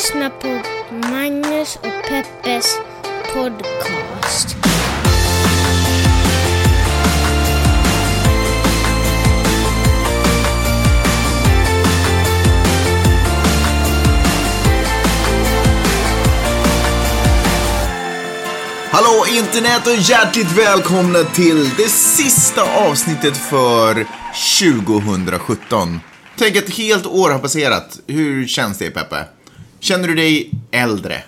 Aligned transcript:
lyssnar 0.00 0.30
på 0.30 0.62
Magnus 1.08 1.76
och 1.76 2.08
Peppes 2.08 2.78
podcast. 3.34 4.56
Hallå 18.90 19.24
internet 19.28 19.86
och 19.86 19.96
hjärtligt 19.96 20.58
välkomna 20.58 21.24
till 21.24 21.70
det 21.76 21.88
sista 21.88 22.62
avsnittet 22.62 23.36
för 23.36 24.06
2017. 24.60 26.00
Tänk 26.36 26.56
att 26.56 26.64
ett 26.64 26.76
helt 26.76 27.06
år 27.06 27.30
har 27.30 27.38
passerat. 27.38 28.00
Hur 28.06 28.46
känns 28.46 28.78
det 28.78 28.90
Peppe? 28.90 29.24
Känner 29.80 30.08
du 30.08 30.14
dig 30.14 30.50
äldre? 30.70 31.22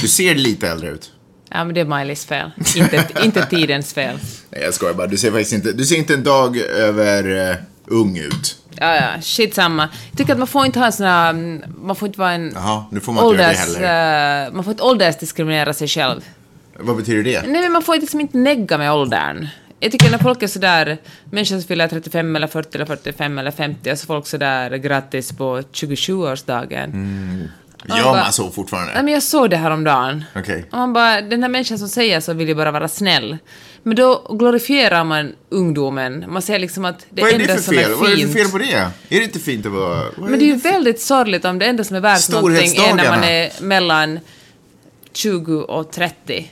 Du 0.00 0.08
ser 0.08 0.34
lite 0.34 0.68
äldre 0.68 0.88
ut. 0.90 1.10
Ja, 1.50 1.64
men 1.64 1.74
det 1.74 1.80
är 1.80 1.84
Miley's 1.84 2.26
fel. 2.28 2.50
Inte, 2.76 3.06
inte 3.24 3.46
tidens 3.46 3.92
fel. 3.94 4.18
Nej, 4.50 4.62
jag 4.62 4.74
skojar 4.74 4.94
bara. 4.94 5.06
Du 5.06 5.16
ser 5.16 5.30
faktiskt 5.30 5.52
inte, 5.52 5.72
du 5.72 5.84
ser 5.84 5.96
inte 5.96 6.14
en 6.14 6.24
dag 6.24 6.56
över 6.56 7.50
uh, 7.50 7.56
ung 7.86 8.16
ut. 8.18 8.56
Ja, 8.76 8.94
ja, 8.96 9.20
shit 9.22 9.54
samma. 9.54 9.88
Jag 10.10 10.18
tycker 10.18 10.32
att 10.32 10.38
man 10.38 10.46
får 10.48 10.66
inte 10.66 10.78
ha 10.78 10.86
en 10.86 10.92
sån 10.92 11.06
här, 11.06 11.30
mm, 11.30 11.62
man 11.82 11.96
får 11.96 12.06
inte 12.08 12.18
vara 12.20 12.32
en 12.32 12.52
Jaha, 12.54 12.84
nu 12.90 13.00
får 13.00 13.12
man 13.12 13.24
inte 13.28 13.42
göra 13.42 13.52
det 13.52 13.58
heller. 13.58 14.46
eh, 14.46 14.52
man 14.52 14.64
får 14.64 14.70
inte 14.70 14.82
åldersdiskriminera 14.82 15.72
sig 15.74 15.88
själv. 15.88 16.20
Vad 16.78 16.96
betyder 16.96 17.22
det? 17.22 17.42
Nej, 17.46 17.62
men 17.62 17.72
man 17.72 17.82
får 17.82 17.96
liksom 17.96 18.20
inte 18.20 18.38
negga 18.38 18.78
med 18.78 18.92
åldern. 18.92 19.48
Jag 19.80 19.92
tycker 19.92 20.10
när 20.10 20.18
folk 20.18 20.42
är 20.42 20.46
sådär, 20.46 20.98
människor 21.30 21.56
som 21.56 21.62
fyller 21.62 21.88
35 21.88 22.36
eller 22.36 22.46
40 22.46 22.68
eller 22.74 22.84
45 22.86 23.38
eller 23.38 23.50
50, 23.50 23.90
alltså 23.90 24.06
folk 24.06 24.26
sådär 24.26 24.76
grattis 24.76 25.32
på 25.32 25.60
27-årsdagen. 25.72 26.84
Mm. 26.84 27.48
Man 27.84 27.98
Gör 27.98 28.04
bara- 28.04 28.22
man 28.22 28.32
så 28.32 28.50
fortfarande? 28.50 28.92
Nej, 28.94 29.02
men 29.02 29.14
jag 29.14 29.22
såg 29.22 29.50
det 29.50 29.56
här 29.56 29.70
om 29.70 29.84
dagen. 29.84 30.24
Okej. 30.36 30.64
Och 30.72 30.78
man 30.78 30.92
bara, 30.92 31.20
den 31.20 31.42
här 31.42 31.48
människan 31.50 31.78
som 31.78 31.88
säger 31.88 32.20
så 32.20 32.32
vill 32.32 32.48
ju 32.48 32.54
bara 32.54 32.70
vara 32.70 32.88
snäll. 32.88 33.38
Men 33.82 33.96
då 33.96 34.36
glorifierar 34.38 35.04
man 35.04 35.32
ungdomen. 35.48 36.24
Man 36.28 36.42
säger 36.42 36.58
liksom 36.60 36.84
att 36.84 37.06
det 37.10 37.22
det 37.22 37.32
enda 37.32 37.54
för 37.54 37.62
som 37.62 37.78
är 37.78 37.88
Vad 37.88 38.06
är 38.10 38.16
det 38.16 38.16
fint. 38.16 38.32
för 38.32 38.38
fel 38.40 38.50
på 38.50 38.58
det? 38.58 38.72
Är 39.16 39.18
det 39.18 39.24
inte 39.24 39.38
fint 39.38 39.66
att 39.66 39.72
vara... 39.72 40.04
Men 40.18 40.32
det 40.38 40.44
är 40.44 40.46
ju 40.46 40.56
väldigt 40.56 41.00
sorgligt 41.00 41.44
om 41.44 41.58
det 41.58 41.66
enda 41.66 41.84
som 41.84 41.96
är 41.96 42.00
värt 42.00 42.28
någonting 42.28 42.76
är 42.76 42.94
när 42.94 43.10
man 43.10 43.24
är 43.24 43.62
mellan 43.62 44.20
20 45.12 45.60
och 45.62 45.90
30. 45.92 46.50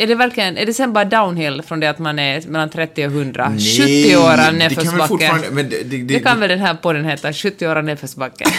Är 0.00 0.06
det 0.06 0.14
verkligen, 0.14 0.58
är 0.58 0.66
det 0.66 0.74
sen 0.74 0.92
bara 0.92 1.04
downhill 1.04 1.62
från 1.62 1.80
det 1.80 1.90
att 1.90 1.98
man 1.98 2.18
är 2.18 2.48
mellan 2.48 2.70
30 2.70 3.06
och 3.06 3.12
100? 3.12 3.48
Nej, 3.48 4.10
70 4.10 4.16
år 4.16 4.52
nedförsbacke. 4.52 5.32
det, 5.54 5.62
det, 5.62 5.82
det, 5.82 6.02
Det 6.02 6.20
kan 6.20 6.40
väl 6.40 6.48
den 6.48 6.58
här 6.58 6.74
podden 6.74 7.04
heta, 7.04 7.32
70 7.32 7.66
år 7.66 7.82
nedförsbacke. 7.82 8.44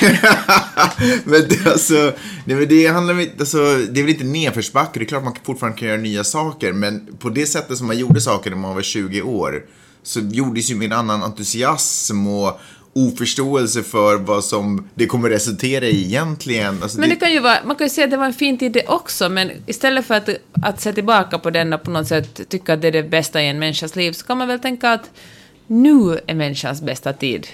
men 1.23 1.41
det, 1.49 1.71
alltså, 1.71 2.13
nej, 2.45 2.55
men 2.57 2.67
det 2.67 2.87
handlar 2.87 3.13
om, 3.13 3.27
alltså, 3.39 3.57
det 3.89 3.99
är 3.99 4.03
väl 4.03 4.13
inte 4.13 4.23
nedförsbacke, 4.23 4.99
det 4.99 5.05
är 5.05 5.07
klart 5.07 5.23
man 5.23 5.35
fortfarande 5.43 5.77
kan 5.77 5.87
göra 5.87 5.97
nya 5.97 6.23
saker, 6.23 6.73
men 6.73 7.17
på 7.19 7.29
det 7.29 7.45
sättet 7.45 7.77
som 7.77 7.87
man 7.87 7.97
gjorde 7.97 8.21
saker 8.21 8.49
när 8.49 8.57
man 8.57 8.75
var 8.75 8.81
20 8.81 9.21
år, 9.21 9.61
så 10.03 10.19
gjordes 10.19 10.71
ju 10.71 10.75
med 10.75 10.85
en 10.85 10.99
annan 10.99 11.23
entusiasm 11.23 12.27
och 12.27 12.59
oförståelse 12.95 13.83
för 13.83 14.15
vad 14.17 14.43
som 14.43 14.89
det 14.95 15.05
kommer 15.05 15.29
resultera 15.29 15.85
i 15.85 16.05
egentligen. 16.05 16.83
Alltså, 16.83 16.99
Men 16.99 17.09
det 17.09 17.15
kan 17.15 17.31
ju 17.31 17.39
vara, 17.39 17.57
man 17.65 17.75
kan 17.75 17.85
ju 17.87 17.89
säga 17.89 18.05
att 18.05 18.11
det 18.11 18.17
var 18.17 18.25
en 18.25 18.33
fin 18.33 18.57
tid 18.57 18.71
det 18.71 18.87
också, 18.87 19.29
men 19.29 19.51
istället 19.67 20.05
för 20.05 20.15
att, 20.15 20.29
att 20.63 20.81
se 20.81 20.93
tillbaka 20.93 21.37
på 21.39 21.49
den 21.49 21.73
och 21.73 21.83
på 21.83 21.91
något 21.91 22.07
sätt 22.07 22.49
tycka 22.49 22.73
att 22.73 22.81
det 22.81 22.87
är 22.87 22.91
det 22.91 23.03
bästa 23.03 23.41
i 23.41 23.47
en 23.47 23.59
människas 23.59 23.95
liv, 23.95 24.11
så 24.11 24.25
kan 24.25 24.37
man 24.37 24.47
väl 24.47 24.59
tänka 24.59 24.89
att 24.91 25.09
nu 25.67 26.19
är 26.27 26.33
människans 26.33 26.81
bästa 26.81 27.13
tid. 27.13 27.47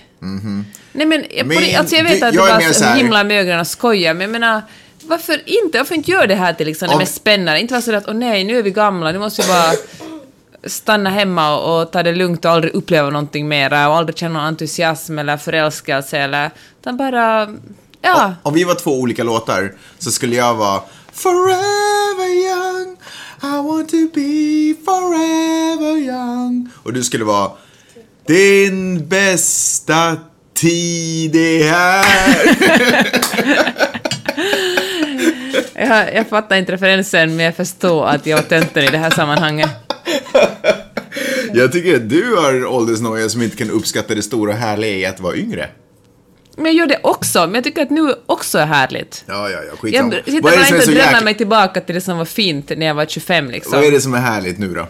Nej 0.91 1.05
men, 1.05 1.23
jag. 1.30 1.47
Men 1.47 1.58
alltså 1.80 1.95
jag 1.95 2.03
vet 2.03 2.19
det- 2.19 2.27
att 2.27 2.33
jag 2.35 2.47
det 2.59 2.65
var 2.65 2.73
så 2.73 2.83
här- 2.83 2.97
himla 2.97 3.59
och 3.61 3.67
skoja, 3.67 4.13
men 4.13 4.21
jag 4.21 4.30
menar, 4.31 4.61
varför 5.04 5.42
inte? 5.45 5.77
Varför 5.77 5.95
inte 5.95 6.11
göra 6.11 6.27
det 6.27 6.36
här 6.36 6.54
till 6.54 6.65
liksom 6.67 6.87
det 6.87 6.93
Om- 6.93 6.99
mest 6.99 7.15
spännande? 7.15 7.61
Inte 7.61 7.73
vara 7.73 7.81
så 7.81 7.95
att 7.95 8.08
åh 8.08 8.14
nej, 8.14 8.43
nu 8.43 8.58
är 8.58 8.64
vi 8.64 8.71
gamla, 8.71 9.11
nu 9.11 9.19
måste 9.19 9.42
vi 9.42 9.48
bara 9.48 9.71
stanna 10.65 11.09
hemma 11.09 11.57
och, 11.57 11.81
och 11.81 11.91
ta 11.91 12.03
det 12.03 12.11
lugnt 12.11 12.45
och 12.45 12.51
aldrig 12.51 12.73
uppleva 12.73 13.09
någonting 13.09 13.47
mera 13.47 13.89
och 13.89 13.95
aldrig 13.95 14.17
känna 14.17 14.33
någon 14.33 14.47
entusiasm 14.47 15.19
eller 15.19 15.37
förälskelse 15.37 16.17
eller, 16.17 16.51
utan 16.81 16.97
bara, 16.97 17.47
ja. 18.01 18.33
Om 18.43 18.53
vi 18.53 18.63
var 18.63 18.75
två 18.75 18.91
olika 18.91 19.23
låtar 19.23 19.73
så 19.99 20.11
skulle 20.11 20.35
jag 20.35 20.55
vara 20.55 20.81
Forever 21.13 22.27
young 22.27 22.97
I 23.41 23.67
want 23.67 23.89
to 23.89 23.97
be 24.13 24.73
forever 24.85 25.97
young 25.97 26.69
Och 26.83 26.93
du 26.93 27.03
skulle 27.03 27.25
vara 27.25 27.51
Din 28.27 29.07
bästa 29.07 30.17
tid 30.53 31.35
är 31.35 31.69
här 31.69 32.57
Jag, 35.80 36.15
jag 36.15 36.27
fattar 36.27 36.55
inte 36.55 36.71
referensen, 36.71 37.36
men 37.36 37.45
jag 37.45 37.55
förstår 37.55 38.08
att 38.08 38.26
jag 38.26 38.38
var 38.38 38.43
tönten 38.43 38.83
i 38.83 38.88
det 38.88 38.98
här 38.98 39.10
sammanhanget. 39.10 39.70
Jag 41.54 41.71
tycker 41.71 41.95
att 41.95 42.10
du 42.10 42.36
har 42.36 42.65
åldersnoja 42.65 43.30
som 43.30 43.42
inte 43.42 43.58
kan 43.58 43.71
uppskatta 43.71 44.16
det 44.16 44.21
stora 44.21 44.52
och 44.52 44.58
härliga 44.58 44.98
i 44.98 45.05
att 45.05 45.20
vara 45.20 45.36
yngre. 45.36 45.70
Men 46.55 46.66
jag 46.66 46.76
gör 46.76 46.87
det 46.87 46.99
också, 47.04 47.39
men 47.39 47.55
jag 47.55 47.64
tycker 47.64 47.82
att 47.82 47.89
nu 47.89 48.14
också 48.26 48.58
är 48.58 48.66
härligt. 48.66 49.23
Ja, 49.27 49.49
ja, 49.49 49.60
ja, 49.70 49.77
skitsamma. 49.77 50.14
Jag 50.14 50.26
sitter 50.26 50.42
bara 50.42 50.54
inte 50.54 50.76
och 50.76 50.83
drömmer 50.83 51.02
jäkla... 51.02 51.21
mig 51.21 51.33
tillbaka 51.33 51.82
till 51.82 51.95
det 51.95 52.02
som 52.02 52.17
var 52.17 52.26
fint 52.26 52.71
när 52.77 52.86
jag 52.86 52.95
var 52.95 53.05
25 53.05 53.52
liksom. 53.52 53.71
Vad 53.71 53.83
är 53.83 53.92
det 53.92 54.02
som 54.02 54.14
är 54.14 54.20
härligt 54.20 54.60
nu 54.60 54.73
då? 54.73 54.87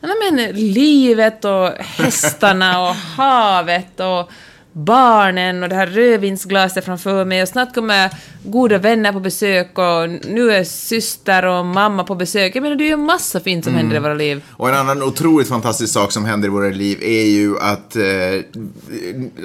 Nej, 0.00 0.32
men 0.32 0.52
livet 0.72 1.44
och 1.44 1.68
hästarna 1.78 2.88
och 2.88 2.94
havet 2.94 4.00
och 4.00 4.30
barnen 4.72 5.62
och 5.62 5.68
det 5.68 5.74
här 5.74 5.86
rödvinsglaset 5.86 6.84
framför 6.84 7.24
mig 7.24 7.42
och 7.42 7.48
snart 7.48 7.74
kommer 7.74 8.10
goda 8.44 8.78
vänner 8.78 9.12
på 9.12 9.20
besök 9.20 9.78
och 9.78 10.08
nu 10.08 10.52
är 10.52 10.64
syster 10.64 11.44
och 11.44 11.66
mamma 11.66 12.04
på 12.04 12.14
besök. 12.14 12.56
Jag 12.56 12.62
menar, 12.62 12.76
det 12.76 12.84
är 12.84 12.86
ju 12.86 12.92
en 12.92 13.04
massa 13.04 13.40
fint 13.40 13.64
som 13.64 13.74
händer 13.74 13.96
i 13.96 13.98
våra 13.98 14.14
liv. 14.14 14.42
Och 14.50 14.68
en 14.68 14.74
annan 14.74 15.02
otroligt 15.02 15.48
fantastisk 15.48 15.92
sak 15.92 16.12
som 16.12 16.24
händer 16.24 16.48
i 16.48 16.50
våra 16.50 16.68
liv 16.68 16.98
är 17.02 17.26
ju 17.26 17.58
att, 17.58 17.96
eh, 17.96 18.04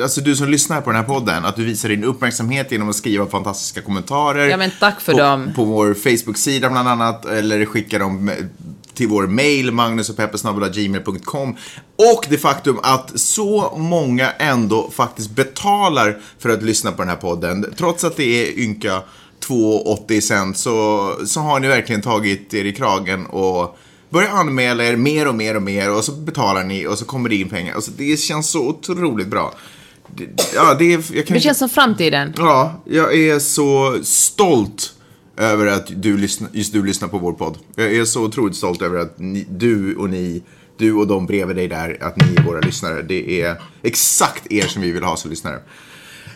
alltså 0.01 0.22
du 0.22 0.35
som 0.35 0.50
lyssnar 0.50 0.81
på 0.81 0.89
den 0.89 1.00
här 1.00 1.07
podden, 1.07 1.45
att 1.45 1.55
du 1.55 1.66
visar 1.66 1.90
din 1.90 2.03
uppmärksamhet 2.03 2.72
genom 2.72 2.90
att 2.90 2.95
skriva 2.95 3.25
fantastiska 3.25 3.81
kommentarer. 3.81 4.47
Ja, 4.47 4.57
men 4.57 4.72
tack 4.79 5.01
för 5.01 5.11
på, 5.11 5.19
dem. 5.19 5.51
På 5.55 5.63
vår 5.63 5.94
Facebook-sida 5.94 6.69
bland 6.69 6.90
annat, 6.90 7.25
eller 7.25 7.66
skicka 7.66 8.00
dem 8.00 8.31
till 8.96 9.08
vår 9.08 9.28
mail, 9.28 9.72
magnusochpeppesnabelagmail.com. 9.72 11.56
Och 11.96 12.26
det 12.30 12.38
faktum 12.38 12.80
att 12.84 13.20
så 13.20 13.78
många 13.78 14.31
ändå 14.31 14.90
faktiskt 14.92 15.30
betalar 15.30 16.22
för 16.40 16.50
att 16.50 16.64
lyssna 16.64 16.92
på 16.92 17.02
den 17.02 17.09
här 17.09 17.16
podden. 17.16 17.74
Trots 17.78 18.03
att 18.03 18.18
det 18.18 18.24
är 18.24 18.59
ynka 18.59 19.02
2,80 19.48 20.22
cent 20.22 20.58
så, 20.58 21.12
så 21.26 21.40
har 21.40 21.59
ni 21.59 21.68
verkligen 21.68 22.02
tagit 22.02 22.53
er 22.53 22.66
i 22.66 22.74
kragen 22.74 23.26
och 23.26 23.78
börjar 24.09 24.30
anmäla 24.30 24.84
er 24.84 24.96
mer 24.96 25.28
och 25.28 25.36
mer 25.36 25.56
och 25.56 25.62
mer 25.62 25.96
och 25.96 26.03
så 26.03 26.12
betalar 26.12 26.64
ni 26.64 26.88
och 26.88 26.98
så 26.98 27.06
kommer 27.06 27.30
det 27.30 27.36
in 27.36 27.50
pengar. 27.50 27.76
Alltså, 27.76 27.92
det 27.98 28.20
känns 28.20 28.50
så 28.50 28.68
otroligt 28.68 29.28
bra. 29.28 29.53
Det, 30.16 30.26
ja, 30.56 30.76
det, 30.80 30.94
är, 30.94 31.03
jag 31.16 31.28
kan 31.28 31.36
Det 31.36 31.42
känns 31.42 31.58
som 31.58 31.70
framtiden. 31.70 32.34
Ja, 32.38 32.82
jag 32.86 33.16
är 33.16 33.40
så 33.40 33.98
stolt 34.03 34.94
över 35.38 35.68
att 35.68 35.88
du 35.96 36.18
lyssnar, 36.18 36.50
just 36.54 36.74
du 36.74 36.86
lyssnar 36.86 37.08
på 37.08 37.18
vår 37.18 37.34
podd. 37.34 37.58
Jag 37.76 37.96
är 37.96 38.06
så 38.06 38.24
otroligt 38.24 38.56
stolt 38.56 38.82
över 38.82 39.00
att 39.00 39.20
ni, 39.20 39.46
du 39.50 39.96
och 39.96 40.10
ni, 40.10 40.44
du 40.78 40.94
och 40.94 41.08
de 41.08 41.26
bredvid 41.26 41.56
dig 41.56 41.68
där, 41.68 41.98
att 42.02 42.18
ni 42.18 42.36
är 42.36 42.44
våra 42.44 42.60
lyssnare. 42.60 43.02
Det 43.02 43.42
är 43.42 43.62
exakt 43.82 44.52
er 44.52 44.68
som 44.68 44.82
vi 44.82 44.92
vill 44.92 45.04
ha 45.04 45.18
som 45.18 45.30
lyssnare. 45.30 45.60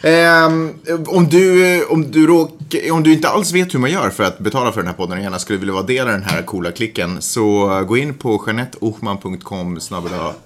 Um, 0.04 0.74
om, 1.08 1.28
du, 1.30 1.86
om, 1.86 2.12
du 2.12 2.28
råk, 2.28 2.52
om 2.92 3.04
du 3.04 3.14
inte 3.14 3.30
alls 3.30 3.54
vet 3.54 3.74
hur 3.74 3.80
man 3.80 3.92
gör 3.92 4.10
för 4.10 4.24
att 4.24 4.40
betala 4.40 4.72
för 4.72 4.82
den 4.82 4.88
här 4.88 4.94
podden 4.94 5.18
och 5.18 5.24
gärna 5.24 5.40
skulle 5.40 5.60
vilja 5.60 5.74
vara 5.74 5.84
del 5.84 6.08
av 6.08 6.14
den 6.14 6.24
här 6.24 6.42
coola 6.42 6.72
klicken 6.72 7.22
så 7.22 7.68
gå 7.88 7.98
in 7.98 8.14
på 8.14 8.44
janetteohman.com 8.48 9.80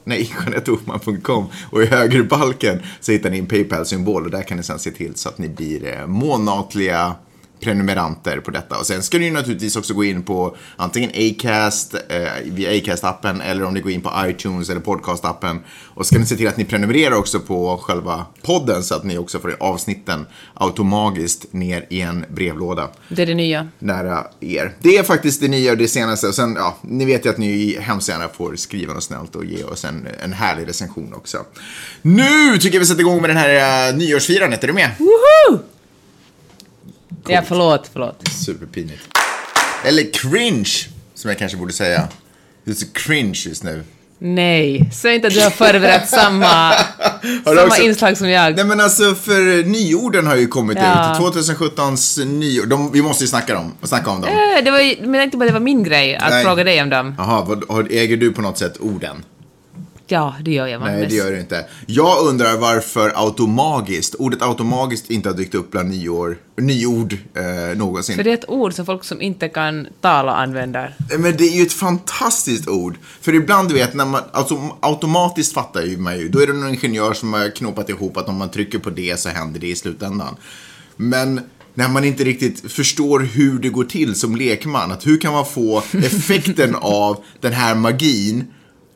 nej, 0.03 0.33
janetteohman.com 0.45 1.45
och 1.71 1.83
i 1.83 1.85
högerbalken 1.85 2.81
så 2.99 3.11
hittar 3.11 3.29
ni 3.29 3.39
en 3.39 3.45
Paypal-symbol 3.45 4.25
och 4.25 4.31
där 4.31 4.43
kan 4.43 4.57
ni 4.57 4.63
sedan 4.63 4.79
se 4.79 4.91
till 4.91 5.15
så 5.15 5.29
att 5.29 5.37
ni 5.37 5.49
blir 5.49 5.97
eh, 5.97 6.07
månatliga 6.07 7.15
prenumeranter 7.61 8.39
på 8.39 8.51
detta. 8.51 8.77
Och 8.79 8.85
sen 8.85 9.03
ska 9.03 9.17
ni 9.19 9.25
ju 9.25 9.31
naturligtvis 9.31 9.75
också 9.75 9.93
gå 9.93 10.03
in 10.03 10.23
på 10.23 10.55
antingen 10.77 11.09
Acast, 11.09 11.93
eh, 11.93 12.21
via 12.45 12.69
Acast-appen 12.71 13.41
eller 13.41 13.63
om 13.63 13.73
ni 13.73 13.79
går 13.79 13.91
in 13.91 14.01
på 14.01 14.11
iTunes 14.27 14.69
eller 14.69 14.81
podcast-appen. 14.81 15.59
Och 15.85 16.05
ska 16.05 16.17
ni 16.19 16.25
se 16.25 16.35
till 16.35 16.47
att 16.47 16.57
ni 16.57 16.65
prenumererar 16.65 17.15
också 17.15 17.39
på 17.39 17.77
själva 17.77 18.25
podden 18.41 18.83
så 18.83 18.95
att 18.95 19.03
ni 19.03 19.17
också 19.17 19.39
får 19.39 19.55
avsnitten 19.59 20.25
automatiskt 20.53 21.53
ner 21.53 21.85
i 21.89 22.01
en 22.01 22.25
brevlåda 22.29 22.89
Det 23.09 23.21
är 23.21 23.25
det 23.25 23.33
nya. 23.33 23.67
nära 23.79 24.27
er. 24.39 24.73
Det 24.79 24.97
är 24.97 25.03
faktiskt 25.03 25.41
det 25.41 25.47
nya 25.47 25.71
och 25.71 25.77
det 25.77 25.87
senaste. 25.87 26.27
Och 26.27 26.35
sen, 26.35 26.55
ja, 26.59 26.77
ni 26.81 27.05
vet 27.05 27.25
ju 27.25 27.29
att 27.29 27.37
ni 27.37 27.77
hemskt 27.81 28.09
gärna 28.09 28.27
får 28.27 28.55
skriva 28.55 28.93
något 28.93 29.03
snällt 29.03 29.35
och 29.35 29.45
ge 29.45 29.63
oss 29.63 29.85
en, 29.85 30.07
en 30.23 30.33
härlig 30.33 30.67
recension 30.67 31.13
också. 31.13 31.37
Nu 32.01 32.57
tycker 32.57 32.75
jag 32.75 32.79
vi 32.79 32.85
sätter 32.85 33.01
igång 33.01 33.21
med 33.21 33.29
den 33.29 33.37
här 33.37 33.91
uh, 33.91 33.97
nyårsfirandet. 33.97 34.63
Är 34.63 34.67
du 34.67 34.73
med? 34.73 34.89
Woho! 34.99 35.59
Ja, 37.27 37.41
förlåt, 37.47 37.89
förlåt. 37.93 38.21
Superpinigt. 38.45 39.01
Eller 39.85 40.13
cringe, 40.13 40.69
som 41.15 41.29
jag 41.29 41.37
kanske 41.39 41.57
borde 41.57 41.73
säga. 41.73 42.07
Du 42.63 42.71
är 42.71 42.75
så 42.75 42.85
cringe 42.93 43.39
just 43.45 43.63
nu. 43.63 43.83
Nej, 44.23 44.89
säg 44.93 45.15
inte 45.15 45.27
att 45.27 45.33
du 45.33 45.41
har 45.41 45.49
förberett 45.49 46.09
samma 46.09 46.73
Samma 47.45 47.63
också- 47.65 47.81
inslag 47.81 48.17
som 48.17 48.29
jag. 48.29 48.55
Nej 48.55 48.65
men 48.65 48.79
alltså 48.79 49.15
för 49.15 49.63
nyorden 49.63 50.27
har 50.27 50.35
ju 50.35 50.47
kommit 50.47 50.77
Ja. 50.81 51.11
ut. 51.13 51.19
2017s 51.35 52.25
nyord. 52.25 52.67
De, 52.67 52.91
vi 52.91 53.01
måste 53.01 53.23
ju 53.23 53.27
snacka 53.27 53.59
om, 53.59 53.73
snacka 53.83 54.09
om 54.11 54.21
dem. 54.21 54.29
Eh, 54.29 54.63
Det 54.63 54.71
var, 54.71 54.79
ju- 54.79 54.95
men 55.01 55.13
jag 55.13 55.21
tänkte 55.21 55.37
bara 55.37 55.45
det 55.45 55.51
var 55.53 55.59
min 55.59 55.83
grej 55.83 56.15
att 56.15 56.29
Nej. 56.29 56.43
fråga 56.43 56.63
dig 56.63 56.81
om 56.81 56.89
dem. 56.89 57.15
Jaha, 57.17 57.57
äger 57.89 58.17
du 58.17 58.31
på 58.33 58.41
något 58.41 58.57
sätt 58.57 58.77
orden? 58.79 59.23
Ja, 60.11 60.35
det 60.41 60.51
gör 60.51 60.67
jag. 60.67 60.81
Nej, 60.81 61.07
det 61.07 61.15
gör 61.15 61.31
du 61.31 61.39
inte. 61.39 61.65
Jag 61.85 62.27
undrar 62.27 62.57
varför 62.57 63.11
automagiskt, 63.15 64.15
ordet 64.15 64.41
automagiskt 64.41 65.09
inte 65.09 65.29
har 65.29 65.35
dykt 65.35 65.55
upp 65.55 65.71
bland 65.71 65.89
nyår, 65.89 66.37
nyord 66.57 67.13
eh, 67.13 67.77
någonsin. 67.77 68.15
För 68.15 68.23
det 68.23 68.29
är 68.29 68.33
ett 68.33 68.49
ord 68.49 68.73
som 68.73 68.85
folk 68.85 69.03
som 69.03 69.21
inte 69.21 69.49
kan 69.49 69.87
tala 70.01 70.35
använder. 70.35 70.95
Men 71.17 71.37
det 71.37 71.43
är 71.43 71.57
ju 71.57 71.63
ett 71.63 71.73
fantastiskt 71.73 72.67
ord. 72.67 72.97
För 73.21 73.35
ibland, 73.35 73.69
du 73.69 73.75
vet, 73.75 73.93
när 73.93 74.05
man, 74.05 74.21
alltså, 74.31 74.69
automatiskt 74.79 75.53
fattar 75.53 75.81
ju 75.81 75.97
man 75.97 76.17
ju. 76.17 76.29
Då 76.29 76.39
är 76.39 76.47
det 76.47 76.53
någon 76.53 76.69
ingenjör 76.69 77.13
som 77.13 77.33
har 77.33 77.55
knåpat 77.55 77.89
ihop 77.89 78.17
att 78.17 78.29
om 78.29 78.35
man 78.35 78.49
trycker 78.49 78.79
på 78.79 78.89
det 78.89 79.19
så 79.19 79.29
händer 79.29 79.59
det 79.59 79.67
i 79.67 79.75
slutändan. 79.75 80.35
Men 80.95 81.41
när 81.73 81.87
man 81.87 82.03
inte 82.03 82.23
riktigt 82.23 82.71
förstår 82.71 83.19
hur 83.19 83.59
det 83.59 83.69
går 83.69 83.83
till 83.83 84.15
som 84.15 84.35
lekman, 84.35 84.91
att 84.91 85.07
hur 85.07 85.19
kan 85.19 85.33
man 85.33 85.45
få 85.45 85.83
effekten 85.93 86.75
av 86.81 87.23
den 87.39 87.53
här 87.53 87.75
magin 87.75 88.47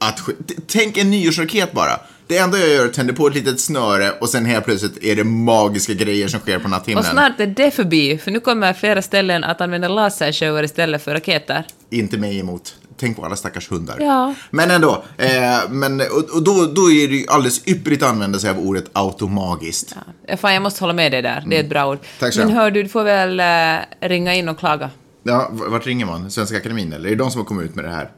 att... 0.07 0.19
Tänk 0.67 0.97
en 0.97 1.11
nyårsraket 1.11 1.71
bara. 1.71 1.99
Det 2.27 2.37
enda 2.37 2.57
jag 2.57 2.69
gör 2.69 2.83
är 2.83 2.85
att 2.85 2.93
tända 2.93 3.13
på 3.13 3.27
ett 3.27 3.35
litet 3.35 3.59
snöre 3.59 4.11
och 4.11 4.29
sen 4.29 4.45
helt 4.45 4.65
plötsligt 4.65 5.03
är 5.03 5.15
det 5.15 5.23
magiska 5.23 5.93
grejer 5.93 6.27
som 6.27 6.39
sker 6.39 6.59
på 6.59 6.67
natthimlen. 6.67 6.99
Och 6.99 7.05
snart 7.05 7.39
är 7.39 7.47
det 7.47 7.71
förbi, 7.71 8.17
för 8.17 8.31
nu 8.31 8.39
kommer 8.39 8.73
flera 8.73 9.01
ställen 9.01 9.43
att 9.43 9.61
använda 9.61 9.87
lasershower 9.87 10.63
istället 10.63 11.03
för 11.03 11.13
raketer. 11.13 11.65
Inte 11.89 12.17
mig 12.17 12.39
emot. 12.39 12.75
Tänk 12.97 13.17
på 13.17 13.25
alla 13.25 13.35
stackars 13.35 13.71
hundar. 13.71 13.97
Ja. 13.99 14.33
Men 14.49 14.71
ändå. 14.71 15.03
Eh, 15.17 15.69
men, 15.69 16.01
och, 16.01 16.35
och 16.35 16.43
då, 16.43 16.65
då 16.65 16.91
är 16.91 17.07
det 17.07 17.15
ju 17.15 17.25
alldeles 17.27 17.67
ypperligt 17.67 18.03
att 18.03 18.09
använda 18.09 18.39
sig 18.39 18.49
av 18.49 18.59
ordet 18.59 18.85
automagiskt. 18.93 19.95
Ja, 20.27 20.37
fan, 20.37 20.53
jag 20.53 20.63
måste 20.63 20.83
hålla 20.83 20.93
med 20.93 21.11
dig 21.11 21.21
där. 21.21 21.43
Det 21.47 21.57
är 21.57 21.63
ett 21.63 21.69
bra 21.69 21.87
ord. 21.87 21.97
Mm. 21.97 22.05
Tack 22.19 22.33
så 22.33 22.39
Men 22.39 22.49
hör 22.49 22.71
du, 22.71 22.83
du 22.83 22.89
får 22.89 23.03
väl 23.03 23.39
eh, 23.39 24.07
ringa 24.09 24.35
in 24.35 24.49
och 24.49 24.59
klaga. 24.59 24.89
Ja, 25.23 25.49
vart 25.51 25.85
ringer 25.85 26.05
man? 26.05 26.31
Svenska 26.31 26.57
Akademin 26.57 26.93
eller? 26.93 27.05
Är 27.05 27.11
det 27.11 27.23
de 27.23 27.31
som 27.31 27.41
har 27.41 27.45
kommit 27.45 27.65
ut 27.65 27.75
med 27.75 27.85
det 27.85 27.91
här? 27.91 28.11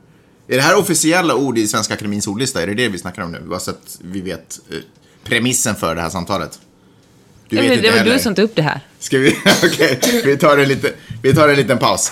Är 0.48 0.56
det 0.56 0.62
här 0.62 0.76
officiella 0.78 1.36
ord 1.36 1.58
i 1.58 1.68
Svenska 1.68 1.94
Akademins 1.94 2.28
ordlista? 2.28 2.62
Är 2.62 2.68
det 2.68 2.74
det 2.74 2.88
vi 2.90 2.98
snackar 2.98 3.22
om 3.22 3.32
nu? 3.32 3.40
Bara 3.46 3.60
så 3.60 3.72
att 3.72 3.98
vi 4.02 4.22
vet 4.22 4.60
eh, 4.72 4.78
premissen 5.24 5.76
för 5.76 5.96
det 5.96 6.02
här 6.02 6.10
samtalet. 6.10 6.60
Du 7.50 7.56
Det 7.56 7.62
vet 7.62 7.70
var- 7.70 7.76
inte 7.76 7.88
det 7.88 7.92
var 7.92 7.98
heller. 7.98 8.14
du 8.14 8.20
som 8.20 8.36
tog 8.36 8.46
upp 8.46 8.56
det 8.56 8.62
här. 8.62 8.80
Ska 9.00 9.18
vi? 9.18 9.38
Okej, 9.64 10.00
vi, 10.26 10.38
tar 10.38 10.58
en 10.58 10.68
liten, 10.68 10.92
vi 11.22 11.34
tar 11.34 11.50
en 11.50 11.56
liten 11.56 11.78
paus. 11.78 12.12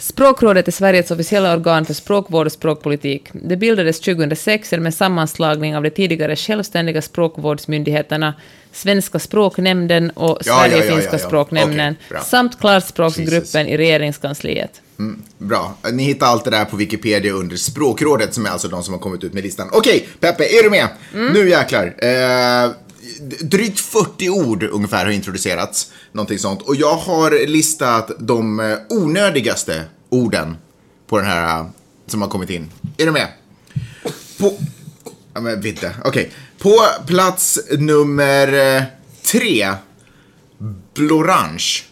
Språkrådet 0.00 0.68
är 0.68 0.72
Sveriges 0.72 1.10
officiella 1.10 1.54
organ 1.54 1.84
för 1.84 1.94
språkvård 1.94 2.46
och 2.46 2.52
språkpolitik. 2.52 3.28
Det 3.32 3.56
bildades 3.56 4.00
2006 4.00 4.72
genom 4.72 4.86
en 4.86 4.92
sammanslagning 4.92 5.76
av 5.76 5.82
de 5.82 5.90
tidigare 5.90 6.36
självständiga 6.36 7.02
språkvårdsmyndigheterna 7.02 8.34
Svenska 8.72 9.18
språknämnden 9.18 10.10
och 10.10 10.38
Ja, 10.44 10.66
ja, 10.66 10.70
Sverige-finska 10.70 11.10
ja, 11.12 11.18
ja. 11.22 11.26
språknämnden 11.26 11.96
bra. 12.08 12.20
samt 12.20 12.60
klarspråksgruppen 12.60 13.66
i 13.66 13.76
regeringskansliet. 13.76 14.80
Bra. 15.38 15.74
Ni 15.92 16.02
hittar 16.02 16.26
allt 16.26 16.44
det 16.44 16.50
där 16.50 16.64
på 16.64 16.76
Wikipedia 16.76 17.32
under 17.32 17.56
Språkrådet 17.56 18.34
som 18.34 18.46
är 18.46 18.50
alltså 18.50 18.68
de 18.68 18.82
som 18.82 18.94
har 18.94 19.00
kommit 19.00 19.24
ut 19.24 19.32
med 19.32 19.42
listan. 19.42 19.68
Okej, 19.72 20.08
Peppe, 20.20 20.44
är 20.44 20.62
du 20.62 20.70
med? 20.70 20.88
Nu 21.12 21.48
jäklar. 21.48 21.94
Eh, 21.98 22.70
drygt 23.40 23.80
40 23.80 24.30
ord 24.30 24.62
ungefär 24.62 25.04
har 25.04 25.12
introducerats. 25.12 25.92
Någonting 26.12 26.38
sånt. 26.38 26.62
Och 26.62 26.76
jag 26.76 26.96
har 26.96 27.46
listat 27.46 28.10
de 28.18 28.60
eh, 28.60 28.78
onödigaste 28.88 29.84
orden 30.08 30.56
på 31.06 31.18
den 31.18 31.26
här 31.26 31.60
eh, 31.60 31.66
som 32.06 32.22
har 32.22 32.28
kommit 32.28 32.50
in. 32.50 32.70
Är 32.96 33.06
du 33.06 33.12
med? 33.12 33.28
På... 34.38 34.58
Ja, 35.34 35.40
men 35.40 35.60
vidde. 35.60 35.94
Okej. 36.04 36.32
På 36.58 36.78
plats 37.06 37.58
nummer 37.78 38.76
eh, 38.76 38.82
tre. 39.22 39.74
Blorange. 40.94 41.82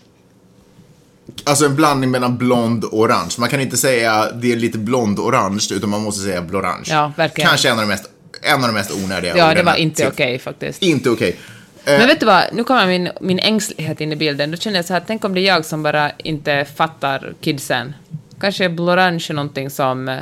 Alltså 1.45 1.65
en 1.65 1.77
blandning 1.77 2.11
mellan 2.11 2.39
blond 2.39 2.85
och 2.85 2.99
orange. 2.99 3.35
Man 3.39 3.49
kan 3.49 3.61
inte 3.61 3.77
säga 3.77 4.33
det 4.33 4.53
är 4.53 4.57
lite 4.57 4.79
blond-orange, 4.79 5.73
utan 5.75 5.91
man 5.91 6.03
måste 6.03 6.23
säga 6.23 6.43
blorange. 6.43 6.87
Ja, 6.87 7.13
verkligen. 7.17 7.49
Kanske 7.49 7.69
en 7.69 7.75
av 7.75 7.81
de 7.81 7.87
mest, 7.87 8.11
en 8.43 8.55
av 8.55 8.69
de 8.69 8.73
mest 8.73 8.91
onödiga 9.05 9.37
Ja, 9.37 9.55
det 9.55 9.63
var 9.63 9.75
inte 9.75 10.03
se. 10.03 10.09
okej 10.09 10.39
faktiskt. 10.39 10.83
Inte 10.83 11.11
okej. 11.11 11.37
Eh, 11.85 11.99
Men 11.99 12.07
vet 12.09 12.21
du 12.21 12.27
vad, 12.27 12.45
nu 12.53 12.65
kommer 12.65 12.87
min, 12.87 13.11
min 13.21 13.39
ängslighet 13.39 14.01
in 14.01 14.13
i 14.13 14.17
bilden. 14.17 14.51
Då 14.51 14.57
känner 14.57 14.77
jag 14.79 14.85
så 14.85 14.93
här, 14.93 15.03
tänk 15.07 15.25
om 15.25 15.35
det 15.35 15.41
är 15.41 15.47
jag 15.47 15.65
som 15.65 15.83
bara 15.83 16.11
inte 16.19 16.67
fattar 16.77 17.33
kidsen. 17.41 17.95
Kanske 18.41 18.69
Blorange 18.69 19.27
är 19.31 19.35
någonting 19.35 19.71
som 19.71 20.09
eh, 20.09 20.19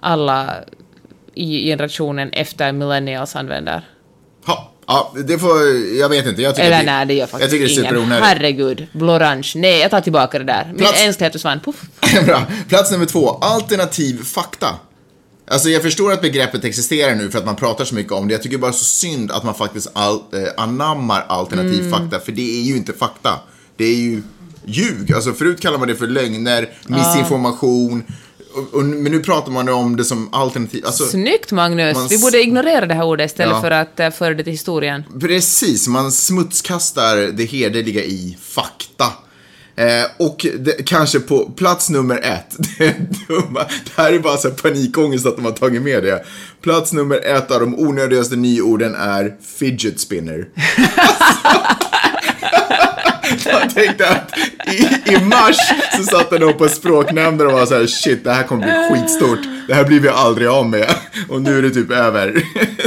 alla 0.00 0.54
i 1.34 1.64
generationen 1.66 2.30
efter 2.32 2.72
millennials 2.72 3.36
använder. 3.36 3.82
ha, 4.46 4.72
ja, 4.86 5.14
det 5.26 5.38
får, 5.38 5.50
jag 6.00 6.08
vet 6.08 6.26
inte. 6.26 6.42
Jag 6.42 6.54
tycker 6.54 6.66
Eller 6.66 6.78
det, 6.78 6.84
nej, 6.92 7.06
det 7.06 7.14
gör 7.14 7.20
jag 7.20 7.30
faktiskt 7.30 7.50
tycker 7.52 7.64
det 7.66 7.72
är 7.72 7.78
ingen. 7.78 7.84
superonödigt. 7.90 8.26
Herregud, 8.26 8.86
Blorange. 8.92 9.52
Nej, 9.54 9.78
jag 9.80 9.90
tar 9.90 10.00
tillbaka 10.00 10.38
det 10.38 10.44
där. 10.44 10.64
Min 10.66 10.76
Plats- 10.76 11.04
ängslighet 11.04 11.32
försvann. 11.32 11.60
Puff. 11.60 11.76
Bra. 12.26 12.42
Plats 12.68 12.90
nummer 12.92 13.06
två, 13.06 13.30
alternativ 13.30 14.24
fakta. 14.24 14.74
Alltså 15.50 15.68
jag 15.68 15.82
förstår 15.82 16.12
att 16.12 16.22
begreppet 16.22 16.64
existerar 16.64 17.14
nu 17.14 17.30
för 17.30 17.38
att 17.38 17.46
man 17.46 17.56
pratar 17.56 17.84
så 17.84 17.94
mycket 17.94 18.12
om 18.12 18.28
det. 18.28 18.34
Jag 18.34 18.42
tycker 18.42 18.58
bara 18.58 18.72
så 18.72 18.84
synd 18.84 19.30
att 19.30 19.44
man 19.44 19.54
faktiskt 19.54 19.88
all, 19.92 20.14
eh, 20.16 20.62
anammar 20.62 21.24
alternativ 21.28 21.80
Mm. 21.86 21.90
fakta, 21.90 22.20
för 22.20 22.32
det 22.32 22.58
är 22.60 22.62
ju 22.62 22.76
inte 22.76 22.92
fakta. 22.92 23.40
Det 23.76 23.84
är 23.84 23.94
ju 23.96 24.22
ljug. 24.64 25.12
Alltså 25.12 25.32
förut 25.32 25.60
kallade 25.60 25.78
man 25.78 25.88
det 25.88 25.96
för 25.96 26.06
lögner, 26.06 26.68
missinformation. 26.86 28.02
Och, 28.54 28.74
och, 28.74 28.84
men 28.84 29.12
nu 29.12 29.20
pratar 29.20 29.52
man 29.52 29.68
om 29.68 29.96
det 29.96 30.04
som 30.04 30.28
alternativ. 30.34 30.86
Alltså, 30.86 31.04
Snyggt, 31.04 31.52
Magnus. 31.52 31.96
man 31.96 32.08
Vi 32.08 32.18
borde 32.18 32.42
ignorera 32.42 32.86
det 32.86 32.94
här 32.94 33.04
ordet 33.04 33.30
istället 33.30 33.54
Ja. 33.54 33.60
för 33.60 33.70
att 33.70 34.00
uh, 34.00 34.10
föra 34.10 34.34
det 34.34 34.42
till 34.44 34.52
historien. 34.52 35.04
Precis, 35.20 35.88
man 35.88 36.12
smutskastar 36.12 37.16
det 37.16 37.44
hederliga 37.44 38.02
i 38.04 38.36
fakta. 38.42 39.06
Eh, 39.80 40.06
och 40.16 40.46
det, 40.58 40.86
kanske 40.86 41.20
på 41.20 41.50
plats 41.56 41.90
nummer 41.90 42.18
ett, 42.22 42.56
det 42.78 42.94
dumma, 43.28 43.60
det 43.60 44.02
här 44.02 44.12
är 44.12 44.18
bara 44.18 44.36
så 44.36 44.48
här 44.48 44.54
panikångest 44.54 45.26
att 45.26 45.36
de 45.36 45.44
har 45.44 45.52
tagit 45.52 45.82
med 45.82 46.02
det. 46.02 46.24
Plats 46.62 46.92
nummer 46.92 47.16
ett 47.16 47.50
av 47.50 47.60
de 47.60 47.78
onödigaste 47.78 48.36
nyorden 48.36 48.94
är 48.94 49.34
fidget 49.58 50.00
spinner. 50.00 50.48
Jag 53.44 53.74
tänkte 53.74 54.08
att 54.08 54.38
i, 54.72 55.12
i 55.12 55.24
mars 55.24 55.56
så 55.96 56.02
satt 56.02 56.30
de 56.30 56.52
på 56.52 56.68
språknämnden 56.68 57.46
och 57.46 57.52
var 57.52 57.66
så 57.66 57.74
här 57.74 57.86
shit 57.86 58.24
det 58.24 58.32
här 58.32 58.42
kommer 58.42 58.62
bli 58.62 59.00
skitstort. 59.00 59.38
Det 59.68 59.74
här 59.74 59.84
blir 59.84 60.00
vi 60.00 60.08
aldrig 60.08 60.48
av 60.48 60.68
med. 60.68 60.94
Och 61.28 61.42
nu 61.42 61.58
är 61.58 61.62
det 61.62 61.70
typ 61.70 61.90
över. 61.90 62.42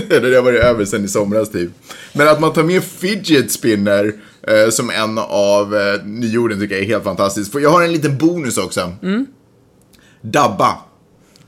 Eller 0.10 0.30
det 0.30 0.36
har 0.36 0.44
varit 0.44 0.64
över 0.64 0.86
sen 0.86 1.06
i 1.06 1.08
somras 1.08 1.52
typ. 1.52 1.72
Men 2.14 2.28
att 2.28 2.40
man 2.40 2.54
tar 2.54 2.64
med 2.64 2.84
fidget 2.84 3.52
spinner 3.52 4.14
eh, 4.48 4.70
som 4.70 4.90
en 4.90 5.18
av 5.30 5.76
eh, 5.76 6.04
nyorden 6.06 6.60
tycker 6.60 6.76
jag 6.76 6.84
är 6.84 6.88
helt 6.88 7.04
fantastiskt. 7.04 7.52
För 7.52 7.60
jag 7.60 7.70
har 7.70 7.82
en 7.84 7.94
liten 7.94 8.18
bonus 8.18 8.58
också. 8.58 8.92
Dabba. 10.22 10.76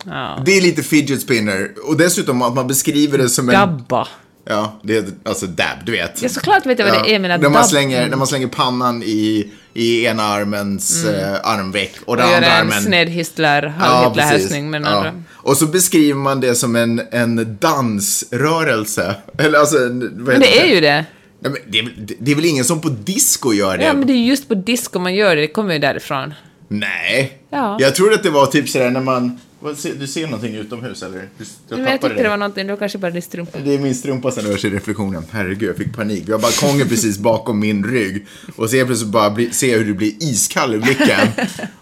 Ja. 0.06 0.42
Det 0.46 0.58
är 0.58 0.62
lite 0.62 0.84
fidget 0.84 1.22
spinner. 1.22 1.72
Och 1.84 1.98
dessutom 1.98 2.42
att 2.42 2.56
man 2.56 2.68
beskriver 2.68 3.18
det 3.18 3.30
som 3.30 3.50
en... 3.50 3.56
Dabba. 3.56 4.08
Ja, 4.48 4.80
det 4.84 4.98
är 4.98 5.06
alltså 5.26 5.46
dab, 5.46 5.78
du 5.86 5.92
vet. 5.92 6.22
Ja, 6.22 6.30
såklart 6.30 6.66
vet 6.66 6.80
jag 6.80 6.86
vad 6.92 7.04
det 7.04 7.16
är, 7.16 7.20
men 7.20 7.32
att 7.32 7.42
när, 7.42 7.50
man 7.50 7.66
slänger, 7.66 8.10
när 8.10 8.18
man 8.18 8.28
slänger 8.28 8.48
pannan 8.48 9.04
i, 9.04 9.52
i 9.74 10.06
ena 10.06 10.24
armens 10.24 11.06
eh, 11.06 11.34
armveck 11.44 11.94
och 12.02 12.10
Och 12.10 12.18
den 12.18 12.26
andra 12.26 12.48
en 12.48 12.62
armen... 12.62 12.82
sned 12.84 13.10
Hitler, 13.10 13.64
Ja, 13.80 13.86
halv 13.86 14.14
precis. 14.14 14.32
Hitler-hälsning 14.32 14.70
med 14.70 14.82
den 14.82 14.92
Ja. 14.92 14.98
andra. 14.98 15.14
Och 15.34 15.58
så 15.58 15.66
beskriver 15.66 16.20
man 16.20 16.40
det 16.42 16.56
som 16.56 16.76
en, 16.76 17.02
en 17.12 17.58
dansrörelse. 17.62 19.16
Eller 19.38 19.60
alltså, 19.60 19.78
en, 19.78 20.00
vad 20.00 20.34
Men 20.34 20.42
heter 20.42 20.54
det 20.56 20.62
är 20.70 20.76
ju 20.76 20.82
det. 20.82 21.06
Ja, 21.46 21.52
men 21.52 21.62
det, 21.68 21.80
är, 21.80 21.92
det 22.20 22.32
är 22.32 22.36
väl 22.36 22.46
ingen 22.46 22.66
som 22.66 22.82
på 22.82 22.90
disco 22.90 23.54
gör 23.54 23.78
det? 23.78 23.84
Ja, 23.84 23.94
men 23.94 24.08
det 24.08 24.14
är 24.14 24.18
ju 24.18 24.26
just 24.26 24.48
på 24.48 24.56
disco 24.56 25.00
man 25.00 25.16
gör 25.16 25.36
det. 25.36 25.42
Det 25.42 25.48
kommer 25.48 25.74
ju 25.74 25.80
därifrån. 25.80 26.34
Nej. 26.68 27.38
Ja. 27.50 27.78
Jag 27.80 27.96
tror 27.96 28.14
att 28.14 28.24
det 28.24 28.30
var 28.30 28.46
typ 28.46 28.70
sådär 28.70 28.90
när 28.90 29.02
man... 29.02 29.40
Vad, 29.60 29.78
du 30.00 30.08
ser 30.08 30.26
någonting 30.26 30.56
utomhus 30.56 31.04
eller? 31.04 31.18
Du, 31.38 31.46
jag 31.70 31.80
Men 31.80 31.92
jag 31.92 32.02
tyckte 32.02 32.24
det 32.24 32.30
var 32.30 32.38
någonting, 32.38 32.68
det 32.68 32.74
var 32.74 32.78
kanske 32.78 32.98
bara 32.98 33.12
din 33.12 33.22
strumpa. 33.22 33.60
Det 33.64 33.74
är 33.74 33.80
min 33.80 33.96
strumpa 33.96 34.32
som 34.32 34.44
rör 34.44 34.58
sig 34.58 34.70
i 34.70 34.74
reflektionen. 34.74 35.24
Herregud, 35.32 35.70
jag 35.70 35.78
fick 35.78 35.96
panik. 35.96 36.24
Vi 36.26 36.32
har 36.32 36.40
balkongen 36.40 36.90
precis 36.90 37.18
bakom 37.18 37.60
min 37.60 37.84
rygg. 37.84 38.26
Och 38.56 38.70
så 38.70 38.86
plötsligt 38.86 39.12
bara 39.12 39.30
bli, 39.30 39.52
ser 39.52 39.72
jag 39.72 39.78
hur 39.78 39.86
det 39.86 39.94
blir 39.94 40.14
iskall 40.20 40.76
i 40.76 40.78
blicken. 40.78 41.28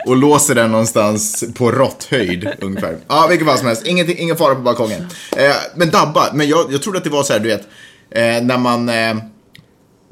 Och 0.05 0.17
låser 0.17 0.55
den 0.55 0.72
någonstans 0.72 1.43
på 1.53 1.72
råtthöjd 1.72 2.50
ungefär. 2.62 2.98
Ja, 3.08 3.27
vilken 3.29 3.48
fall 3.48 3.58
som 3.58 3.67
helst. 3.67 3.88
Ingenting, 3.88 4.17
ingen 4.17 4.38
fara 4.38 4.55
på 4.55 4.62
balkongen. 4.62 5.08
Eh, 5.38 5.55
men 5.75 5.89
dabba, 5.89 6.34
men 6.34 6.48
jag, 6.48 6.74
jag 6.74 6.82
trodde 6.82 6.98
att 6.98 7.03
det 7.03 7.10
var 7.10 7.24
så 7.24 7.34
här, 7.34 7.39
du 7.39 7.50
vet, 7.50 7.67
eh, 8.12 8.46
när 8.46 8.58
man... 8.58 8.89
Eh, 8.89 9.15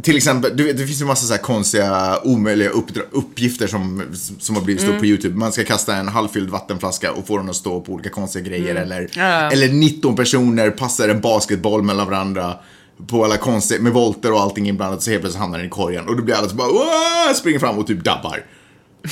till 0.03 0.17
exempel, 0.17 0.57
du 0.57 0.63
vet, 0.63 0.77
det 0.77 0.87
finns 0.87 1.01
ju 1.01 1.05
massa 1.05 1.25
så 1.27 1.33
här 1.33 1.41
konstiga, 1.41 2.19
omöjliga 2.23 2.69
uppgifter 3.11 3.67
som, 3.67 4.03
som 4.39 4.55
har 4.55 4.63
blivit 4.63 4.83
stort 4.83 4.99
på 4.99 5.05
YouTube. 5.05 5.35
Man 5.37 5.51
ska 5.51 5.63
kasta 5.63 5.95
en 5.95 6.07
halvfylld 6.07 6.49
vattenflaska 6.49 7.11
och 7.11 7.27
få 7.27 7.37
den 7.37 7.49
att 7.49 7.55
stå 7.55 7.81
på 7.81 7.91
olika 7.93 8.09
konstiga 8.09 8.45
grejer. 8.45 8.75
Eller, 8.75 9.09
Ja. 9.13 9.51
eller 9.51 9.67
19 9.67 10.15
personer 10.15 10.69
passar 10.69 11.09
en 11.09 11.21
basketboll 11.21 11.81
mellan 11.83 12.07
varandra 12.07 12.55
på 13.07 13.25
alla 13.25 13.37
konstiga, 13.37 13.81
med 13.81 13.93
volter 13.93 14.31
och 14.33 14.41
allting 14.41 14.67
inblandat. 14.69 15.03
Så 15.03 15.09
helt 15.09 15.21
plötsligt 15.21 15.41
hamnar 15.41 15.57
den 15.57 15.67
i 15.67 15.69
korgen. 15.69 16.07
Och 16.07 16.17
då 16.17 16.23
blir 16.23 16.35
alla 16.35 16.49
så 16.49 16.55
bara 16.55 16.69
"Åh!" 16.71 17.33
springer 17.35 17.59
fram 17.59 17.77
och 17.77 17.87
typ 17.87 18.03
dabbar. 18.03 18.45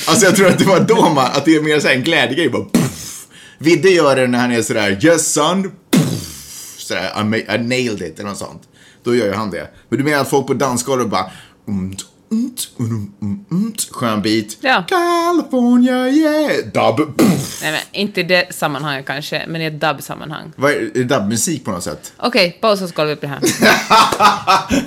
Alltså 0.06 0.24
jag 0.26 0.36
tror 0.36 0.46
att 0.48 0.58
det 0.58 0.64
var 0.64 0.80
då 0.80 1.08
man, 1.08 1.24
att 1.26 1.44
det 1.44 1.54
är 1.56 1.60
mer 1.62 1.80
så 1.80 1.88
här 1.88 1.94
en 1.94 2.02
glädjegrej. 2.02 2.48
Bara, 2.50 2.64
puff. 2.72 3.26
Vidde 3.58 3.88
gör 3.90 4.16
det 4.16 4.26
när 4.26 4.38
han 4.38 4.52
är 4.52 4.62
sådär, 4.62 4.98
yes 5.04 5.32
son, 5.32 5.62
puff, 5.90 6.74
sådär, 6.78 7.34
I, 7.34 7.54
I 7.54 7.58
nailed 7.58 8.02
it 8.02 8.18
eller 8.18 8.28
något 8.28 8.38
sånt. 8.38 8.62
Då 9.02 9.14
gör 9.14 9.26
ju 9.26 9.32
han 9.32 9.50
det. 9.50 9.68
Men 9.88 9.98
du 9.98 10.04
menar 10.04 10.20
att 10.20 10.30
folk 10.30 10.46
på 10.46 10.54
dansgolvet 10.54 11.08
bara, 11.08 11.30
umt, 11.66 12.04
umt, 12.30 12.68
um, 12.76 13.14
um, 13.20 13.44
umt, 13.50 13.88
skön 13.90 14.22
beat. 14.22 14.56
Ja. 14.60 14.84
California 14.88 16.08
yeah. 16.08 16.96
Dub. 16.96 17.16
Pff. 17.16 17.62
Nej 17.62 17.72
men 17.72 17.80
inte 18.00 18.20
i 18.20 18.22
det 18.22 18.54
sammanhanget 18.54 19.06
kanske, 19.06 19.44
men 19.48 19.62
i 19.62 19.64
ett 19.64 19.80
dubb-sammanhang. 19.80 20.52
Vad 20.56 20.70
är, 20.70 20.76
är 20.76 20.90
det 20.94 21.04
dubbmusik 21.04 21.64
på 21.64 21.70
något 21.70 21.84
sätt? 21.84 22.12
Okej, 22.16 22.58
pausa 22.60 22.88
så 22.88 22.94
kollar 22.94 23.08
vi 23.08 23.16
på 23.16 23.26
det 23.26 23.28
här. 23.28 23.40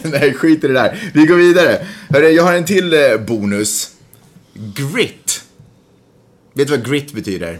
Nej, 0.19 0.33
skit 0.33 0.63
i 0.63 0.67
det 0.67 0.73
där. 0.73 1.11
Vi 1.13 1.25
går 1.25 1.35
vidare. 1.35 1.87
Hörru, 2.09 2.29
jag 2.29 2.43
har 2.43 2.53
en 2.53 2.65
till 2.65 2.93
eh, 2.93 3.17
bonus. 3.27 3.91
Grit. 4.53 5.43
Vet 6.53 6.67
du 6.67 6.77
vad 6.77 6.89
grit 6.89 7.13
betyder? 7.13 7.59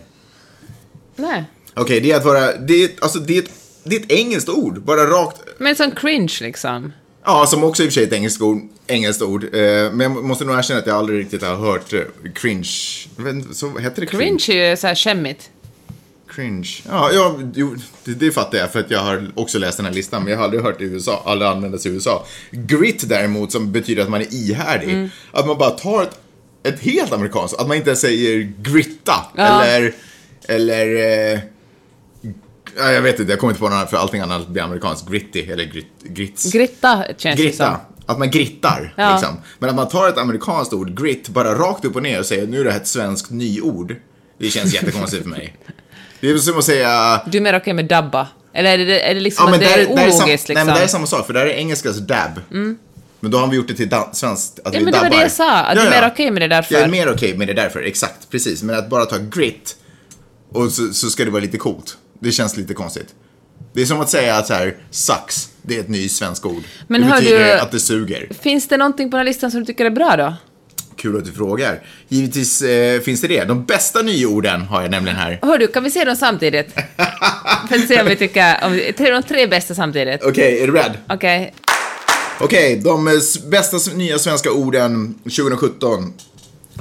Nej. 1.15 1.43
Okej, 1.74 2.00
det 2.00 2.12
är 2.12 2.17
att 2.17 2.25
vara... 2.25 2.57
Det 2.57 2.83
är, 2.83 2.89
alltså, 3.01 3.19
det, 3.19 3.38
är 3.38 3.41
ett, 3.41 3.51
det 3.83 3.95
är 3.95 3.99
ett 3.99 4.11
engelskt 4.11 4.49
ord. 4.49 4.81
Bara 4.81 5.05
rakt... 5.05 5.41
Men 5.57 5.75
sån 5.75 5.91
cringe 5.91 6.33
liksom. 6.41 6.93
Ja, 7.25 7.45
som 7.47 7.63
också 7.63 7.83
i 7.83 7.85
och 7.85 7.89
för 7.89 7.93
sig 7.93 8.03
är 8.03 8.07
ett 8.07 8.13
engelskt 8.13 8.41
ord. 8.41 8.61
Engelskt 8.87 9.21
ord. 9.21 9.43
Eh, 9.43 9.49
men 9.91 9.99
jag 9.99 10.23
måste 10.23 10.45
nog 10.45 10.57
erkänna 10.57 10.79
att 10.79 10.87
jag 10.87 10.95
aldrig 10.95 11.19
riktigt 11.19 11.41
har 11.41 11.55
hört 11.55 11.93
eh, 11.93 11.99
cringe. 12.35 12.69
Inte, 13.19 13.53
Så 13.55 13.77
heter 13.77 14.01
det 14.01 14.07
cringe? 14.07 14.37
Cringe 14.39 14.63
är 14.65 14.69
ju 14.69 14.77
såhär 14.77 14.95
skämmigt. 14.95 15.49
Cringe. 16.29 16.69
Ja, 16.89 17.11
ja 17.13 17.39
jo, 17.55 17.75
det, 18.03 18.11
det 18.13 18.31
fattar 18.31 18.57
jag 18.57 18.71
för 18.71 18.79
att 18.79 18.91
jag 18.91 18.99
har 18.99 19.31
också 19.35 19.59
läst 19.59 19.77
den 19.77 19.85
här 19.85 19.93
listan, 19.93 20.23
men 20.23 20.31
jag 20.31 20.37
har 20.37 20.43
aldrig 20.43 20.63
hört 20.63 20.77
det 20.79 20.83
i 20.83 20.87
USA, 20.87 21.23
aldrig 21.25 21.51
användas 21.51 21.85
i 21.85 21.89
USA. 21.89 22.25
Grit 22.51 23.09
däremot, 23.09 23.51
som 23.51 23.71
betyder 23.71 24.03
att 24.03 24.09
man 24.09 24.21
är 24.21 24.33
ihärdig. 24.33 25.09
Att 25.31 25.47
man 25.47 25.57
bara 25.57 25.69
tar 25.69 26.03
ett, 26.03 26.19
ett 26.63 26.79
helt 26.79 27.11
amerikanskt, 27.13 27.59
att 27.59 27.67
man 27.67 27.77
inte 27.77 27.95
säger 27.95 28.53
gritta 28.61 29.15
Ja. 29.35 29.63
eller, 29.63 29.93
eller 30.47 30.87
eh, 31.33 31.39
ja, 32.77 32.91
jag 32.91 33.01
vet 33.01 33.19
inte, 33.19 33.31
jag 33.31 33.39
kommer 33.39 33.51
inte 33.51 33.59
på 33.59 33.65
något 33.69 33.73
annat 33.75 33.89
för 33.89 33.97
allting 33.97 34.21
annat 34.21 34.47
blir 34.47 34.63
amerikanskt. 34.63 35.07
Gritty 35.09 35.39
eller 35.51 35.63
grit, 35.63 35.87
grits. 36.03 36.51
Gritta 36.51 37.03
känns 37.17 37.37
det 37.39 37.55
som. 37.55 37.75
Att 38.05 38.19
man 38.19 38.31
grittar. 38.31 38.93
Ja. 38.97 39.11
Liksom. 39.13 39.37
Men 39.59 39.69
att 39.69 39.75
man 39.75 39.87
tar 39.89 40.09
ett 40.09 40.17
amerikanskt 40.17 40.73
ord, 40.73 41.01
grit, 41.01 41.29
bara 41.29 41.55
rakt 41.55 41.85
upp 41.85 41.95
och 41.95 42.03
ner 42.03 42.19
och 42.19 42.25
säger 42.25 42.47
nu 42.47 42.59
är 42.59 42.63
det 42.63 42.71
här 42.71 42.79
ett 42.79 42.87
svenskt 42.87 43.31
nyord. 43.31 43.95
Det 44.39 44.49
känns 44.49 44.73
jättekonstigt 44.81 45.23
för 45.23 45.29
mig. 45.29 45.57
Det 46.19 46.29
är 46.29 46.37
som 46.37 46.57
att 46.57 46.63
säga... 46.65 47.21
Du 47.25 47.37
är 47.37 47.41
mer 47.41 47.57
okej 47.57 47.73
med 47.73 47.85
dabba? 47.85 48.27
Eller 48.53 48.79
är 48.79 48.85
det, 48.85 48.99
är 49.09 49.13
det 49.13 49.19
liksom 49.19 49.47
att 49.47 49.59
det 49.59 49.65
där 49.65 49.77
är 49.77 49.77
där 49.77 49.85
sam- 49.85 49.93
ologiskt 49.93 50.27
Nej, 50.27 50.35
liksom? 50.35 50.55
men 50.55 50.65
det 50.67 50.73
här 50.73 50.83
är 50.83 50.87
samma 50.87 51.05
sak, 51.07 51.25
för 51.25 51.33
det 51.33 51.39
här 51.39 51.45
är 51.47 51.51
engelskans 51.53 51.97
dab. 51.97 52.39
Men 53.19 53.31
då 53.31 53.37
har 53.37 53.47
vi 53.47 53.55
gjort 53.55 53.67
det 53.67 53.73
till 53.73 53.89
svenskt, 54.11 54.59
att 54.59 54.73
Ja, 54.73 54.79
vi 54.79 54.85
men 54.85 54.93
det 54.93 54.99
var 54.99 55.03
dabbar. 55.05 55.17
det 55.17 55.23
jag 55.23 55.31
sa, 55.31 55.53
att 55.59 55.75
du 55.75 55.81
är 55.81 55.89
mer 56.01 56.07
okej 56.07 56.31
med 56.31 56.41
det 56.41 56.47
därför. 56.47 56.73
Jag 56.73 56.83
är 56.83 56.87
mer 56.87 57.13
okej 57.13 57.37
med 57.37 57.47
det 57.47 57.53
därför, 57.53 57.83
exakt, 57.83 58.29
precis. 58.29 58.63
Men 58.63 58.75
att 58.75 58.89
bara 58.89 59.05
ta 59.05 59.17
grit 59.17 59.75
och 60.51 60.71
så, 60.71 60.93
så 60.93 61.09
ska 61.09 61.25
det 61.25 61.31
vara 61.31 61.41
lite 61.41 61.57
coolt. 61.57 61.97
Det 62.23 62.31
känns 62.31 62.57
lite 62.57 62.73
konstigt. 62.73 63.07
Det 63.73 63.81
är 63.81 63.85
som 63.85 64.01
att 64.01 64.09
säga 64.09 64.35
att 64.35 64.47
så 64.47 64.53
här, 64.53 64.75
sucks, 64.91 65.49
det 65.61 65.75
är 65.75 65.79
ett 65.79 65.89
nytt 65.89 66.11
svenskt 66.11 66.45
ord. 66.45 66.63
Men 66.87 67.01
det 67.01 67.07
betyder 67.07 67.39
du- 67.55 67.59
att 67.59 67.71
det 67.71 67.79
suger. 67.79 68.29
Finns 68.41 68.67
det 68.67 68.77
någonting 68.77 69.11
på 69.11 69.17
den 69.17 69.25
här 69.25 69.33
listan 69.33 69.51
som 69.51 69.59
du 69.59 69.65
tycker 69.65 69.85
är 69.85 69.89
bra 69.89 70.15
då? 70.17 70.33
Kul 70.97 71.17
att 71.17 71.25
du 71.25 71.31
frågar. 71.31 71.81
Givetvis 72.07 72.61
eh, 72.61 73.01
finns 73.01 73.21
det 73.21 73.27
det. 73.27 73.43
De 73.43 73.65
bästa 73.65 74.01
nyorden 74.01 74.61
har 74.61 74.81
jag 74.81 74.91
nämligen 74.91 75.17
här. 75.17 75.39
Hör 75.41 75.57
du, 75.57 75.67
kan 75.67 75.83
vi 75.83 75.91
se 75.91 76.03
dem 76.05 76.15
samtidigt? 76.15 76.73
För 77.69 77.75
att 77.75 77.87
se 77.87 78.01
om 78.01 78.07
vi 78.07 78.15
tycker, 78.15 78.57
om 78.65 78.71
vi, 78.71 78.91
de 78.97 79.23
tre 79.23 79.47
bästa 79.47 79.75
samtidigt. 79.75 80.23
Okej, 80.23 80.61
är 80.61 80.67
du 80.67 80.73
beredd? 80.73 80.97
Okej. 81.09 81.53
Okej, 82.39 82.81
de 82.83 83.07
eh, 83.07 83.13
s- 83.13 83.43
bästa 83.45 83.95
nya 83.95 84.19
svenska 84.19 84.51
orden 84.51 85.13
2017. 85.23 86.13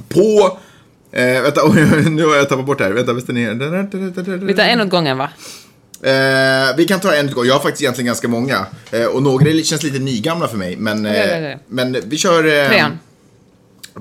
På... 0.08 0.58
Eh, 1.12 1.42
vänta, 1.42 1.61
oj, 1.64 2.11
nu 2.11 2.26
har 2.26 2.37
jag 2.37 2.49
tappat 2.49 2.66
bort 2.66 2.78
det 2.78 2.85
här. 2.85 2.92
Vänta, 2.92 3.12
vänta 3.12 3.33
ner. 3.33 4.47
Vi 4.47 4.54
tar 4.54 4.62
en 4.64 4.81
åt 4.81 4.90
gången 4.90 5.19
va? 5.19 5.31
Eh, 6.02 6.76
vi 6.76 6.85
kan 6.88 7.00
ta 7.00 7.14
en 7.14 7.31
gång. 7.33 7.47
Jag 7.47 7.54
har 7.54 7.61
faktiskt 7.61 7.83
egentligen 7.83 8.07
ganska 8.07 8.28
många. 8.28 8.66
Eh, 8.90 9.04
och 9.04 9.23
några 9.23 9.62
känns 9.62 9.83
lite 9.83 9.99
nygamla 9.99 10.49
för 10.49 10.57
mig. 10.57 10.76
Men, 10.76 11.07
eh, 11.07 11.12
Okej, 11.12 11.25
okej, 11.25 11.54
okej. 11.54 11.64
men 11.69 11.97
vi 12.04 12.19
kör... 12.19 12.45
Eh, 12.45 12.69
Trean. 12.69 12.99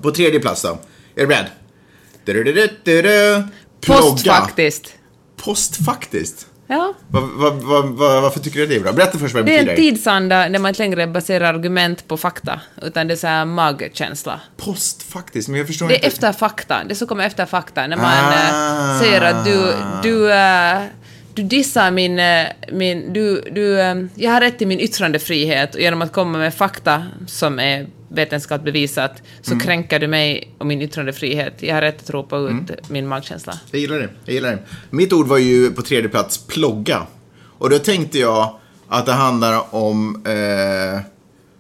På 0.01 0.11
tredje 0.11 0.39
plats 0.39 0.61
då. 0.61 0.69
Är 1.15 1.21
du 1.21 1.27
beredd? 1.27 1.45
Du-du-du-du-du. 2.25 3.43
Post 3.87 4.23
Plogga. 4.23 4.39
faktiskt. 4.41 4.93
Post 5.37 5.85
faktiskt. 5.85 6.47
Ja. 6.73 6.93
Va, 7.07 7.19
va, 7.21 7.49
va, 7.49 7.81
va, 7.81 8.21
varför 8.21 8.39
tycker 8.39 8.59
du 8.59 8.65
det 8.67 8.75
är 8.75 8.79
bra? 8.79 8.91
Berätta 8.93 9.17
först 9.17 9.33
vad 9.33 9.45
det 9.45 9.51
Det 9.51 9.55
är 9.55 9.59
en 9.59 9.65
betyder. 9.65 9.91
tidsanda 9.91 10.49
där 10.49 10.59
man 10.59 10.69
inte 10.69 10.81
längre 10.83 11.07
baserar 11.07 11.53
argument 11.53 12.07
på 12.07 12.17
fakta, 12.17 12.61
utan 12.81 13.07
det 13.07 13.13
är 13.13 13.15
så 13.15 13.27
här 13.27 13.45
magkänsla. 13.45 14.39
Post 14.57 15.03
faktiskt, 15.03 15.49
men 15.49 15.57
jag 15.57 15.67
förstår 15.67 15.87
Det 15.87 15.93
är 15.93 15.95
inte. 15.95 16.07
efter 16.07 16.31
fakta, 16.31 16.83
det 16.89 16.95
som 16.95 17.07
kommer 17.07 17.25
efter 17.25 17.45
fakta, 17.45 17.87
när 17.87 17.97
man 17.97 18.05
Ah. 18.05 18.93
eh, 18.95 18.99
säger 19.01 19.21
att 19.21 19.45
du, 19.45 19.73
du, 20.03 20.31
eh, 20.33 20.81
du 21.33 21.43
dissar 21.43 21.91
min, 21.91 22.19
eh, 22.19 22.47
min 22.71 23.13
du, 23.13 23.41
du, 23.51 23.69
jag 24.15 24.31
har 24.31 24.41
rätt 24.41 24.57
till 24.57 24.67
min 24.67 24.79
yttrandefrihet 24.79 25.75
genom 25.79 26.01
att 26.01 26.13
komma 26.13 26.37
med 26.37 26.53
fakta 26.53 27.03
som 27.27 27.59
är 27.59 27.87
vetenskapligt 28.13 28.65
bevisat 28.73 29.11
så 29.41 29.51
Mm. 29.53 29.65
kränker 29.65 29.99
du 29.99 30.07
mig 30.07 30.55
och 30.57 30.65
min 30.65 30.81
yttrandefrihet. 30.81 31.53
Jag 31.63 31.75
har 31.75 31.81
att 31.81 32.09
ropa 32.09 32.37
ut 32.37 32.49
Mm. 32.49 32.65
min 32.89 33.07
magkänsla. 33.07 33.59
Jag 33.71 33.81
gillar 33.81 33.99
det. 33.99 34.09
Jag 34.25 34.33
gillar 34.33 34.51
det. 34.51 34.59
Mitt 34.89 35.13
ord 35.13 35.27
var 35.27 35.37
ju 35.37 35.71
på 35.71 35.81
tredje 35.81 36.09
plats 36.09 36.37
plogga. 36.37 37.05
Och 37.57 37.69
då 37.69 37.79
tänkte 37.79 38.19
jag 38.19 38.55
att 38.87 39.05
det 39.05 39.11
handlar 39.13 39.75
om 39.75 40.23
eh, 40.25 41.01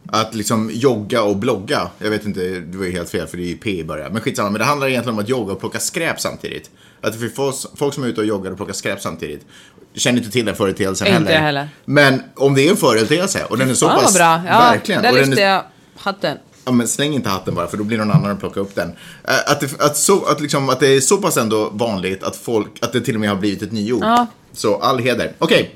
att 0.07 0.35
liksom 0.35 0.69
jogga 0.73 1.23
och 1.23 1.35
blogga. 1.37 1.87
Jag 1.99 2.09
vet 2.09 2.25
inte, 2.25 2.39
det 2.59 2.77
var 2.77 2.85
ju 2.85 2.91
helt 2.91 3.09
fel 3.09 3.27
för 3.27 3.37
det 3.37 3.43
är 3.43 3.47
ju 3.47 3.57
P 3.57 3.69
i 3.79 3.83
början. 3.83 4.13
Men 4.13 4.21
skitsamma, 4.21 4.49
men 4.49 4.59
det 4.59 4.65
handlar 4.65 4.87
egentligen 4.87 5.13
om 5.17 5.23
att 5.23 5.29
jogga 5.29 5.53
och 5.53 5.59
plocka 5.59 5.79
skräp 5.79 6.19
samtidigt. 6.21 6.69
Att 7.01 7.13
det 7.13 7.19
finns 7.19 7.67
folk, 7.75 7.93
som 7.93 8.03
är 8.03 8.07
ute 8.07 8.21
och 8.21 8.27
joggar 8.27 8.51
och 8.51 8.57
plockar 8.57 8.73
skräp 8.73 9.01
samtidigt. 9.01 9.45
Känner 9.93 10.17
inte 10.19 10.31
till 10.31 10.45
den 10.45 10.55
företeelsen 10.55 11.07
Inte 11.07 11.19
heller. 11.19 11.39
heller. 11.41 11.69
Men 11.85 12.23
om 12.35 12.55
det 12.55 12.67
är 12.67 12.71
en 12.71 12.77
företeelse 12.77 13.45
och 13.49 13.57
den 13.57 13.69
är 13.69 13.73
så 13.73 13.85
Ja, 13.85 13.99
pass... 14.01 14.13
bra. 14.17 14.41
Ja, 14.47 14.59
verkligen. 14.59 15.01
där 15.03 15.13
lyfte 15.13 15.41
jag 15.41 15.63
hatten. 16.01 16.37
Ja, 16.65 16.71
men 16.71 16.87
släng 16.87 17.13
inte 17.13 17.29
hatten 17.29 17.55
bara, 17.55 17.67
för 17.67 17.77
då 17.77 17.83
blir 17.83 17.97
någon 17.97 18.11
annan 18.11 18.31
att 18.31 18.39
plocka 18.39 18.59
upp 18.59 18.75
den. 18.75 18.89
Eh, 19.27 19.51
Att 19.51 19.59
det, 19.59 19.81
att, 19.81 19.97
så, 19.97 20.25
att, 20.25 20.41
liksom, 20.41 20.69
att 20.69 20.79
det 20.79 20.87
är 20.87 20.99
så 21.01 21.17
pass 21.17 21.37
ändå 21.37 21.69
vanligt 21.69 22.23
att 22.23 22.35
folk, 22.35 22.67
att 22.81 22.93
det 22.93 23.01
till 23.01 23.15
och 23.15 23.21
med 23.21 23.29
har 23.29 23.35
blivit 23.37 23.61
ett 23.61 23.71
nyord. 23.71 24.03
Ja. 24.03 24.27
Så 24.53 24.79
all 24.79 24.99
heder. 24.99 25.31
Okej, 25.37 25.75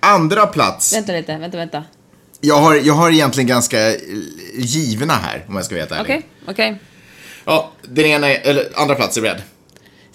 andra 0.00 0.46
plats. 0.46 0.94
Vänta 0.94 1.12
lite, 1.12 1.36
vänta, 1.38 1.56
vänta. 1.56 1.84
Jag 2.40 2.56
har, 2.60 2.74
jag 2.74 2.94
har 2.94 3.10
egentligen 3.10 3.46
ganska 3.48 3.94
eh, 3.94 4.00
givna 4.54 5.14
här, 5.14 5.44
om 5.48 5.54
jag 5.56 5.64
ska 5.64 5.74
vara 5.74 5.80
helt 5.80 5.92
ärlig. 5.92 6.02
Okej, 6.04 6.26
okej. 6.48 6.80
Ja, 7.44 7.72
den 7.82 8.04
ena, 8.06 8.28
är- 8.28 8.50
eller 8.50 8.68
andra 8.74 8.94
plats 8.94 9.16
är 9.16 9.20
beredd. 9.22 9.42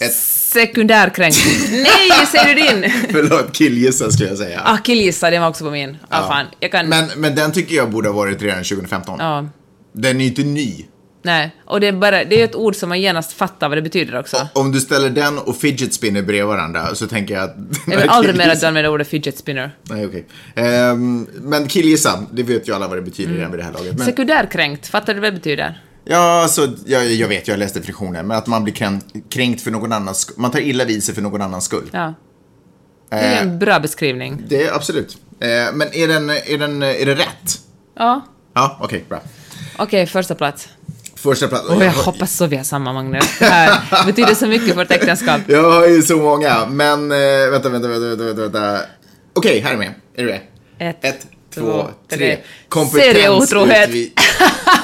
Ett, 0.01 0.13
Sekundärkränkt. 0.13 1.37
Nej, 1.71 2.25
säger 2.31 2.55
du 2.55 2.61
din? 2.61 2.91
förlåt, 3.11 3.53
killgissa 3.53 4.11
skulle 4.11 4.29
jag 4.29 4.37
säga. 4.37 4.61
Ah, 4.65 4.77
killgissa, 4.77 5.29
den 5.29 5.41
var 5.41 5.49
också 5.49 5.63
på 5.63 5.71
min. 5.71 5.89
Ah, 6.09 6.21
Ja. 6.21 6.27
fan. 6.27 6.45
Jag 6.59 6.71
kan... 6.71 6.89
Men, 6.89 7.05
men 7.15 7.35
den 7.35 7.51
tycker 7.51 7.75
jag 7.75 7.89
borde 7.91 8.09
ha 8.09 8.15
varit 8.15 8.41
redan 8.41 8.63
2015. 8.63 9.15
Ja. 9.19 9.49
Den 9.93 10.15
är 10.17 10.21
ju 10.21 10.27
inte 10.29 10.43
ny. 10.43 10.85
Nej, 11.23 11.55
och 11.65 11.79
det 11.79 11.87
är 11.87 11.91
bara, 11.93 12.23
det 12.23 12.41
är 12.41 12.45
ett 12.45 12.55
ord 12.55 12.75
som 12.75 12.89
man 12.89 13.01
genast 13.01 13.33
fattar 13.33 13.69
vad 13.69 13.77
det 13.77 13.81
betyder 13.81 14.19
också. 14.19 14.47
Om 14.53 14.71
du 14.71 14.79
ställer 14.79 15.09
den 15.09 15.37
och 15.37 15.55
fidget 15.57 15.93
spinner 15.93 16.21
bredvid 16.21 16.45
varandra 16.45 16.95
så 16.95 17.07
tänker 17.07 17.33
jag 17.33 17.43
att... 17.43 17.55
Jag 17.87 17.97
vill 17.97 18.09
aldrig 18.09 18.37
mer 18.37 18.49
att 18.49 18.59
du 18.61 18.65
använder 18.67 18.91
ordet 18.91 19.07
fidget 19.07 19.37
spinner. 19.37 19.75
Nej, 19.83 20.05
okej. 20.05 20.25
Ehm, 20.55 21.27
men 21.41 21.67
killgissa, 21.67 22.25
det 22.33 22.43
vet 22.43 22.69
ju 22.69 22.75
alla 22.75 22.87
vad 22.87 22.97
det 22.97 23.01
betyder 23.01 23.29
Mm. 23.29 23.37
redan 23.37 23.51
vid 23.51 23.59
det 23.59 23.63
här 23.63 23.73
laget. 23.73 23.97
Men, 23.97 24.05
Sekundärkränkt, 24.07 24.87
fattar 24.87 25.13
du 25.13 25.19
vad 25.19 25.33
det 25.33 25.37
betyder? 25.37 25.81
Ja, 26.05 26.41
alltså, 26.43 26.67
jag, 26.85 27.11
jag 27.11 27.27
vet, 27.27 27.47
jag 27.47 27.55
har 27.55 27.59
läst 27.59 27.73
definitionen, 27.75 28.27
men 28.27 28.37
att 28.37 28.47
man 28.47 28.63
blir 28.63 28.73
kränkt, 29.29 29.61
för 29.61 29.71
någon 29.71 29.91
annans 29.93 30.19
skull. 30.19 30.35
Man 30.39 30.51
tar 30.51 30.59
illa 30.59 30.85
vid 30.85 31.03
sig 31.03 31.15
för 31.15 31.21
någon 31.21 31.41
annans 31.41 31.65
skull. 31.65 31.89
Ja. 31.93 32.13
Det 33.09 33.15
är 33.17 33.31
Eh, 33.35 33.41
en 33.41 33.59
bra 33.59 33.79
beskrivning. 33.79 34.43
det 34.47 34.63
är 34.63 34.73
absolut. 34.73 35.17
Eh, 35.39 35.47
men 35.73 35.93
är 35.93 36.07
den, 36.07 36.29
är 36.29 36.57
den, 36.57 36.81
är 36.83 37.05
det 37.05 37.15
rätt? 37.15 37.59
Ja. 37.95 38.21
Ja, 38.53 38.77
okej, 38.81 39.05
bra. 39.09 39.19
Okej, 39.77 40.05
första 40.07 40.35
plats. 40.35 40.69
Första 41.15 41.47
plats. 41.47 41.65
Åh, 41.69 41.83
jag 41.85 41.91
hoppas 41.91 42.33
så 42.37 42.45
vi 42.47 42.55
har 42.57 42.63
samma, 42.63 42.93
Magnus. 42.93 43.39
Det 43.39 43.45
här 43.45 44.05
betyder 44.05 44.33
så 44.35 44.47
mycket 44.47 44.67
för 44.69 44.75
vårt 44.75 44.91
äktenskap. 44.91 45.41
Jag 45.47 45.71
har 45.71 45.87
ju 45.87 46.01
så 46.01 46.17
många, 46.17 46.65
men 46.65 47.11
eh, 47.11 47.17
vänta, 47.51 47.69
vänta, 47.69 47.87
vänta, 47.87 48.23
vänta, 48.23 48.41
vänta. 48.41 48.79
Okej, 49.33 49.59
här 49.59 49.73
är 49.73 49.77
med. 49.77 49.93
Är 50.15 50.23
du 50.23 50.29
med? 50.29 50.39
Ett, 50.79 51.05
Ett, 51.05 51.27
två, 51.53 51.87
tre. 52.09 52.17
tre. 52.17 52.37
Kompetens- 52.69 52.91
Serieotrohet. 53.13 53.89
utvi- 53.89 54.11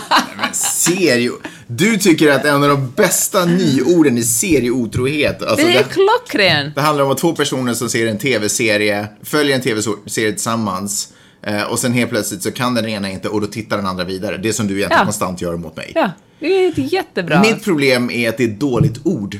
Nej, 0.10 0.20
men 0.38 0.54
serio. 0.54 1.34
Du 1.68 1.98
tycker 1.98 2.32
att 2.32 2.46
en 2.46 2.64
av 2.64 2.70
de 2.70 2.92
bästa 2.96 3.46
nyorden 3.46 4.18
är 4.18 4.22
serieotrohet. 4.22 5.42
Alltså, 5.44 5.68
Det 5.68 5.74
är 5.78 5.84
klockren! 5.84 6.72
det 6.76 6.82
handlar 6.82 7.06
om 7.06 7.12
att 7.12 7.18
två 7.18 7.36
personer 7.36 7.74
som 7.74 7.90
ser 7.90 8.08
en 8.08 8.18
tv-serie, 8.18 9.08
följer 9.24 9.56
en 9.56 9.62
tv-serie 9.62 10.32
tillsammans. 10.32 11.14
eh, 11.44 11.62
Och 11.62 11.80
sen 11.80 11.94
helt 11.94 12.10
plötsligt 12.10 12.44
så 12.44 12.52
kan 12.52 12.76
den 12.76 12.86
ena 12.88 13.10
inte 13.10 13.30
och 13.30 13.42
då 13.42 13.48
tittar 13.48 13.78
den 13.78 13.86
andra 13.86 14.04
vidare. 14.04 14.38
Det 14.38 14.54
som 14.54 14.68
du 14.68 14.74
egentligen 14.78 15.00
Ja. 15.00 15.06
konstant 15.06 15.42
gör 15.42 15.58
mot 15.58 15.76
mig. 15.76 15.92
Ja, 15.96 16.12
det 16.40 16.48
är 16.66 16.74
jättebra. 16.94 17.42
Mitt 17.42 17.64
problem 17.64 18.10
är 18.12 18.30
att 18.30 18.38
det 18.38 18.44
är 18.44 18.48
ett 18.48 18.60
dåligt 18.60 19.00
ord. 19.04 19.38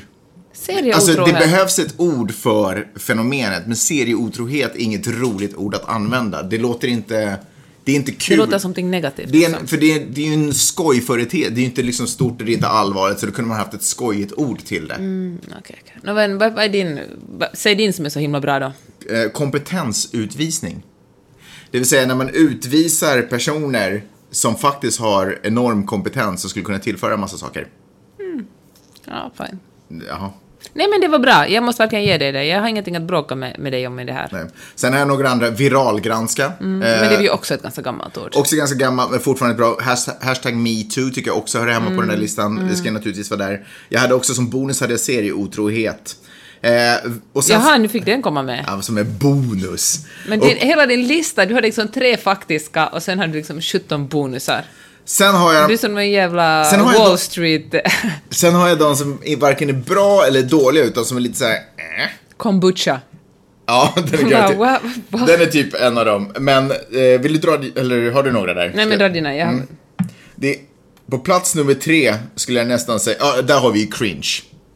Alltså 0.94 1.24
det 1.24 1.32
behövs 1.32 1.78
ett 1.78 1.94
ord 1.96 2.34
för 2.34 2.88
fenomenet, 2.96 3.66
men 3.66 3.76
serieotrohet 3.76 4.74
är 4.74 4.80
inget 4.80 5.06
roligt 5.06 5.54
ord 5.54 5.74
att 5.74 5.88
använda. 5.88 6.42
Det 6.42 6.58
låter 6.58 6.88
inte, 6.88 7.36
det 7.84 7.92
är 7.92 7.96
inte 7.96 8.10
det 8.10 8.16
kul. 8.16 8.36
låter 8.36 8.58
som 8.58 8.68
någonting 8.68 8.90
negativt. 8.90 9.32
det 9.32 9.44
är 9.44 9.46
en, 9.46 9.50
liksom. 9.50 9.68
för 9.68 9.76
det 9.76 9.92
är, 9.92 10.06
det 10.10 10.20
är 10.20 10.26
ju 10.26 10.34
en 10.34 10.54
skojföreteelse, 10.54 11.50
det 11.50 11.58
är 11.58 11.62
ju 11.62 11.68
inte 11.68 11.82
liksom 11.82 12.06
stort 12.06 12.40
och 12.40 12.46
det 12.46 12.52
är 12.52 12.54
inte 12.54 12.68
allvarligt, 12.68 13.18
så 13.18 13.26
då 13.26 13.32
kunde 13.32 13.48
man 13.48 13.58
haft 13.58 13.74
ett 13.74 13.82
skojigt 13.82 14.32
ord 14.32 14.64
till 14.64 14.88
det. 14.88 14.94
Mm, 14.94 15.38
Okej, 15.58 15.78
okej. 15.82 15.96
Nå, 16.02 16.14
vad, 16.14 16.58
är 16.58 16.68
din... 16.68 17.00
Säg 17.54 17.74
din 17.74 17.92
som 17.92 18.04
är 18.04 18.08
så 18.08 18.18
himla 18.18 18.40
bra 18.40 18.58
då. 18.58 18.72
Eh, 19.14 19.30
kompetensutvisning. 19.30 20.82
Det 21.70 21.78
vill 21.78 21.88
säga 21.88 22.06
när 22.06 22.14
man 22.14 22.28
utvisar 22.28 23.22
personer 23.22 24.02
som 24.30 24.56
faktiskt 24.56 25.00
har 25.00 25.38
enorm 25.42 25.86
kompetens 25.86 26.44
och 26.44 26.50
skulle 26.50 26.64
kunna 26.64 26.78
tillföra 26.78 27.16
massa 27.16 27.36
saker. 27.36 27.68
Ja, 29.04 29.32
fine. 29.36 29.58
Jaha. 30.08 30.30
Nej 30.72 30.86
men 30.90 31.00
det 31.00 31.08
var 31.08 31.18
bra, 31.18 31.48
jag 31.48 31.62
måste 31.62 31.82
verkligen 31.82 32.04
ge 32.04 32.18
dig 32.18 32.32
det. 32.32 32.44
Jag 32.44 32.60
har 32.60 32.68
ingenting 32.68 32.96
att 32.96 33.02
bråka 33.02 33.34
med, 33.34 33.58
med 33.58 33.72
dig 33.72 33.86
om 33.86 34.00
i 34.00 34.04
det 34.04 34.12
här. 34.12 34.28
Nej. 34.32 34.44
Sen 34.74 34.92
har 34.92 34.98
jag 34.98 35.08
några 35.08 35.28
andra, 35.30 35.50
viralgranska. 35.50 36.44
Eh, 36.44 36.52
Men 36.60 36.80
det 36.80 37.16
är 37.16 37.20
ju 37.22 37.30
också 37.30 37.54
ett 37.54 37.62
ganska 37.62 37.82
gammalt 37.82 38.18
ord. 38.18 38.32
Också 38.36 38.56
ganska 38.56 38.76
gammal, 38.76 39.10
men 39.10 39.20
fortfarande 39.20 39.56
bra. 39.56 39.78
Hashtag, 39.80 40.14
hashtag 40.20 40.54
metoo 40.56 41.10
tycker 41.10 41.30
jag 41.30 41.38
också 41.38 41.58
hör 41.58 41.66
hemma 41.68 41.86
på 41.86 41.92
Mm. 41.92 42.00
den 42.06 42.08
där 42.08 42.16
listan. 42.22 42.68
Det 42.70 42.76
ska 42.76 42.90
naturligtvis 42.90 43.30
vara 43.30 43.46
där. 43.46 43.66
Jag 43.88 44.00
hade 44.00 44.14
också 44.14 44.34
som 44.34 44.50
bonus 44.50 44.80
hade 44.80 44.92
jag 44.92 45.00
serieotrohet. 45.00 46.16
Eh, 46.60 46.72
och 47.32 47.44
sen, 47.44 47.60
Jaha, 47.60 47.78
nu 47.78 47.88
fick 47.88 48.04
den 48.04 48.22
komma 48.22 48.42
med. 48.42 48.64
Ja, 48.66 48.82
som 48.82 48.98
en 48.98 49.18
bonus. 49.18 49.98
Men 50.28 50.40
och, 50.40 50.46
din, 50.46 50.56
hela 50.56 50.86
din 50.86 51.06
lista, 51.06 51.46
du 51.46 51.54
hade 51.54 51.66
liksom 51.66 51.88
tre 51.88 52.16
faktiska 52.16 52.86
och 52.86 53.02
sen 53.02 53.18
hade 53.18 53.32
du 53.32 53.38
liksom 53.38 53.60
17 53.60 54.08
bonusar. 54.08 54.64
Sen, 55.08 55.34
har 55.34 55.52
Du 55.52 55.58
är 55.58 55.70
jag, 55.70 55.80
som 55.80 55.96
en 55.96 56.10
jävla 56.10 56.64
Sen 56.64 56.80
har 56.80 56.92
jag 56.92 57.00
Wall 57.00 57.18
Street 57.18 57.74
sen 58.30 58.54
har 58.54 58.68
jag 58.68 58.78
de 58.78 58.96
som 58.96 59.18
är 59.24 59.36
varken 59.36 59.68
är 59.68 59.72
bra 59.72 60.24
eller 60.26 60.42
dåliga, 60.42 60.84
utan 60.84 61.04
som 61.04 61.16
är 61.16 61.20
lite 61.20 61.38
så 61.38 61.44
här. 61.44 61.54
Eh. 61.54 62.08
kombucha. 62.36 63.00
Ja, 63.66 63.92
den 63.96 64.04
är, 64.06 64.18
garanti- 64.18 64.56
va- 64.56 64.80
va? 65.08 65.24
den 65.26 65.40
är 65.40 65.46
typ 65.46 65.74
en 65.74 65.98
av 65.98 66.04
dem. 66.04 66.32
Men 66.38 66.70
eh, 66.70 67.20
vill 67.20 67.32
du 67.32 67.38
dra, 67.38 67.58
eller 67.76 68.10
har 68.10 68.22
du 68.22 68.32
några 68.32 68.54
där? 68.54 68.72
Nej 68.74 68.86
men 68.86 68.98
dra 68.98 69.08
dina, 69.08 69.36
jag... 69.36 69.48
Mm. 69.48 69.66
Det, 70.36 70.56
på 71.10 71.18
plats 71.18 71.54
nummer 71.54 71.74
tre 71.74 72.14
skulle 72.36 72.58
jag 72.58 72.68
nästan 72.68 73.00
säga, 73.00 73.16
ja, 73.20 73.42
där 73.42 73.58
har 73.60 73.70
vi 73.72 73.80
ju 73.80 73.86
cringe. 73.86 74.28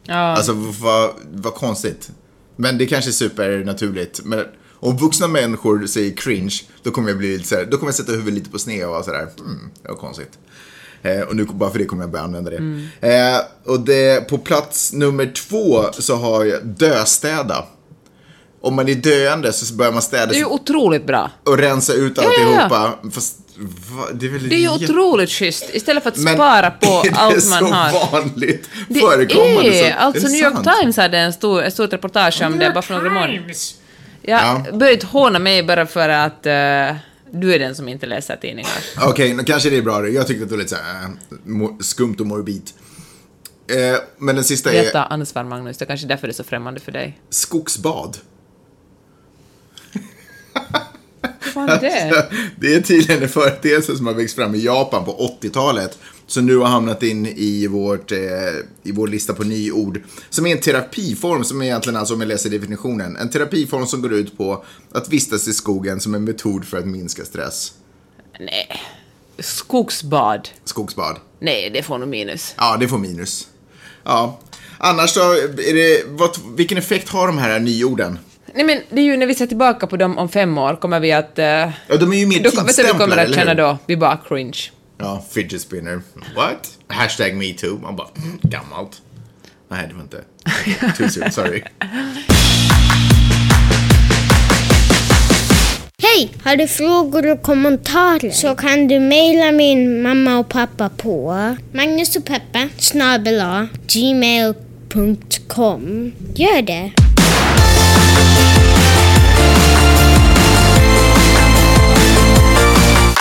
Ja. 0.05 0.15
Alltså 0.15 0.53
vad, 0.55 1.09
vad 1.33 1.53
konstigt. 1.53 2.09
Men 2.55 2.77
det 2.77 2.85
kanske 2.85 3.09
är 3.09 3.13
supernaturligt. 3.13 4.19
Men 4.23 4.45
om 4.89 4.97
vuxna 4.97 5.27
människor 5.27 5.87
säger 5.87 6.15
cringe, 6.17 6.61
då 6.83 6.91
kommer 6.91 7.09
jag 7.09 7.17
bli 7.17 7.37
lite 7.37 7.47
så 7.49 7.55
här, 7.55 7.65
då 7.65 7.77
kommer 7.77 7.87
jag 7.87 7.95
sätta 7.95 8.11
huvudet 8.11 8.33
lite 8.33 8.49
på 8.49 8.59
sned 8.59 8.85
och 8.85 8.91
vara 8.91 9.03
sådär, 9.03 9.27
hmm, 9.39 9.69
det 9.83 9.89
var 9.89 9.95
konstigt. 9.95 10.31
Eh, 11.03 11.21
och 11.21 11.35
nu 11.35 11.45
bara 11.45 11.69
för 11.71 11.79
det 11.79 11.85
kommer 11.85 12.03
jag 12.03 12.11
börja 12.11 12.23
använda 12.23 12.51
det. 12.51 12.57
Mm. 12.57 12.87
Eh, 13.01 13.39
och 13.65 13.79
det, 13.79 14.29
på 14.29 14.37
plats 14.37 14.93
nummer 14.93 15.25
två 15.33 15.85
så 15.99 16.15
har 16.15 16.45
jag 16.45 16.65
döstäda. 16.65 17.65
Om 18.61 18.75
man 18.75 18.89
är 18.89 18.95
döende 18.95 19.53
så 19.53 19.73
börjar 19.73 19.91
man 19.91 20.01
städa 20.01 20.25
Det 20.25 20.35
är 20.35 20.39
ju 20.39 20.45
otroligt 20.45 21.07
bra. 21.07 21.31
och 21.43 21.57
rensa 21.57 21.93
ut 21.93 22.13
ja, 22.15 22.23
ja. 22.23 22.29
alltihopa. 22.29 22.93
Fast, 23.11 23.37
va, 23.57 24.03
det 24.13 24.25
är 24.25 24.29
väl 24.29 24.49
Det 24.49 24.55
är 24.55 24.59
ju 24.59 24.69
otroligt 24.69 25.29
schysst. 25.29 25.69
Istället 25.73 26.03
för 26.03 26.09
att 26.09 26.17
Men 26.17 26.33
spara 26.33 26.71
på 26.71 26.87
är 27.05 27.09
det 27.11 27.15
allt 27.17 27.49
man 27.49 27.59
så 27.59 27.65
har. 27.65 28.11
vanligt 28.11 28.69
Det 28.89 28.99
förekommande? 28.99 29.61
så- 29.71 29.85
är, 29.85 29.91
alltså 29.95 30.23
det 30.27 30.31
New 30.31 30.41
York 30.41 30.53
sant? 30.53 30.67
Times 30.79 30.97
hade 30.97 31.17
en 31.17 31.33
stor, 31.33 31.63
ett 31.63 31.73
stort 31.73 31.93
reportage 31.93 32.41
om 32.41 32.59
det 32.59 32.71
bara 32.73 32.81
för 32.81 32.93
några 32.93 33.09
månader. 33.09 33.53
Jag 34.25 34.41
Ja. 34.41 34.77
började 34.77 35.05
håna 35.05 35.39
mig 35.39 35.63
bara 35.63 35.85
för 35.85 36.09
att 36.09 36.45
eh, 36.45 36.95
du 37.31 37.53
är 37.53 37.59
den 37.59 37.75
som 37.75 37.89
inte 37.89 38.05
läser 38.05 38.35
tidningar. 38.35 38.71
Okej, 39.01 39.33
nu 39.33 39.43
kanske 39.43 39.69
det 39.69 39.77
är 39.77 39.81
bra. 39.81 40.07
Jag 40.09 40.27
tyckte 40.27 40.43
att 40.43 40.49
det 40.49 40.55
var 40.55 40.63
lite 40.63 40.75
så 40.75 40.81
här, 40.83 41.09
mo- 41.45 41.81
skumt 41.81 42.15
och 42.19 42.25
morbid. 42.27 42.69
Eh, 43.67 43.99
men 44.17 44.35
den 44.35 44.43
sista 44.43 44.73
är 44.73 44.83
Detta 44.83 45.03
ansvar 45.05 45.43
Magnus, 45.43 45.77
det 45.77 45.85
är 45.85 45.87
kanske 45.87 46.07
därför 46.07 46.27
det 46.27 46.31
är 46.31 46.35
så 46.35 46.43
främmande 46.43 46.79
för 46.79 46.91
dig. 46.91 47.19
skogsbad. 47.29 48.17
Vad 51.21 51.53
fan 51.53 51.69
är 51.69 51.79
det? 51.79 52.25
Det 52.59 52.75
är 52.75 52.81
tydligen 52.81 53.23
en 53.23 53.29
företeelse 53.29 53.95
som 53.97 54.07
har 54.07 54.13
växt 54.13 54.35
fram 54.35 54.55
i 54.55 54.59
Japan 54.65 55.05
på 55.05 55.37
80-talet. 55.41 55.97
Som 56.27 56.45
nu 56.45 56.57
har 56.57 56.67
hamnat 56.67 57.03
in 57.03 57.25
i, 57.25 57.67
vårt, 57.67 58.11
eh, 58.11 58.17
i 58.83 58.91
vår 58.91 59.07
lista 59.07 59.33
på 59.33 59.43
nyord. 59.43 60.01
Som 60.29 60.45
är 60.47 60.51
en 60.51 60.61
terapiform 60.61 61.43
som 61.43 61.61
är 61.61 61.65
egentligen, 61.65 61.97
alltså 61.97 62.13
om 62.13 62.21
jag 62.21 62.27
läser 62.27 62.49
definitionen, 62.49 63.15
en 63.15 63.29
terapiform 63.29 63.85
som 63.87 64.01
går 64.01 64.13
ut 64.13 64.37
på 64.37 64.65
att 64.91 65.09
vistas 65.09 65.47
i 65.47 65.53
skogen 65.53 65.99
som 65.99 66.15
en 66.15 66.23
metod 66.23 66.65
för 66.65 66.77
att 66.77 66.85
minska 66.85 67.25
stress. 67.25 67.73
Nej. 68.39 68.81
Skogsbad. 69.39 70.49
Skogsbad. 70.63 71.17
Nej, 71.39 71.69
det 71.69 71.83
får 71.83 71.97
nog 71.97 72.07
minus. 72.09 72.53
Ja, 72.57 72.77
det 72.79 72.87
får 72.87 72.97
minus. 72.97 73.47
Ja. 74.03 74.39
Annars 74.77 75.13
då, 75.13 75.21
är 75.21 75.73
det, 75.73 76.03
vad, 76.07 76.29
vilken 76.55 76.77
effekt 76.77 77.09
har 77.09 77.27
de 77.27 77.37
här 77.37 77.59
nyorden? 77.59 78.19
Nej 78.55 78.65
men 78.65 78.79
det 78.89 79.01
är 79.01 79.05
ju 79.05 79.17
när 79.17 79.25
vi 79.25 79.35
ser 79.35 79.47
tillbaka 79.47 79.87
på 79.87 79.97
dem 79.97 80.17
om 80.17 80.29
fem 80.29 80.57
år 80.57 80.75
kommer 80.75 80.99
vi 80.99 81.11
att... 81.11 81.39
Uh, 81.39 81.45
Ja, 81.87 81.97
de 81.99 82.13
är 82.13 82.17
ju 82.17 82.25
mer 82.25 82.43
då, 82.43 82.49
vet 82.49 82.75
du, 82.75 82.83
vi 82.83 82.89
kommer 82.89 83.17
att 83.17 83.25
eller 83.25 83.37
känna 83.37 83.51
hur? 83.51 83.57
då, 83.57 83.77
vi 83.85 83.97
bara 83.97 84.17
cringe. 84.27 84.59
Ja, 84.97 85.23
fidget 85.31 85.61
spinner. 85.61 86.01
What? 86.35 86.77
Hashtag 86.87 87.35
me 87.35 87.53
too. 87.53 87.77
Man 87.81 87.95
bara, 87.95 88.07
mm, 88.15 88.39
gammalt. 88.43 89.01
Nej, 89.69 89.87
det 89.87 89.93
var 89.93 90.01
inte. 90.01 90.23
Too 90.97 91.09
soon, 91.09 91.31
sorry. 91.31 91.63
Hej! 96.03 96.31
Har 96.43 96.55
du 96.55 96.67
frågor 96.67 97.31
och 97.31 97.41
kommentarer 97.41 98.31
så 98.31 98.55
kan 98.55 98.87
du 98.87 98.99
mejla 98.99 99.51
min 99.51 100.01
mamma 100.01 100.37
och 100.37 100.49
pappa 100.49 100.89
på 100.89 101.35
Magnus 101.73 102.15
och 102.15 102.25
Peppe 102.25 102.69
snabel-a 102.77 103.67
gmail.com. 103.87 105.31
Gör 106.35 106.61
det! 106.61 106.91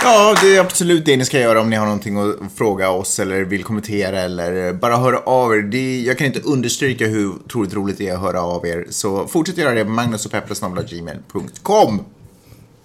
Ja, 0.04 0.34
det 0.42 0.56
är 0.56 0.60
absolut 0.60 1.04
det 1.04 1.16
ni 1.16 1.24
ska 1.24 1.40
göra 1.40 1.60
om 1.60 1.70
ni 1.70 1.76
har 1.76 1.84
någonting 1.86 2.16
att 2.18 2.36
fråga 2.56 2.90
oss 2.90 3.18
eller 3.18 3.40
vill 3.44 3.64
kommentera 3.64 4.20
eller 4.20 4.72
bara 4.72 4.96
höra 4.96 5.18
av 5.18 5.54
er. 5.54 5.58
Det, 5.62 6.00
jag 6.00 6.18
kan 6.18 6.26
inte 6.26 6.40
understryka 6.40 7.06
hur 7.06 7.28
otroligt 7.28 7.74
roligt 7.74 7.98
det 7.98 8.08
är 8.08 8.14
att 8.14 8.20
höra 8.20 8.40
av 8.42 8.66
er. 8.66 8.86
Så 8.90 9.26
fortsätt 9.26 9.58
göra 9.58 9.74
det. 9.74 9.84
magnusogpeppe.gmail.com 9.84 12.04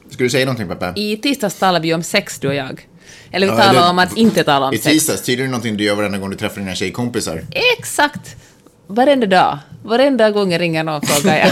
Ska 0.10 0.24
du 0.24 0.30
säga 0.30 0.46
någonting 0.46 0.68
Peppe? 0.68 0.94
I 0.96 1.18
tisdags 1.18 1.56
talade 1.56 1.84
vi 1.84 1.94
om 1.94 2.04
sex, 2.04 2.40
du 2.40 2.48
och 2.48 2.56
jag. 2.56 2.88
Eller 3.32 3.48
vi 3.48 3.54
Ja, 3.54 3.60
talade 3.64 3.90
om 3.90 4.00
att 4.00 4.18
inte 4.18 4.44
tala 4.44 4.68
om 4.68 4.74
I 4.74 4.78
sex. 4.78 4.94
tisdags, 4.94 5.22
tydligen 5.24 5.52
någonting 5.52 5.78
du 5.78 5.84
gör 5.84 5.96
varenda 5.96 6.18
gång 6.18 6.30
du 6.30 6.36
träffar 6.36 6.60
dina 6.62 6.76
tjejkompisar. 6.76 7.42
Exakt! 7.80 8.36
Varenda 8.88 9.28
dag. 9.28 9.58
Varenda 9.84 10.32
gång 10.32 10.52
jag 10.52 10.62
ringer 10.62 10.84
någon 10.84 11.02
frågar 11.02 11.38
jag. 11.38 11.52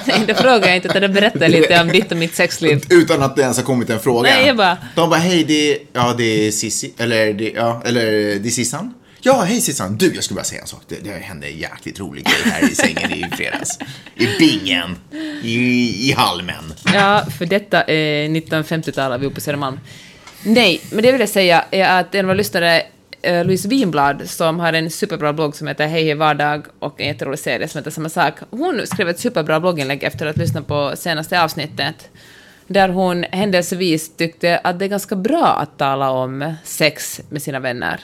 Nej, 0.06 0.24
då 0.28 0.34
frågar 0.34 0.66
jag 0.66 0.76
inte, 0.76 0.88
utan 0.88 1.02
då 1.02 1.08
berättar 1.08 1.40
jag 1.40 1.50
lite 1.50 1.80
om 1.80 1.88
ditt 1.88 2.10
och 2.12 2.18
mitt 2.18 2.34
sexliv. 2.34 2.84
Utan 2.90 3.22
att 3.22 3.36
det 3.36 3.42
ens 3.42 3.56
har 3.56 3.64
kommit 3.64 3.90
en 3.90 4.00
fråga. 4.00 4.30
Nej, 4.30 4.46
jag 4.46 4.56
bara- 4.56 4.76
De 4.94 5.10
bara, 5.10 5.20
hej, 5.20 5.44
det 5.44 5.72
är, 5.72 5.78
ja, 5.92 6.14
det 6.18 6.46
är 6.46 6.50
Sissi, 6.50 6.92
eller, 6.98 7.32
det, 7.32 7.50
ja, 7.50 7.82
eller 7.84 8.04
det 8.38 8.48
är 8.48 8.50
Sissan. 8.50 8.94
Ja, 9.20 9.42
hej 9.42 9.60
Sissan. 9.60 9.96
Du, 9.96 10.14
jag 10.14 10.24
skulle 10.24 10.36
bara 10.36 10.44
säga 10.44 10.60
en 10.60 10.66
sak. 10.66 10.80
Det, 10.88 10.96
det 11.04 11.10
hände 11.10 11.46
en 11.46 11.56
jäkligt 11.58 12.00
rolig 12.00 12.24
grej 12.24 12.52
här 12.52 12.70
i 12.70 12.74
sängen 12.74 13.12
i 13.12 13.24
fredags. 13.36 13.78
I 14.16 14.26
bingen. 14.38 14.96
I, 15.42 16.08
i 16.10 16.14
halmen. 16.16 16.74
Ja, 16.94 17.24
för 17.38 17.46
detta 17.46 17.82
är 17.82 18.28
1950-talet 18.28 19.20
vi 19.20 19.26
är 19.26 19.30
på 19.30 19.40
Södermalm. 19.40 19.80
Nej, 20.42 20.80
men 20.90 21.02
det 21.02 21.12
vill 21.12 21.20
jag 21.20 21.30
säga 21.30 21.64
är 21.70 22.00
att 22.00 22.14
en 22.14 22.20
av 22.20 22.26
våra 22.26 22.36
lyssnare, 22.36 22.82
Eh, 23.26 23.44
Louise 23.44 23.68
Winblad, 23.68 24.30
som 24.30 24.60
har 24.60 24.72
en 24.72 24.90
superbra 24.90 25.32
blogg 25.32 25.56
som 25.56 25.66
heter 25.66 25.86
Hej 25.86 26.04
hej 26.04 26.14
vardag 26.14 26.66
och 26.78 27.00
en 27.00 27.06
jätterolig 27.06 27.38
serie 27.38 27.68
som 27.68 27.78
heter 27.78 27.90
samma 27.90 28.08
sak, 28.08 28.34
hon 28.50 28.86
skrev 28.86 29.08
ett 29.08 29.20
superbra 29.20 29.60
blogginlägg 29.60 30.04
efter 30.04 30.26
att 30.26 30.36
ha 30.36 30.42
lyssnat 30.42 30.66
på 30.66 30.92
senaste 30.96 31.42
avsnittet, 31.42 32.10
där 32.66 32.88
hon 32.88 33.22
händelsevis 33.22 34.16
tyckte 34.16 34.58
att 34.58 34.78
det 34.78 34.84
är 34.84 34.88
ganska 34.88 35.16
bra 35.16 35.46
att 35.46 35.78
tala 35.78 36.10
om 36.10 36.54
sex 36.64 37.20
med 37.28 37.42
sina 37.42 37.60
vänner. 37.60 38.00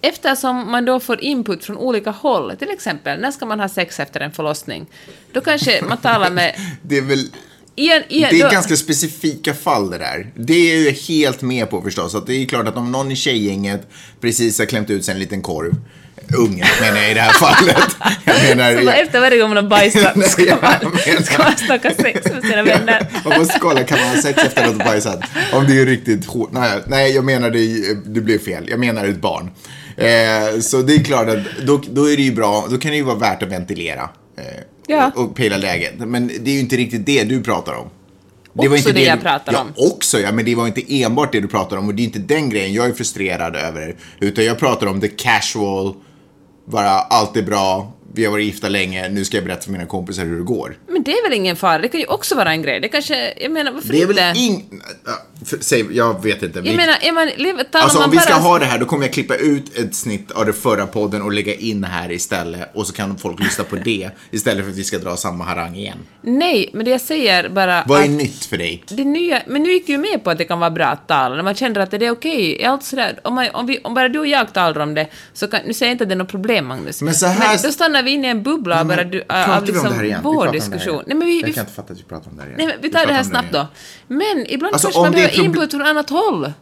Eftersom 0.00 0.70
man 0.70 0.84
då 0.84 1.00
får 1.00 1.20
input 1.20 1.64
från 1.64 1.76
olika 1.76 2.10
håll, 2.10 2.56
till 2.56 2.70
exempel 2.70 3.20
när 3.20 3.30
ska 3.30 3.46
man 3.46 3.60
ha 3.60 3.68
sex 3.68 4.00
efter 4.00 4.20
en 4.20 4.32
förlossning, 4.32 4.86
då 5.32 5.40
kanske 5.40 5.84
man 5.88 5.98
talar 5.98 6.30
med... 6.30 6.54
Det 6.82 6.98
är 6.98 7.02
väl... 7.02 7.28
Igen, 7.76 8.02
igen, 8.08 8.28
Det 8.32 8.40
är 8.40 8.44
då, 8.44 8.50
ganska 8.50 8.76
specifika 8.76 9.54
fall 9.54 9.90
det 9.90 9.98
där. 9.98 10.32
Det 10.36 10.54
är 10.72 10.84
jag 10.84 10.92
helt 10.92 11.42
med 11.42 11.70
på 11.70 11.82
förstås. 11.82 12.14
Att 12.14 12.26
det 12.26 12.34
är 12.34 12.46
klart 12.46 12.68
att 12.68 12.76
om 12.76 12.92
någon 12.92 13.10
i 13.12 13.16
tjejgänget 13.16 13.86
precis 14.20 14.58
har 14.58 14.66
klämt 14.66 14.90
ut 14.90 15.04
sig 15.04 15.12
en 15.14 15.18
liten 15.20 15.42
korv, 15.42 15.74
ungen 16.38 16.66
menar 16.80 16.96
jag 17.00 17.10
i 17.10 17.14
det 17.14 17.20
här 17.20 17.32
fallet. 17.32 17.96
Jag 18.24 18.56
menar, 18.56 18.78
Så 18.78 18.84
bara 18.84 18.94
efter 18.94 19.20
varje 19.20 19.38
gång 19.38 19.48
man 19.48 19.56
har 19.64 19.70
bajsat 19.70 20.12
Nej, 20.16 20.28
ska 20.28 20.42
jag 20.44 20.58
man, 20.62 20.72
menar- 20.80 21.22
ska 21.22 21.42
man 21.42 21.56
snacka 21.56 21.90
sex 21.94 22.20
med 22.32 22.42
sina 22.42 22.62
vänner. 22.62 23.06
Man 23.24 23.38
måste 23.38 23.58
kolla, 23.58 23.82
kan 23.84 23.98
man 24.00 24.08
ha 24.08 24.22
sex 24.22 24.38
efter 24.44 24.62
att 24.64 24.76
ha 24.76 24.84
bajsat? 24.84 25.20
Om 25.52 25.66
det 25.66 25.80
är 25.80 25.86
riktigt 25.86 26.26
hårt. 26.26 26.52
Nej, 26.52 26.80
nej 26.86 27.12
jag 27.14 27.24
menar 27.24 27.50
det, 27.50 27.94
det 28.14 28.20
blev 28.20 28.38
fel. 28.38 28.64
Jag 28.68 28.78
menar 28.80 29.04
ett 29.06 29.20
barn. 29.20 29.50
Eh, 29.96 30.60
så 30.60 30.82
det 30.82 30.94
är 30.94 31.04
klart 31.04 31.28
att 31.28 31.38
då, 31.66 31.82
då 31.90 32.10
är 32.10 32.16
det 32.16 32.22
ju 32.22 32.32
bra, 32.32 32.66
då 32.70 32.78
kan 32.78 32.90
det 32.90 32.96
ju 32.96 33.02
vara 33.02 33.16
värt 33.18 33.42
att 33.42 33.48
ventilera. 33.52 34.02
Eh, 34.38 34.44
Ja. 34.86 35.12
och, 35.14 35.36
pejla 35.36 35.56
läget. 35.56 35.94
Men 35.98 36.26
det 36.26 36.50
är 36.50 36.54
ju 36.54 36.60
inte 36.60 36.76
riktigt 36.76 37.06
det 37.06 37.24
du 37.24 37.42
pratar 37.42 37.72
om. 37.72 37.90
Också 38.56 38.92
det 38.92 39.02
jag 39.02 39.18
du, 39.18 39.22
pratar 39.22 39.52
ja, 39.52 39.60
om. 39.60 39.72
också 39.76 40.20
ja, 40.20 40.32
men 40.32 40.44
det 40.44 40.54
var 40.54 40.66
inte 40.66 41.02
enbart 41.02 41.32
det 41.32 41.40
du 41.40 41.48
pratar 41.48 41.76
om 41.76 41.88
och 41.88 41.94
det 41.94 42.02
är 42.02 42.04
inte 42.04 42.18
den 42.18 42.50
grejen 42.50 42.72
jag 42.72 42.86
är 42.86 42.92
frustrerad 42.92 43.56
över. 43.56 43.96
Utan 44.20 44.44
jag 44.44 44.58
pratar 44.58 44.86
om 44.86 45.00
the 45.00 45.08
casual, 45.08 45.94
bara 46.64 46.90
allt 46.90 47.36
är 47.36 47.42
bra, 47.42 47.92
vi 48.14 48.24
har 48.24 48.32
varit 48.32 48.44
gifta 48.46 48.68
länge, 48.68 49.08
nu 49.08 49.24
ska 49.24 49.36
jag 49.36 49.44
berätta 49.44 49.62
för 49.62 49.70
mina 49.72 49.86
kompisar 49.86 50.24
hur 50.24 50.36
det 50.36 50.42
går. 50.44 50.76
Men 50.88 51.02
det 51.02 51.12
är 51.12 51.22
väl 51.28 51.32
ingen 51.38 51.56
fara, 51.56 51.78
det 51.78 51.88
kan 51.88 52.00
ju 52.00 52.06
också 52.06 52.34
vara 52.34 52.50
en 52.50 52.62
grej. 52.62 52.80
Det 52.80 52.88
kanske, 52.88 53.34
jag 53.40 53.52
menar 53.52 53.72
varför 53.72 53.88
Det 53.88 53.98
är 53.98 54.02
inte? 54.02 54.14
väl 54.14 54.36
ing... 54.36 54.80
För, 55.46 55.58
säg, 55.60 55.86
jag 55.90 56.22
vet 56.22 56.42
inte. 56.42 56.60
Vi, 56.60 56.68
Jag 56.68 56.76
menar, 56.76 56.96
är 57.00 57.12
man, 57.12 57.28
lev- 57.28 57.64
talar 57.70 57.82
alltså 57.84 57.98
man 57.98 58.04
om 58.04 58.10
vi 58.10 58.16
bara... 58.16 58.22
ska 58.24 58.34
ha 58.34 58.58
det 58.58 58.64
här, 58.66 58.78
då 58.78 58.86
kommer 58.86 59.04
jag 59.04 59.12
klippa 59.12 59.34
ut 59.36 59.78
ett 59.78 59.94
snitt 59.94 60.30
av 60.30 60.44
den 60.44 60.54
förra 60.54 60.86
podden 60.86 61.22
och 61.22 61.32
lägga 61.32 61.54
in 61.54 61.84
här 61.84 62.12
istället. 62.12 62.70
Och 62.74 62.86
så 62.86 62.92
kan 62.92 63.18
folk 63.18 63.40
lyssna 63.40 63.64
på 63.64 63.76
det 63.76 64.10
istället 64.30 64.64
för 64.64 64.70
att 64.72 64.78
vi 64.78 64.84
ska 64.84 64.98
dra 64.98 65.16
samma 65.16 65.44
harang 65.44 65.76
igen. 65.76 65.98
Nej, 66.22 66.70
men 66.72 66.84
det 66.84 66.90
jag 66.90 67.00
säger 67.00 67.48
bara 67.48 67.84
Vad 67.86 68.02
är 68.04 68.08
nytt 68.08 68.44
för 68.44 68.56
dig? 68.56 68.82
det 68.88 69.04
nya, 69.04 69.42
men 69.46 69.62
nu 69.62 69.72
gick 69.72 69.86
du 69.86 69.92
ju 69.92 69.98
med 69.98 70.24
på 70.24 70.30
att 70.30 70.38
det 70.38 70.44
kan 70.44 70.60
vara 70.60 70.70
bra 70.70 70.86
att 70.86 71.08
tala, 71.08 71.36
när 71.36 71.42
man 71.42 71.54
känner 71.54 71.80
att 71.80 71.90
det 71.90 72.06
är 72.06 72.10
okej. 72.10 72.64
Allt 72.64 72.84
sådär, 72.84 73.18
om, 73.24 73.34
man, 73.34 73.46
om, 73.52 73.66
vi, 73.66 73.78
om 73.84 73.94
bara 73.94 74.08
du 74.08 74.18
och 74.18 74.26
jag 74.26 74.52
talar 74.52 74.80
om 74.80 74.94
det, 74.94 75.06
så 75.32 75.46
kan, 75.48 75.60
nu 75.66 75.74
säger 75.74 75.90
jag 75.90 75.94
inte 75.94 76.04
att 76.04 76.08
det 76.08 76.14
är 76.14 76.16
något 76.16 76.28
problem, 76.30 76.66
Magnus. 76.66 77.02
Men 77.02 77.14
så 77.14 77.26
här- 77.26 77.62
då 77.62 77.72
stannar 77.72 78.02
vi 78.04 78.10
inne 78.10 78.26
i 78.26 78.30
en 78.30 78.42
bubbla 78.42 78.80
och 78.80 78.86
bara 78.86 79.04
du, 79.04 79.20
Pratar 79.20 79.56
av 79.56 79.64
vi 79.64 79.70
om 79.70 79.74
liksom 79.74 79.98
det? 79.98 80.04
Vi 80.04 80.16
vår 80.22 80.46
det 80.46 80.52
diskussion. 80.52 81.02
Nej, 81.06 81.16
men 81.16 81.26
vi, 81.26 81.40
jag 81.40 81.46
vi, 81.46 81.52
kan 81.52 81.60
inte 81.60 81.72
fatta 81.72 81.92
att 81.92 81.98
vi 81.98 82.02
pratar 82.02 82.30
om 82.30 82.36
det 82.36 82.42
här 82.42 82.48
igen. 82.48 82.58
nej, 82.58 82.66
men 82.66 82.76
vi 82.82 82.90
tar 82.90 82.98
pratar 82.98 83.06
det 83.06 83.14
här 83.14 83.22
snabbt 83.22 83.52
då. 83.52 83.66
Men 84.08 84.46
ibland 84.48 84.74
Alltså, 84.74 84.86
kanske 84.86 85.02
man 85.02 85.12
det 85.12 85.18
är 85.18 85.28
behöver 85.28 85.44
input 85.44 85.70
från 85.70 85.82
annat 85.82 86.10
håll. 86.10 86.52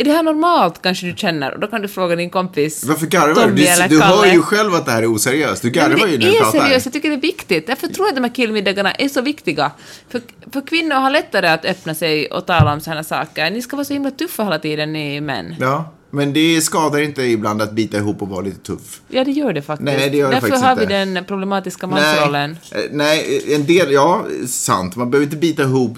Är 0.00 0.04
det 0.04 0.10
här 0.10 0.22
normalt, 0.22 0.82
kanske 0.82 1.06
du 1.06 1.16
känner? 1.16 1.54
Och 1.54 1.60
då 1.60 1.66
kan 1.66 1.82
du 1.82 1.88
fråga 1.88 2.16
din 2.16 2.30
kompis 2.30 2.84
Varför 2.84 3.06
garvar 3.06 3.46
du? 3.46 3.52
Du, 3.52 3.88
du 3.88 4.02
hör 4.02 4.26
ju 4.26 4.42
själv 4.42 4.74
att 4.74 4.86
det 4.86 4.92
här 4.92 5.02
är 5.02 5.14
oseriöst. 5.14 5.62
Du 5.62 5.70
garvar 5.70 5.96
men 5.96 6.10
ju 6.10 6.16
det 6.16 6.24
när 6.24 6.32
du 6.32 6.36
är 6.36 6.40
pratar. 6.40 6.60
seriöst, 6.60 6.86
jag 6.86 6.92
tycker 6.92 7.08
det 7.08 7.14
är 7.14 7.20
viktigt. 7.20 7.66
Därför 7.66 7.86
tror 7.86 8.06
jag 8.06 8.08
att 8.08 8.16
de 8.16 8.24
här 8.24 8.34
killmiddagarna 8.34 8.92
är 8.92 9.08
så 9.08 9.20
viktiga. 9.20 9.70
För, 10.08 10.22
för 10.52 10.66
kvinnor 10.66 10.94
har 10.94 11.10
lättare 11.10 11.48
att 11.48 11.64
öppna 11.64 11.94
sig 11.94 12.26
och 12.26 12.46
tala 12.46 12.72
om 12.72 12.80
sådana 12.80 13.04
saker. 13.04 13.50
Ni 13.50 13.62
ska 13.62 13.76
vara 13.76 13.84
så 13.84 13.92
himla 13.92 14.10
tuffa 14.10 14.44
hela 14.44 14.58
tiden, 14.58 14.92
ni 14.92 15.20
män. 15.20 15.54
Ja, 15.60 15.92
men 16.10 16.32
det 16.32 16.60
skadar 16.60 16.98
inte 17.00 17.22
ibland 17.22 17.62
att 17.62 17.72
bita 17.72 17.96
ihop 17.96 18.22
och 18.22 18.28
vara 18.28 18.40
lite 18.40 18.58
tuff. 18.58 19.00
Ja, 19.08 19.24
det 19.24 19.30
gör 19.30 19.52
det 19.52 19.62
faktiskt. 19.62 19.84
Nej, 19.84 20.10
det 20.10 20.16
gör 20.16 20.28
det 20.28 20.34
Därför 20.34 20.46
faktiskt 20.48 20.64
har 20.64 20.72
inte. 20.72 20.86
vi 20.86 20.92
den 21.14 21.24
problematiska 21.24 21.86
mansrollen. 21.86 22.56
Nej, 22.72 22.84
eh, 22.84 22.90
nej, 22.92 23.54
en 23.54 23.66
del, 23.66 23.92
ja, 23.92 24.26
sant. 24.48 24.96
Man 24.96 25.10
behöver 25.10 25.24
inte 25.26 25.36
bita 25.36 25.62
ihop 25.62 25.96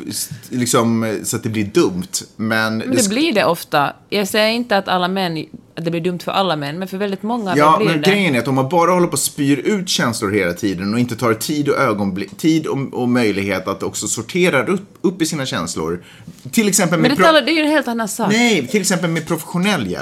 liksom, 0.48 1.18
så 1.24 1.36
att 1.36 1.42
det 1.42 1.48
blir 1.48 1.64
dumt. 1.64 2.02
Men, 2.36 2.78
Men 2.78 2.90
det 2.90 2.96
sk- 2.96 3.08
blir 3.08 3.32
det 3.32 3.44
ofta. 3.44 3.92
Jag 4.08 4.28
säger 4.28 4.48
inte 4.52 4.76
att 4.76 4.88
alla 4.88 5.08
män, 5.08 5.44
att 5.78 5.84
det 5.84 5.90
blir 5.90 6.00
dumt 6.00 6.18
för 6.18 6.32
alla 6.32 6.56
män, 6.56 6.78
men 6.78 6.88
för 6.88 6.96
väldigt 6.96 7.22
många 7.22 7.56
Ja, 7.56 7.76
blir 7.78 7.88
men 7.88 8.00
det. 8.02 8.10
grejen 8.10 8.34
är 8.34 8.38
att 8.38 8.48
om 8.48 8.54
man 8.54 8.68
bara 8.68 8.90
håller 8.92 9.06
på 9.06 9.12
och 9.12 9.18
spyr 9.18 9.56
ut 9.58 9.88
känslor 9.88 10.30
hela 10.30 10.52
tiden 10.52 10.94
och 10.94 11.00
inte 11.00 11.16
tar 11.16 11.34
tid 11.34 11.68
och 11.68 11.76
ögonblick, 11.78 12.36
tid 12.36 12.66
och, 12.66 12.78
och 12.92 13.08
möjlighet 13.08 13.68
att 13.68 13.82
också 13.82 14.08
sortera 14.08 14.66
upp, 14.66 14.98
upp 15.00 15.22
i 15.22 15.26
sina 15.26 15.46
känslor. 15.46 16.04
Till 16.52 16.68
exempel 16.68 16.98
med 16.98 17.10
Men 17.10 17.18
det, 17.18 17.24
talar, 17.24 17.42
det 17.42 17.50
är 17.50 17.54
ju 17.54 17.62
en 17.62 17.70
helt 17.70 17.88
annan 17.88 18.08
sak. 18.08 18.32
Nej, 18.32 18.66
till 18.66 18.80
exempel 18.80 19.10
med 19.10 19.26
professionell 19.26 19.86
hjälp. 19.90 19.99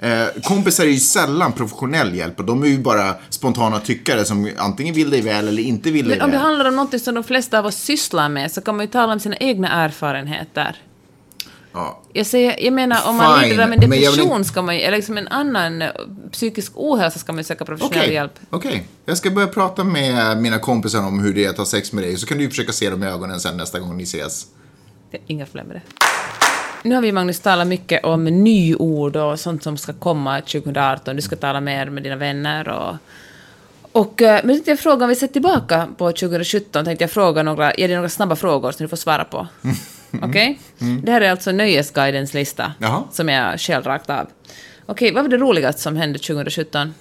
Eh, 0.00 0.26
kompisar 0.44 0.84
är 0.84 0.88
ju 0.88 0.96
sällan 0.98 1.52
professionell 1.52 2.14
hjälp 2.14 2.38
och 2.38 2.44
de 2.44 2.62
är 2.62 2.66
ju 2.66 2.78
bara 2.78 3.14
spontana 3.30 3.80
tyckare 3.80 4.24
som 4.24 4.50
antingen 4.58 4.94
vill 4.94 5.10
dig 5.10 5.20
väl 5.22 5.48
eller 5.48 5.62
inte 5.62 5.90
vill 5.90 6.08
dig 6.08 6.18
Men 6.18 6.24
om 6.24 6.30
det 6.30 6.36
väl. 6.36 6.46
handlar 6.46 6.64
om 6.68 6.76
något 6.76 7.02
som 7.02 7.14
de 7.14 7.24
flesta 7.24 7.58
av 7.58 7.66
oss 7.66 7.76
sysslar 7.76 8.28
med 8.28 8.52
så 8.52 8.60
kan 8.60 8.76
man 8.76 8.86
ju 8.86 8.92
tala 8.92 9.12
om 9.12 9.20
sina 9.20 9.36
egna 9.36 9.68
erfarenheter. 9.84 10.76
Ja. 11.72 12.02
Jag, 12.12 12.26
säger, 12.26 12.64
jag 12.64 12.72
menar, 12.72 13.00
om 13.08 13.16
man 13.16 13.40
Fine, 13.40 13.50
lider 13.50 13.64
av 13.64 13.72
en 13.72 13.80
vill 13.80 13.90
depression 13.90 14.36
inte- 14.36 14.48
ska 14.48 14.62
man 14.62 14.74
ju, 14.76 14.80
eller 14.82 14.96
liksom 14.96 15.18
en 15.18 15.28
annan 15.28 15.82
eh, 15.82 15.88
psykisk 16.32 16.72
ohälsa 16.74 17.18
ska 17.18 17.32
man 17.32 17.38
ju 17.38 17.44
söka 17.44 17.64
professionell 17.64 18.02
Okej, 18.02 18.14
hjälp. 18.14 18.32
okej. 18.50 18.88
Jag 19.04 19.16
ska 19.18 19.30
börja 19.30 19.48
prata 19.48 19.84
med 19.84 20.38
mina 20.42 20.58
kompisar 20.58 20.98
om 21.06 21.20
hur 21.20 21.34
det 21.34 21.44
är 21.44 21.50
att 21.50 21.58
ha 21.58 21.64
sex 21.64 21.92
med 21.92 22.04
dig 22.04 22.16
så 22.16 22.26
kan 22.26 22.38
du 22.38 22.48
försöka 22.50 22.72
se 22.72 22.90
dem 22.90 23.02
i 23.02 23.06
ögonen 23.06 23.40
sen 23.40 23.56
nästa 23.56 23.78
gång 23.80 23.96
ni 23.96 24.02
ses. 24.02 24.46
Inga 25.26 25.44
problem 25.46 25.66
med 25.66 25.76
det. 25.76 25.82
Nu 26.82 26.94
har 26.94 27.02
vi, 27.02 27.12
Magnus, 27.12 27.40
talat 27.40 27.66
mycket 27.66 28.04
om 28.04 28.24
nyord 28.24 29.16
och 29.16 29.40
sånt 29.40 29.62
som 29.62 29.76
ska 29.76 29.92
komma 29.92 30.40
2018. 30.40 31.16
Du 31.16 31.22
ska 31.22 31.36
tala 31.36 31.60
mer 31.60 31.86
med 31.90 32.02
dina 32.02 32.16
vänner 32.16 32.68
och... 32.68 32.96
och 33.92 34.22
eh, 34.22 34.40
men 34.44 34.56
tänkte 34.56 34.70
jag 34.70 34.80
fråga, 34.80 35.04
om 35.04 35.08
vi 35.08 35.14
ser 35.14 35.26
tillbaka 35.26 35.88
på 35.98 36.12
2017, 36.12 36.84
tänkte 36.84 37.04
jag 37.04 37.10
fråga 37.10 37.42
några, 37.42 37.74
ge 37.74 37.86
dig 37.86 37.96
några 37.96 38.08
snabba 38.08 38.36
frågor 38.36 38.72
som 38.72 38.84
du 38.84 38.88
får 38.88 38.96
svara 38.96 39.24
på. 39.24 39.46
Okej? 40.22 40.58
Det 41.02 41.12
här 41.12 41.20
är 41.20 41.30
alltså 41.30 41.52
Nöjesguidens 41.52 42.34
lista, 42.34 42.62
Mm. 42.62 42.74
Jaha. 42.78 43.02
som 43.12 43.28
jag 43.28 43.60
själv 43.60 43.84
rakt 43.84 44.10
av. 44.10 44.26
Okej, 44.86 45.12
vad 45.12 45.24
var 45.24 45.28
det 45.30 45.36
roligaste 45.36 45.82
som 45.82 45.96
hände 45.96 46.18
2017? 46.18 46.94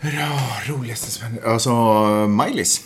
Ja, 0.00 0.38
roligaste 0.66 1.10
som 1.10 1.26
hände. 1.26 1.42
Alltså, 1.52 1.70
Miley's. 1.70 2.80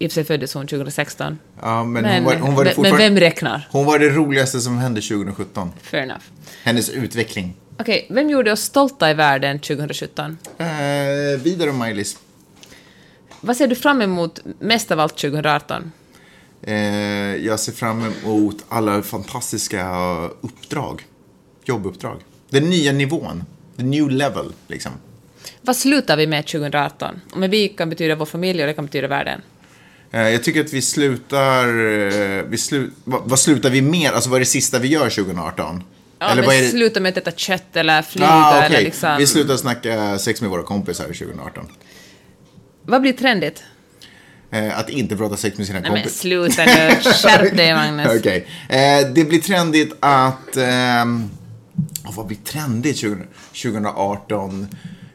I 0.00 0.06
och 0.06 0.10
för 0.10 0.14
sig 0.14 0.24
föddes 0.24 0.54
hon 0.54 0.66
2016. 0.66 1.38
Ja, 1.60 1.84
men, 1.84 2.02
Men, 2.02 2.14
hon, 2.14 2.24
var, 2.24 2.36
hon, 2.36 2.54
var 2.54 2.64
det 2.64 2.76
men, 2.76 2.90
men 2.90 2.98
vem 2.98 3.20
räknar? 3.20 3.68
hon 3.70 3.86
var 3.86 3.98
det 3.98 4.08
roligaste 4.08 4.60
som 4.60 4.78
hände 4.78 5.00
2017. 5.00 5.72
Fair 5.82 6.02
enough. 6.02 6.24
Hennes 6.62 6.90
utveckling. 6.90 7.54
Okej, 7.78 8.06
vem 8.10 8.30
gjorde 8.30 8.52
oss 8.52 8.60
stolta 8.60 9.10
i 9.10 9.14
världen 9.14 9.58
2017? 9.58 10.38
Eh, 10.58 10.66
vidare 11.42 11.70
om 11.70 11.82
Miley's. 11.82 12.16
Vad 13.40 13.56
ser 13.56 13.66
du 13.66 13.74
fram 13.74 14.02
emot 14.02 14.40
mest 14.58 14.90
av 14.90 15.00
allt 15.00 15.16
2018? 15.16 15.92
Eh, 16.62 16.76
jag 17.36 17.60
ser 17.60 17.72
fram 17.72 18.12
emot 18.24 18.64
alla 18.68 19.02
fantastiska 19.02 19.90
uppdrag. 20.40 21.06
Jobbuppdrag. 21.64 22.20
Den 22.50 22.70
nya 22.70 22.92
nivån. 22.92 23.44
The 23.76 23.82
new 23.82 24.10
level, 24.10 24.52
liksom. 24.66 24.92
Vad 25.60 25.76
slutar 25.76 26.16
vi 26.16 26.26
med 26.26 26.46
2018? 26.46 27.20
Och 27.32 27.38
med 27.38 27.50
vi 27.50 27.68
kan 27.68 27.90
betyda 27.90 28.14
vår 28.14 28.26
familj 28.26 28.62
och 28.62 28.66
det 28.66 28.74
kan 28.74 28.86
betyda 28.86 29.08
världen. 29.08 29.40
Eh, 30.12 30.20
jag 30.28 30.44
tycker 30.44 30.60
att 30.64 30.72
vi 30.72 30.82
slutar... 30.82 31.68
Eh, 31.68 32.44
vi 32.48 32.58
slu, 32.58 32.90
vad, 33.04 33.22
vad 33.24 33.38
slutar 33.38 33.70
vi 33.70 33.82
med? 33.82 34.10
Alltså 34.12 34.30
vad 34.30 34.36
är 34.36 34.40
det 34.40 34.46
sista 34.46 34.78
vi 34.78 34.88
gör 34.88 35.10
2018? 35.10 35.82
Ja, 36.18 36.30
Eller 36.30 36.42
vad 36.42 36.54
är 36.56 36.62
det? 36.62 36.68
sluta 36.68 37.00
med 37.00 37.10
att 37.10 37.16
äta 37.28 37.30
kött 37.36 37.76
eller 37.76 38.02
flyga 38.02 38.26
Ah, 38.28 38.56
eller 38.56 38.68
okej. 38.68 38.84
liksom... 38.84 39.16
Vi 39.18 39.26
slutar 39.26 39.56
snacka 39.56 40.18
sex 40.18 40.40
med 40.40 40.50
våra 40.50 40.62
kompisar 40.62 41.04
2018. 41.04 41.66
Vad 42.82 43.00
blir 43.00 43.12
trendigt? 43.12 43.62
Eh, 44.50 44.78
att 44.78 44.88
inte 44.90 45.16
prata 45.16 45.36
sex 45.36 45.58
med 45.58 45.66
sina 45.66 45.80
Nej 45.80 45.90
men 45.90 46.02
kompisar. 46.02 46.20
sluta 46.20 46.64
nu, 46.64 46.72
skärp 47.12 47.56
dig 47.56 47.74
Magnus. 47.74 48.18
Okej. 48.18 48.46
Eh, 48.68 49.08
det 49.14 49.24
blir 49.24 49.40
trendigt 49.40 49.96
att... 50.00 50.56
oh, 52.04 52.16
vad 52.16 52.26
blir 52.26 52.36
trendigt 52.44 52.96
20, 52.98 53.16
2018? 53.62 54.68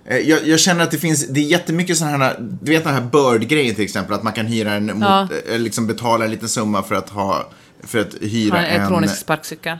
Eh, 0.06 0.18
jag, 0.18 0.48
jag 0.48 0.60
känner 0.60 0.84
att 0.84 0.92
det 0.92 0.98
finns, 0.98 1.28
det 1.28 1.39
är 1.39 1.44
jättemycket 1.44 1.98
sådana 1.98 2.26
här, 2.26 2.38
du 2.62 2.72
vet 2.72 2.84
den 2.84 2.94
här 2.94 3.02
Bird-grejen 3.02 3.76
till 3.76 3.84
exempel, 3.84 4.13
att 4.16 4.24
man 4.24 4.34
kan 4.34 4.46
hyra 4.46 4.74
en, 4.74 4.86
mot, 4.86 5.02
Ja. 5.02 5.28
eh, 5.50 5.60
liksom 5.60 5.88
betala 5.88 6.26
en 6.26 6.32
liten 6.32 6.50
summa 6.50 6.84
för 6.84 6.96
att 6.96 7.10
ha, 7.10 7.50
för 7.84 8.00
att 8.00 8.13
hyra 8.22 8.58
en 8.66 8.76
elektronisk 8.76 9.13
en 9.13 9.18
sparkcykel. 9.18 9.78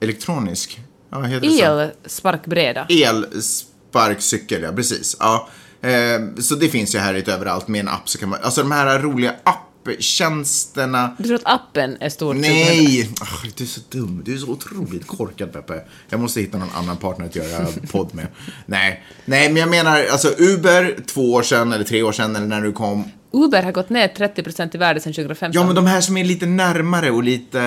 elektronisk, 0.00 0.80
ja, 1.10 1.22
heter 1.22 1.46
det 1.48 1.56
så? 1.56 1.78
Elsparkbräda. 2.04 2.86
Elsparkcykel, 2.88 4.62
ja 4.62 4.72
precis. 4.72 5.16
Ja. 5.20 5.48
Eh, 5.80 6.20
så 6.40 6.54
det 6.54 6.68
finns 6.68 6.94
ju 6.94 6.98
här 6.98 7.12
lite 7.14 7.32
överallt 7.32 7.68
med 7.68 7.80
en 7.80 7.88
app 7.88 8.08
så 8.08 8.18
kan 8.18 8.28
man, 8.28 8.38
alltså 8.42 8.62
de 8.62 8.72
här 8.72 8.98
roliga 8.98 9.34
apptjänsterna 9.92 11.16
Du 11.18 11.24
tror 11.24 11.36
att 11.36 11.60
appen 11.60 11.96
är 12.00 12.08
stor? 12.08 12.34
2000? 12.34 12.52
Nej! 12.52 13.10
Ah, 13.20 13.26
du 13.56 13.64
är 13.64 13.68
så 13.68 13.80
dum. 13.88 14.22
Du 14.24 14.34
är 14.34 14.38
så 14.38 14.48
otroligt 14.48 15.06
korkad, 15.06 15.52
Peppe. 15.52 15.80
Jag 16.08 16.20
måste 16.20 16.40
hitta 16.40 16.58
någon 16.58 16.70
annan 16.74 16.96
partner 16.96 17.26
att 17.26 17.36
göra 17.36 17.66
podd 17.90 18.14
med. 18.14 18.26
Nej, 18.66 19.04
Nej 19.24 19.48
men 19.48 19.56
jag 19.60 19.70
menar, 19.70 20.04
alltså 20.12 20.34
Uber, 20.38 20.96
två 21.06 21.32
år 21.32 21.42
sedan 21.42 21.72
eller 21.72 21.84
tre 21.84 22.02
år 22.02 22.12
sedan 22.12 22.36
eller 22.36 22.46
när 22.46 22.60
du 22.60 22.72
kom. 22.72 23.04
Uber 23.32 23.62
har 23.62 23.72
gått 23.72 23.90
ner 23.90 24.08
30% 24.08 24.74
i 24.74 24.78
värde 24.78 25.00
sedan 25.00 25.12
2015. 25.12 25.60
Ja, 25.60 25.66
men 25.66 25.74
de 25.74 25.86
här 25.86 26.00
som 26.00 26.16
är 26.16 26.24
lite 26.24 26.46
närmare 26.46 27.10
och 27.10 27.22
lite 27.22 27.58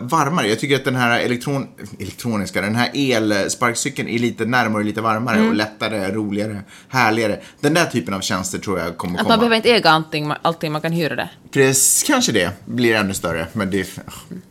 varmare. 0.00 0.48
Jag 0.48 0.58
tycker 0.58 0.76
att 0.76 0.84
den 0.84 0.96
här 0.96 1.20
elektron 1.20 1.66
elektroniska, 1.98 2.60
den 2.60 2.74
här 2.74 2.90
elsparkcykeln 2.94 4.08
är 4.08 4.18
lite 4.18 4.44
närmare 4.44 4.80
och 4.80 4.84
lite 4.84 5.00
varmare 5.00 5.36
Mm. 5.36 5.48
och 5.48 5.54
lättare, 5.56 6.12
roligare, 6.12 6.62
härligare. 6.88 7.40
Den 7.60 7.74
där 7.74 7.84
typen 7.84 8.14
av 8.14 8.20
tjänster 8.20 8.58
tror 8.58 8.78
jag 8.78 8.96
kommer 8.96 9.14
Att 9.14 9.18
komma. 9.20 9.28
man 9.32 9.38
behöver 9.38 9.56
inte 9.56 9.70
äga 9.72 9.90
allting, 9.90 10.32
allting 10.42 10.72
man 10.72 10.80
kan 10.80 10.92
hyra 10.92 11.16
det. 11.16 11.30
Precis, 11.50 12.02
kanske 12.06 12.32
det 12.32 12.50
blir 12.64 12.94
ännu 12.94 13.14
större, 13.14 13.46
men 13.52 13.70
det... 13.70 13.86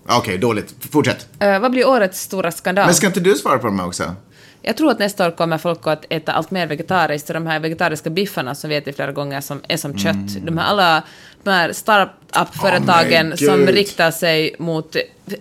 Okej, 0.10 0.38
dåligt. 0.38 0.76
Fortsätt. 0.92 1.28
Eh, 1.40 1.60
vad 1.60 1.72
blir 1.72 1.88
årets 1.88 2.22
stora 2.22 2.52
skandal? 2.52 2.86
Men 2.86 2.96
ska 2.96 3.08
inte 3.08 3.20
du 3.20 3.36
svara 3.36 3.58
på 3.60 3.68
de 3.68 3.80
här 3.80 3.88
också? 3.88 4.16
Jag 4.62 4.78
tror 4.78 4.92
att 4.92 5.00
nästa 5.00 5.28
år 5.28 5.32
kommer 5.32 5.58
folk 5.58 5.88
att 5.88 6.06
äta 6.10 6.32
allt 6.32 6.52
mer 6.52 6.68
vegetariskt. 6.68 7.28
De 7.28 7.48
här 7.48 7.60
vegetariska 7.60 8.10
biffarna 8.10 8.56
som 8.56 8.70
vi 8.70 8.76
ätit 8.76 8.96
flera 8.96 9.12
gånger 9.12 9.42
som 9.42 9.62
är 9.68 9.78
som 9.78 9.98
kött. 9.98 10.46
De 10.46 10.58
här 10.58 10.66
alla 10.66 11.04
de 11.48 11.54
här 11.54 11.74
startup-företagen 11.74 13.30
men 13.30 13.38
som 13.38 13.68
riktar 13.68 14.12
sig 14.12 14.56
mot, 14.60 14.96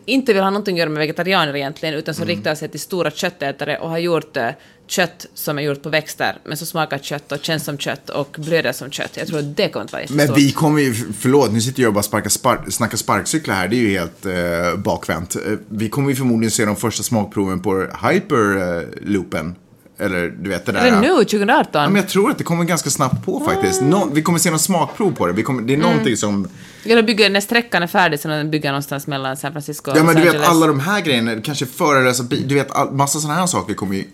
inte 0.05 0.33
vill 0.33 0.42
ha 0.42 0.51
någonting 0.51 0.75
att 0.77 0.79
göra 0.79 0.90
med 0.90 0.99
vegetarianer 0.99 1.57
egentligen, 1.57 1.95
utan 1.95 2.14
som 2.14 2.23
Mm. 2.25 2.37
riktar 2.37 2.55
sig 2.55 2.69
till 2.69 2.81
stora 2.81 3.11
köttätare 3.11 3.79
och 3.79 3.90
har 3.90 3.99
gjort 3.99 4.37
eh, 4.37 4.49
kött 4.88 5.27
som 5.35 5.59
är 5.59 5.62
gjort 5.62 5.83
på 5.83 5.88
växter, 5.88 6.37
men 6.45 6.57
som 6.57 6.66
smakar 6.66 6.99
kött 6.99 7.33
och 7.33 7.38
känns 7.42 7.64
som 7.64 7.79
kött 7.79 8.11
och 8.11 8.37
blöder 8.38 8.73
som 8.73 8.90
kött. 8.90 9.16
Jag 9.16 9.27
tror 9.29 9.38
att 9.38 9.57
det 9.57 9.69
kommer 9.69 9.85
att 9.85 9.92
vara 9.92 10.03
Men 10.09 10.16
jättestort. 10.19 10.38
vi 10.38 10.53
kommer 10.53 10.81
ju, 10.83 10.95
förlåt, 11.19 11.53
nu 11.53 11.61
sitter 11.61 11.83
jag 11.83 11.88
och 11.88 11.95
bara 11.95 12.03
sparkar 12.03 12.31
spark, 12.31 12.73
snackar 12.73 12.97
sparkcyklar 12.97 13.55
här, 13.55 13.69
det 13.69 13.77
är 13.77 13.81
ju 13.81 13.99
helt 13.99 14.27
eh, 14.27 14.77
bakvänt. 14.77 15.37
Eh, 15.37 15.42
vi 15.69 15.88
kommer 15.88 16.11
ju 16.11 16.16
förmodligen 16.16 16.51
se 16.51 16.64
de 16.64 16.77
första 16.77 17.03
smakproven 17.03 17.61
på 17.61 17.87
Hyperloopen. 18.11 19.55
Eller 19.99 20.29
du 20.29 20.51
vet 20.51 20.67
det 20.67 20.73
där. 20.73 20.81
Är 20.81 20.91
det 20.91 21.01
nu, 21.01 21.09
2018? 21.09 21.83
Ja, 21.83 21.89
men 21.89 21.97
jag 21.97 22.09
tror 22.09 22.31
att 22.31 22.39
det 22.39 22.45
kommer 22.45 22.65
ganska 22.65 22.91
snabbt 22.91 23.25
på 23.25 23.41
faktiskt. 23.41 23.83
Nå, 23.83 24.09
vi 24.13 24.23
kommer 24.23 24.39
se 24.39 24.51
någon 24.51 24.59
smakprov 24.59 25.11
på 25.13 25.27
det. 25.27 25.43
Kommer, 25.43 25.63
det 25.63 25.73
är 25.73 25.77
någonting 25.79 26.17
som... 26.17 26.49
Ja, 26.85 26.97
de 26.97 27.03
bygger, 27.03 27.31
när 27.31 27.41
sträckan 27.41 27.83
är 27.83 27.87
färdig 27.87 28.21
så 28.21 28.29
de 28.29 28.51
bygger 28.51 28.69
någonstans 28.71 29.07
mellan 29.07 29.37
San 29.37 29.53
Francisco 29.53 29.91
och 29.91 29.97
Ja 29.97 30.03
men 30.03 30.15
Los 30.15 30.17
du 30.17 30.21
vet 30.23 30.35
Angeles. 30.35 30.49
alla 30.49 30.67
de 30.67 30.81
här 30.81 31.01
grejerna, 31.01 31.41
kanske 31.43 31.67
förarlösa 31.67 32.23
bil, 32.23 32.49
du 32.49 32.55
vet 32.55 32.71
all, 32.71 32.93
massa 32.93 33.19
sådana 33.19 33.41
här 33.41 33.47
saker 33.47 33.75
kommer 33.75 33.97
ju 33.97 34.05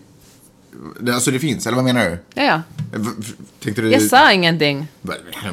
Alltså 1.13 1.31
det 1.31 1.39
finns, 1.39 1.67
eller 1.67 1.75
vad 1.75 1.85
menar 1.85 2.09
du? 2.09 2.17
Ja, 2.33 2.43
ja. 2.43 2.61
Tänkte 3.63 3.81
du... 3.81 3.91
Jag 3.91 4.01
sa 4.01 4.31
ingenting. 4.31 4.87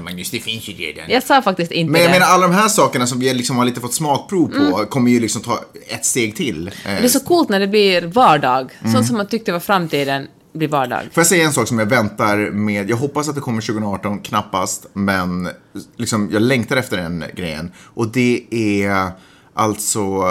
Magnus, 0.05 0.31
det 0.31 0.41
finns 0.41 0.69
ju 0.69 0.73
redan. 0.73 1.05
Jag 1.11 1.23
sa 1.23 1.43
faktiskt 1.43 1.73
inte 1.73 1.93
Men 1.93 2.01
jag 2.01 2.11
det. 2.11 2.13
menar 2.13 2.27
alla 2.27 2.47
de 2.49 2.55
här 2.55 2.69
sakerna 2.69 3.07
som 3.07 3.21
vi 3.21 3.35
liksom 3.35 3.57
har 3.57 3.65
lite 3.65 3.81
fått 3.81 3.95
smakprov 3.95 4.49
på 4.49 4.87
kommer 4.87 5.11
ju 5.11 5.21
liksom 5.21 5.43
ta 5.43 5.65
ett 5.89 6.05
steg 6.05 6.37
till. 6.37 6.71
Det 6.85 6.91
är 6.91 7.09
så 7.09 7.21
coolt 7.21 7.49
när 7.49 7.61
det 7.61 7.69
blir 7.69 8.03
vardag. 8.03 8.73
Mm. 8.81 8.93
Sånt 8.93 9.07
som 9.07 9.17
man 9.17 9.29
tyckte 9.29 9.53
var 9.53 9.61
framtiden 9.61 10.27
blir 10.53 10.69
vardag. 10.69 11.03
Får 11.13 11.21
jag 11.21 11.27
säga 11.27 11.45
en 11.45 11.53
sak 11.53 11.69
som 11.69 11.79
jag 11.79 11.87
väntar 11.87 12.51
med? 12.51 12.91
Jag 12.91 12.97
hoppas 12.97 13.29
att 13.29 13.35
det 13.35 13.41
kommer 13.41 13.61
2018, 13.61 14.19
knappast. 14.19 14.87
Men 14.93 15.49
liksom, 15.97 16.31
jag 16.33 16.43
längtar 16.43 16.77
efter 16.77 16.97
den 16.97 17.25
grejen. 17.37 17.73
Och 17.77 18.09
det 18.09 18.45
är 18.51 19.11
alltså 19.55 20.25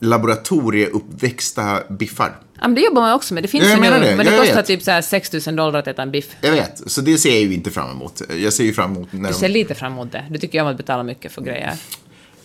laboratorieuppväxta 0.00 1.82
biffar. 1.90 2.36
Ja, 2.60 2.68
men 2.68 2.74
det 2.74 2.80
jobbar 2.80 3.02
man 3.02 3.12
också 3.14 3.34
med. 3.34 3.44
Det 3.44 3.48
finns 3.48 3.64
Ja, 3.64 3.70
ju 3.70 3.80
nu, 3.80 3.90
det. 3.90 4.16
men 4.16 4.26
det 4.26 4.32
Jag 4.32 4.40
kostar 4.40 4.56
vet. 4.56 4.66
typ 4.66 4.82
så 4.82 4.90
här 4.90 5.02
6 5.02 5.32
000 5.46 5.56
dollar 5.56 5.78
att 5.78 5.86
äta 5.86 6.02
en 6.02 6.10
biff. 6.10 6.36
Jag 6.40 6.50
vet, 6.52 6.82
så 6.90 7.00
det 7.00 7.18
ser 7.18 7.30
jag 7.30 7.38
ju 7.40 7.54
inte 7.54 7.70
fram 7.70 7.90
emot. 7.90 8.22
Jag 8.38 8.52
ser 8.52 8.64
ju 8.64 8.72
fram 8.72 8.92
emot 8.96 9.08
när 9.12 9.28
Du 9.28 9.34
ser 9.34 9.48
de... 9.48 9.52
lite 9.54 9.74
fram 9.74 9.92
emot 9.92 10.12
det. 10.12 10.24
Du 10.30 10.38
tycker 10.38 10.62
om 10.62 10.68
att 10.68 10.76
betala 10.76 11.02
mycket 11.02 11.32
för 11.32 11.42
grejer. 11.42 11.72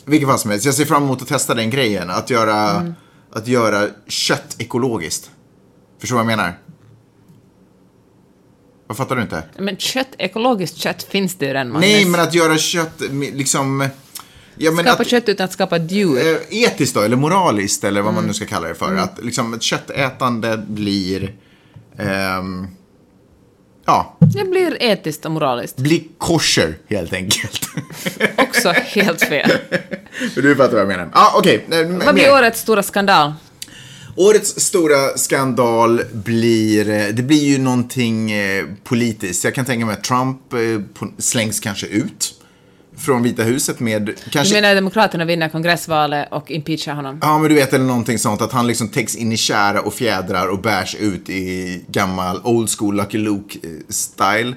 Vilken 0.05 0.29
fall 0.29 0.39
som 0.39 0.51
helst, 0.51 0.65
jag 0.65 0.75
ser 0.75 0.85
fram 0.85 1.03
emot 1.03 1.21
att 1.21 1.27
testa 1.27 1.53
den 1.53 1.69
grejen. 1.69 2.09
Att 2.09 2.29
göra, 2.29 2.85
att 3.31 3.47
göra 3.47 3.87
kött 4.07 4.55
ekologiskt. 4.57 5.31
Förstår 5.99 6.15
du 6.17 6.23
vad 6.23 6.31
jag 6.31 6.37
menar? 6.37 6.53
Vad 8.87 8.97
fattar 8.97 9.15
du 9.15 9.21
inte? 9.21 9.43
Men 9.57 9.77
kött, 9.77 10.07
ekologiskt 10.17 10.77
kött 10.77 11.03
finns 11.03 11.35
det 11.35 11.45
ju 11.45 11.53
redan. 11.53 11.69
Nej, 11.79 12.05
men 12.05 12.21
att 12.21 12.33
göra 12.33 12.57
kött 12.57 13.01
liksom... 13.33 13.89
Ja, 14.57 14.71
Skapa 14.71 14.91
att, 15.01 15.07
kött 15.07 15.29
utan 15.29 15.45
att 15.45 15.51
skapa 15.53 15.75
ett 15.75 15.91
djur. 15.91 16.17
eh, 16.17 16.63
etiskt 16.63 16.95
då, 16.95 17.01
eller 17.01 17.15
moraliskt, 17.17 17.83
eller 17.83 18.01
vad 18.01 18.13
man 18.13 18.17
Mm. 18.23 18.27
nu 18.27 18.33
ska 18.33 18.45
kalla 18.45 18.67
det 18.67 18.75
för. 18.75 18.95
Att 18.95 19.19
liksom 19.23 19.53
ett 19.53 19.61
köttätande 19.63 20.57
blir... 20.67 21.33
ehm, 21.99 22.67
ja, 23.85 24.17
Det 24.19 24.43
blir 24.49 24.77
etiskt 24.83 25.25
och 25.25 25.31
moraliskt. 25.31 25.77
blir 25.77 26.03
kosher 26.17 26.77
helt 26.87 27.13
enkelt. 27.13 27.65
Också 28.37 28.69
helt 28.75 29.21
fel. 29.21 29.51
du 30.35 30.55
fattar 30.55 30.71
vad 30.71 30.81
jag 30.81 30.87
menar. 30.87 31.09
Ja, 31.13 31.33
okej. 31.37 31.65
eh, 31.71 32.05
Vad 32.05 32.15
blir 32.15 32.31
årets 32.33 32.59
stora 32.61 32.83
skandal? 32.83 33.33
Årets 34.15 34.59
stora 34.59 35.17
skandal 35.17 36.01
blir, 36.11 36.89
eh, 36.89 37.07
det 37.07 37.23
blir 37.23 37.43
ju 37.43 37.57
någonting 37.57 38.31
politiskt. 38.83 39.43
Jag 39.43 39.55
kan 39.55 39.65
tänka 39.65 39.85
mig 39.85 39.93
att 39.93 40.03
Trump 40.03 40.39
slängs 41.17 41.59
kanske 41.59 41.87
ut 41.87 42.33
från 43.03 43.23
Vita 43.23 43.43
huset 43.43 43.79
med 43.79 44.01
Du 44.01 44.15
kanske... 44.31 44.55
menar 44.55 44.69
att 44.69 44.77
Demokraterna 44.77 45.25
vinner 45.25 45.49
kongressvalet 45.49 46.27
och 46.31 46.51
impeachar 46.51 46.93
honom? 46.93 47.19
Ja, 47.21 47.37
men 47.37 47.49
du 47.49 47.55
vet, 47.55 47.73
eller 47.73 47.85
någonting 47.85 48.19
sånt. 48.19 48.41
Att 48.41 48.51
han 48.51 48.67
liksom 48.67 48.87
täcks 48.89 49.15
in 49.15 49.31
i 49.31 49.37
kära 49.37 49.81
och 49.81 49.93
fjädrar 49.93 50.47
och 50.47 50.59
bärs 50.59 50.95
ut 50.95 51.29
i 51.29 51.81
gammal 51.87 52.41
old 52.43 52.69
school 52.69 52.95
Lucky 52.97 53.17
Luke-style. 53.17 54.53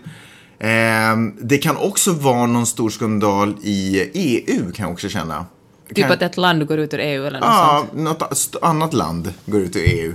Ehm, 0.59 1.37
det 1.41 1.59
kan 1.59 1.77
också 1.77 2.13
vara 2.13 2.47
någon 2.47 2.67
stor 2.67 2.91
skandal 2.91 3.55
i 3.63 4.01
EU, 4.15 4.73
kan 4.73 4.85
jag 4.85 4.93
också 4.93 5.09
känna. 5.09 5.47
Typ 5.89 5.97
kan... 6.05 6.13
att 6.13 6.23
ett 6.23 6.37
land 6.37 6.67
går 6.67 6.79
ut 6.79 6.95
ur 6.95 6.99
EU 7.01 7.27
eller 7.27 7.41
något 7.41 7.49
Ja, 7.49 7.87
sånt? 7.91 8.03
något 8.03 8.33
st- 8.33 8.59
annat 8.63 8.93
land 8.95 9.33
går 9.47 9.61
ut 9.61 9.77
ur 9.77 9.83
EU. 9.87 10.13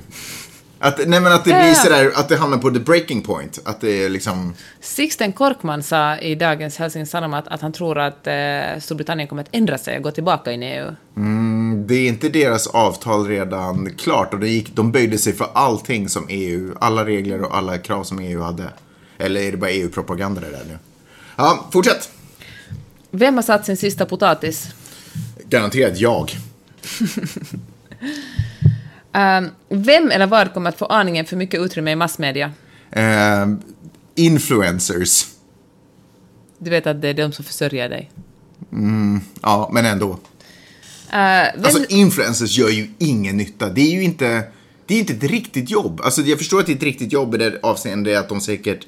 Att, 0.83 1.07
nej 1.07 1.21
men 1.21 1.31
att 1.31 1.45
det 1.45 1.53
blir 1.53 1.73
sådär, 1.73 2.11
att 2.15 2.29
det 2.29 2.37
hamnar 2.37 2.57
på 2.57 2.71
the 2.71 2.79
breaking 2.79 3.21
point. 3.21 3.59
Att 3.65 3.81
det 3.81 4.03
är 4.03 4.09
liksom... 4.09 4.53
Sixten 4.79 5.33
Korkman 5.33 5.83
sa 5.83 6.17
i 6.17 6.35
dagens 6.35 6.77
Helsingin 6.77 7.07
Sanomat 7.07 7.47
att 7.47 7.61
han 7.61 7.71
tror 7.71 7.99
att 7.99 8.27
eh, 8.27 8.33
Storbritannien 8.79 9.27
kommer 9.27 9.41
att 9.41 9.49
ändra 9.51 9.77
sig 9.77 9.97
och 9.97 10.03
gå 10.03 10.11
tillbaka 10.11 10.51
in 10.51 10.63
i 10.63 10.65
EU. 10.65 10.95
Det 11.85 11.95
är 11.95 12.07
inte 12.07 12.29
deras 12.29 12.67
avtal 12.67 13.27
redan 13.27 13.93
klart 13.97 14.33
och 14.33 14.39
det 14.39 14.49
gick, 14.49 14.75
de 14.75 14.91
böjde 14.91 15.17
sig 15.17 15.33
för 15.33 15.47
allting 15.53 16.09
som 16.09 16.25
EU, 16.29 16.75
alla 16.79 17.05
regler 17.05 17.41
och 17.41 17.57
alla 17.57 17.77
krav 17.77 18.03
som 18.03 18.19
EU 18.19 18.41
hade. 18.41 18.69
Eller 19.17 19.41
är 19.41 19.51
det 19.51 19.57
bara 19.57 19.71
EU-propaganda 19.71 20.41
det 20.41 20.49
där 20.49 20.63
nu? 20.67 20.77
Ja, 21.35 21.69
fortsätt. 21.73 22.09
Vem 23.11 23.35
har 23.35 23.43
satt 23.43 23.65
sin 23.65 23.77
sista 23.77 24.05
potatis? 24.05 24.67
Garanterat 25.49 25.97
jag. 25.97 26.31
Ehm, 29.13 29.47
vem 29.69 30.11
eller 30.11 30.27
vad 30.27 30.53
kommer 30.53 30.69
att 30.69 30.77
få 30.77 30.85
aningen 30.85 31.25
för 31.25 31.35
mycket 31.35 31.59
utrymme 31.59 31.91
i 31.91 31.95
massmedia? 31.95 32.51
Ehm, 32.91 33.61
influencers. 34.15 35.25
Du 36.57 36.69
vet 36.69 36.87
att 36.87 37.01
det 37.01 37.07
är 37.07 37.13
de 37.13 37.31
som 37.31 37.45
försörjer 37.45 37.89
dig. 37.89 38.11
Ja, 39.41 39.69
men 39.73 39.85
ändå. 39.85 40.09
Eh, 40.11 41.17
vem, 41.55 41.63
Alltså 41.63 41.85
influencers 41.89 42.57
gör 42.57 42.69
ju 42.69 42.89
ingen 42.97 43.37
nytta. 43.37 43.69
Det 43.69 43.81
är 43.81 43.91
ju 43.91 44.03
inte, 44.03 44.43
det 44.85 44.95
är 44.95 44.99
inte 44.99 45.13
ett 45.13 45.23
riktigt 45.23 45.69
jobb. 45.69 46.01
Alltså 46.03 46.21
jag 46.21 46.37
förstår 46.37 46.59
att 46.59 46.65
det 46.65 46.71
är 46.71 46.75
ett 46.75 46.83
riktigt 46.83 47.13
jobb 47.13 47.35
i 47.35 47.37
det 47.37 47.59
avseende 47.63 48.19
att 48.19 48.29
de 48.29 48.41
säkert 48.41 48.87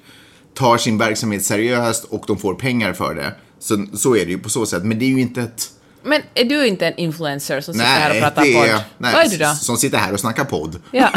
tar 0.53 0.77
sin 0.77 0.97
verksamhet 0.97 1.45
seriöst 1.45 2.03
och 2.03 2.23
de 2.27 2.37
får 2.37 2.53
pengar 2.53 2.93
för 2.93 3.15
det. 3.15 3.35
Så, 3.59 3.85
så 3.93 4.15
är 4.15 4.25
det 4.25 4.31
ju 4.31 4.39
på 4.39 4.49
så 4.49 4.65
sätt. 4.65 4.83
Men 4.83 4.99
det 4.99 5.05
är 5.05 5.09
ju 5.09 5.21
inte 5.21 5.41
ett... 5.41 5.69
men 6.03 6.21
är 6.33 6.43
du 6.45 6.67
inte 6.67 6.87
en 6.87 6.97
influencer 6.97 7.61
som 7.61 7.73
sitter 7.73 7.85
här 7.85 8.09
och 8.09 8.13
Nej, 8.13 8.21
pratar 8.21 8.41
det 8.43 8.53
är... 8.53 8.73
podd? 8.73 8.83
Nej, 8.97 9.13
Vad 9.13 9.25
är 9.25 9.29
du 9.29 9.37
då? 9.37 9.53
Som 9.53 9.77
sitter 9.77 9.97
här 9.97 10.13
och 10.13 10.19
snackar 10.19 10.43
podd. 10.43 10.81
Ja. 10.91 11.09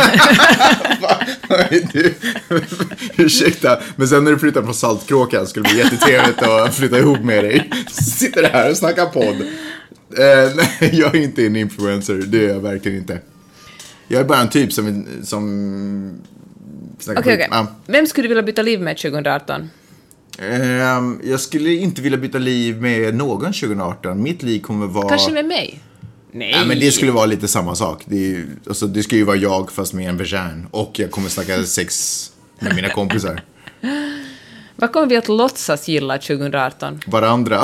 du, 1.93 2.15
ursäkta, 3.17 3.81
men 3.97 4.09
sen 4.09 4.25
när 4.25 4.31
du 4.31 4.39
flyttar 4.39 4.63
från 4.63 4.75
Saltkråkan 4.75 5.47
skulle 5.47 5.69
det 5.69 5.75
bli 5.75 5.83
jättetrevligt 5.83 6.43
att 6.43 6.75
flytta 6.75 6.99
ihop 6.99 7.21
med 7.21 7.45
dig. 7.45 7.71
Sitter 7.91 8.51
här 8.51 8.71
och 8.71 8.77
snackar 8.77 9.07
podd. 9.07 9.41
Eh, 10.19 10.55
nej, 10.57 10.91
jag 10.93 11.15
är 11.15 11.21
inte 11.21 11.47
en 11.47 11.57
influencer, 11.57 12.15
det 12.15 12.45
är 12.45 12.49
jag 12.49 12.61
verkligen 12.61 12.99
inte. 12.99 13.19
Jag 14.09 14.21
är 14.21 14.25
bara 14.25 14.41
en 14.41 14.49
typ 14.49 14.73
som... 14.73 15.07
som 15.23 16.21
Okej, 17.01 17.17
skit. 17.17 17.35
okej. 17.35 17.49
Ja. 17.51 17.67
Vem 17.87 18.07
skulle 18.07 18.25
du 18.25 18.29
vilja 18.29 18.43
byta 18.43 18.63
liv 18.63 18.81
med 18.81 18.97
2018? 18.97 19.71
Ehm, 20.39 21.21
jag 21.25 21.41
skulle 21.41 21.71
inte 21.71 22.03
vilja 22.03 22.19
byta 22.19 22.39
liv 22.39 22.83
med 22.83 23.15
någon 23.15 23.53
2018. 23.53 24.23
Mitt 24.23 24.43
liv 24.43 24.61
kommer 24.61 24.87
vara... 24.87 25.09
Kanske 25.09 25.33
med 25.33 25.45
mig? 25.45 25.81
Nej. 26.33 26.53
Nej, 26.53 26.67
men 26.67 26.81
det 26.81 26.93
skulle 26.93 27.13
vara 27.13 27.27
lite 27.27 27.49
samma 27.49 27.75
sak. 27.75 28.03
Det, 28.05 28.31
är, 28.31 28.47
alltså, 28.67 28.87
det 28.87 29.03
ska 29.03 29.17
ju 29.17 29.25
vara 29.25 29.37
jag 29.37 29.73
fast 29.73 29.93
med 29.93 30.09
en 30.09 30.17
vagin. 30.17 30.67
Och 30.71 30.99
jag 30.99 31.11
kommer 31.11 31.29
snacka 31.29 31.63
sex 31.65 32.31
med 32.59 32.75
mina 32.75 32.89
kompisar. 32.89 33.43
Vad 34.77 34.93
kommer 34.93 35.07
vi 35.07 35.17
att 35.17 35.29
låtsas 35.29 35.89
gilla 35.89 36.19
2018? 36.19 37.01
Varandra. 37.07 37.63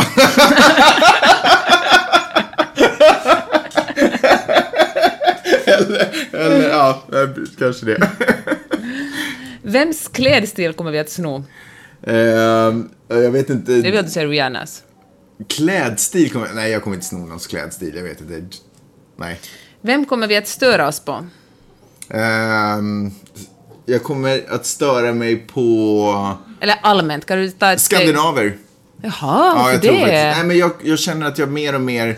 eller, 5.66 6.08
eller, 6.32 6.68
ja, 6.68 7.02
kanske 7.58 7.86
det. 7.86 8.10
Vems 9.62 10.08
klädstil 10.08 10.72
kommer 10.72 10.90
vi 10.90 10.98
att 10.98 11.10
sno? 11.10 11.44
Ehm, 12.06 12.88
jag 13.08 13.30
vet 13.30 13.50
inte. 13.50 13.72
Det 13.72 13.90
vill 13.90 13.98
att 13.98 14.04
du 14.06 14.10
säger 14.12 14.28
Rihannas. 14.28 14.82
Klädstil 15.48 16.30
kommer... 16.32 16.48
Nej, 16.54 16.70
jag 16.72 16.82
kommer 16.82 16.96
inte 16.96 17.06
sno 17.06 17.18
någons 17.18 17.46
klädstil. 17.46 17.92
Jag 17.96 18.02
vet 18.02 18.20
inte. 18.20 18.42
Nej. 19.16 19.40
Vem 19.80 20.04
kommer 20.04 20.26
vi 20.26 20.36
att 20.36 20.48
störa 20.48 20.88
oss 20.88 21.00
på? 21.00 21.26
Ehm, 22.10 23.10
jag 23.86 24.02
kommer 24.02 24.42
att 24.48 24.66
störa 24.66 25.12
mig 25.12 25.36
på 25.36 26.36
Eller 26.60 26.76
allmänt, 26.82 27.26
kan 27.26 27.38
du 27.38 27.50
ta 27.50 27.72
ett 27.72 27.78
steg- 27.78 27.96
skandinaver. 27.96 28.56
Jaha, 29.02 29.12
Ja, 29.56 29.72
jag 29.72 29.82
tror 29.82 29.92
faktiskt. 29.92 30.10
det? 30.12 30.30
Nej, 30.36 30.44
men 30.44 30.58
jag, 30.58 30.72
jag 30.82 30.98
känner 30.98 31.26
att 31.26 31.38
jag 31.38 31.48
mer 31.48 31.74
och 31.74 31.80
mer 31.80 32.16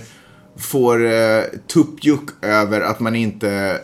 får 0.57 1.07
eh, 1.13 1.43
tuppjuck 1.73 2.29
över 2.45 2.81
att 2.81 3.01
man 3.01 3.17
inte 3.17 3.81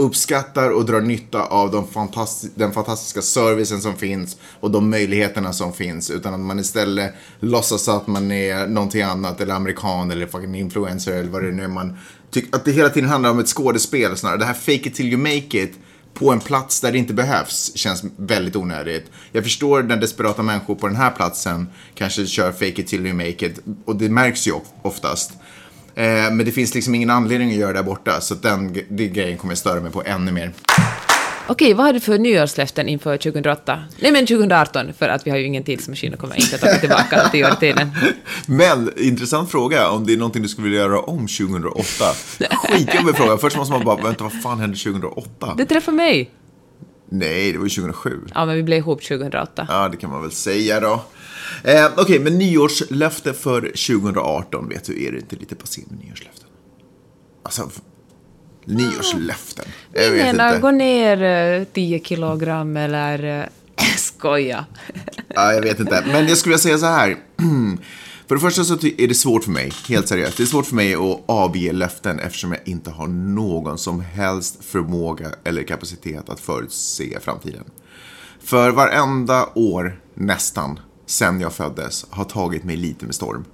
uppskattar 0.00 0.70
och 0.70 0.84
drar 0.84 1.00
nytta 1.00 1.42
av 1.42 1.70
de 1.70 1.86
fantasti- 1.86 2.50
den 2.54 2.72
fantastiska 2.72 3.22
servicen 3.22 3.80
som 3.80 3.96
finns 3.96 4.36
och 4.60 4.70
de 4.70 4.90
möjligheterna 4.90 5.52
som 5.52 5.72
finns. 5.72 6.10
Utan 6.10 6.34
att 6.34 6.40
man 6.40 6.58
istället 6.58 7.14
låtsas 7.40 7.88
att 7.88 8.06
man 8.06 8.30
är 8.30 8.66
någonting 8.66 9.02
annat 9.02 9.40
eller 9.40 9.54
amerikan 9.54 10.10
eller 10.10 10.26
fucking 10.26 10.54
influencer 10.54 11.12
eller 11.12 11.30
vad 11.30 11.42
det 11.42 11.50
nu 11.50 11.64
är 11.64 11.68
man 11.68 11.98
tycker. 12.30 12.56
Att 12.56 12.64
det 12.64 12.72
hela 12.72 12.88
tiden 12.88 13.08
handlar 13.08 13.30
om 13.30 13.38
ett 13.38 13.48
skådespel 13.48 14.16
snarare. 14.16 14.38
Det 14.38 14.44
här 14.44 14.54
fake 14.54 14.88
it 14.88 14.94
till 14.94 15.06
you 15.06 15.18
make 15.18 15.62
it 15.62 15.72
på 16.14 16.32
en 16.32 16.40
plats 16.40 16.80
där 16.80 16.92
det 16.92 16.98
inte 16.98 17.14
behövs 17.14 17.72
känns 17.74 18.04
väldigt 18.16 18.56
onödigt. 18.56 19.10
Jag 19.32 19.44
förstår 19.44 19.82
när 19.82 19.96
desperata 19.96 20.42
människor 20.42 20.74
på 20.74 20.86
den 20.86 20.96
här 20.96 21.10
platsen 21.10 21.68
kanske 21.94 22.26
kör 22.26 22.52
fake 22.52 22.66
it 22.66 22.86
till 22.86 23.06
you 23.06 23.14
make 23.14 23.46
it 23.46 23.60
och 23.84 23.96
det 23.96 24.08
märks 24.08 24.46
ju 24.48 24.52
oftast. 24.82 25.32
Eh, 25.94 26.04
men 26.04 26.38
det 26.38 26.52
finns 26.52 26.74
liksom 26.74 26.94
ingen 26.94 27.10
anledning 27.10 27.50
att 27.50 27.56
göra 27.56 27.72
det 27.72 27.78
där 27.78 27.82
borta 27.82 28.20
så 28.20 28.34
den, 28.34 28.78
den 28.88 29.12
grejen 29.12 29.38
kommer 29.38 29.52
jag 29.52 29.58
störa 29.58 29.80
mig 29.80 29.92
på 29.92 30.02
ännu 30.06 30.32
mer. 30.32 30.52
Okej, 31.46 31.74
vad 31.74 31.86
har 31.86 31.92
du 31.92 32.00
för 32.00 32.18
nyårslöften 32.18 32.88
inför 32.88 33.16
2008? 33.16 33.78
Nej 33.98 34.12
men 34.12 34.26
2018, 34.26 34.92
för 34.98 35.08
att 35.08 35.26
vi 35.26 35.30
har 35.30 35.38
ju 35.38 35.44
ingen 35.44 35.64
tidsmaskin 35.64 36.14
och 36.14 36.20
kommer 36.20 36.40
inte 36.40 36.56
att 36.56 36.60
ta 36.60 36.78
tillbaka 36.78 37.28
tio 37.32 37.46
år 37.46 37.52
i 37.52 37.56
tiden. 37.56 37.90
Men 38.46 38.90
intressant 38.96 39.50
fråga 39.50 39.90
om 39.90 40.06
det 40.06 40.12
är 40.12 40.16
någonting 40.16 40.42
du 40.42 40.48
skulle 40.48 40.64
vilja 40.64 40.80
göra 40.80 41.00
om 41.00 41.18
2008. 41.18 41.84
Skitjobbig 42.50 43.16
fråga. 43.16 43.38
Först 43.38 43.56
måste 43.56 43.74
man 43.74 43.84
bara, 43.84 44.02
vänta 44.02 44.24
vad 44.24 44.42
fan 44.42 44.60
hände 44.60 44.76
2008? 44.76 45.54
Det 45.56 45.64
träffar 45.64 45.92
mig. 45.92 46.30
Nej, 47.08 47.52
det 47.52 47.58
var 47.58 47.64
ju 47.64 47.70
2007. 47.70 48.20
Ja, 48.34 48.46
men 48.46 48.56
vi 48.56 48.62
blev 48.62 48.78
ihop 48.78 49.02
2008. 49.02 49.66
Ja, 49.68 49.88
det 49.88 49.96
kan 49.96 50.10
man 50.10 50.22
väl 50.22 50.30
säga 50.30 50.80
då. 50.80 51.02
Eh, 51.64 51.90
Okej, 51.96 52.18
men 52.18 52.38
nyårslöfte 52.38 53.32
för 53.32 53.60
2018, 53.60 54.68
vet 54.68 54.84
du, 54.84 55.04
är 55.06 55.12
det 55.12 55.18
inte 55.18 55.36
lite 55.36 55.54
passé 55.54 55.82
med 55.88 55.98
nyårslöften? 56.04 56.46
Alltså, 57.42 57.70
Nyårslöften. 58.64 59.64
Jag 59.92 60.04
Jag 60.04 60.10
vet 60.10 60.22
menar, 60.22 60.48
inte. 60.48 60.60
gå 60.60 60.70
ner 60.70 61.22
eh, 61.60 61.64
10 61.64 62.00
kilogram 62.00 62.76
eller... 62.76 63.40
eh, 63.40 63.46
Skoja. 63.96 64.64
Ja, 65.28 65.52
jag 65.52 65.62
vet 65.62 65.80
inte. 65.80 66.04
Men 66.06 66.28
jag 66.28 66.38
skulle 66.38 66.58
säga 66.58 66.78
så 66.78 66.86
här. 66.86 67.16
För 68.28 68.34
det 68.34 68.40
första 68.40 68.64
så 68.64 68.74
är 68.74 69.08
det 69.08 69.14
svårt 69.14 69.44
för 69.44 69.50
mig, 69.50 69.72
helt 69.88 70.08
seriöst. 70.08 70.36
Det 70.36 70.42
är 70.42 70.46
svårt 70.46 70.66
för 70.66 70.74
mig 70.74 70.94
att 70.94 71.20
avge 71.26 71.72
löften 71.72 72.20
eftersom 72.20 72.52
jag 72.52 72.60
inte 72.64 72.90
har 72.90 73.06
någon 73.06 73.78
som 73.78 74.00
helst 74.00 74.64
förmåga 74.64 75.28
eller 75.44 75.62
kapacitet 75.62 76.28
att 76.28 76.40
förutse 76.40 77.18
framtiden. 77.20 77.64
För 78.44 78.70
varenda 78.70 79.46
år, 79.54 80.00
nästan, 80.14 80.80
sen 81.10 81.40
jag 81.40 81.52
föddes, 81.52 82.06
har 82.10 82.24
tagit 82.24 82.64
mig 82.64 82.76
lite 82.76 83.06
med 83.06 83.14
storm. 83.14 83.44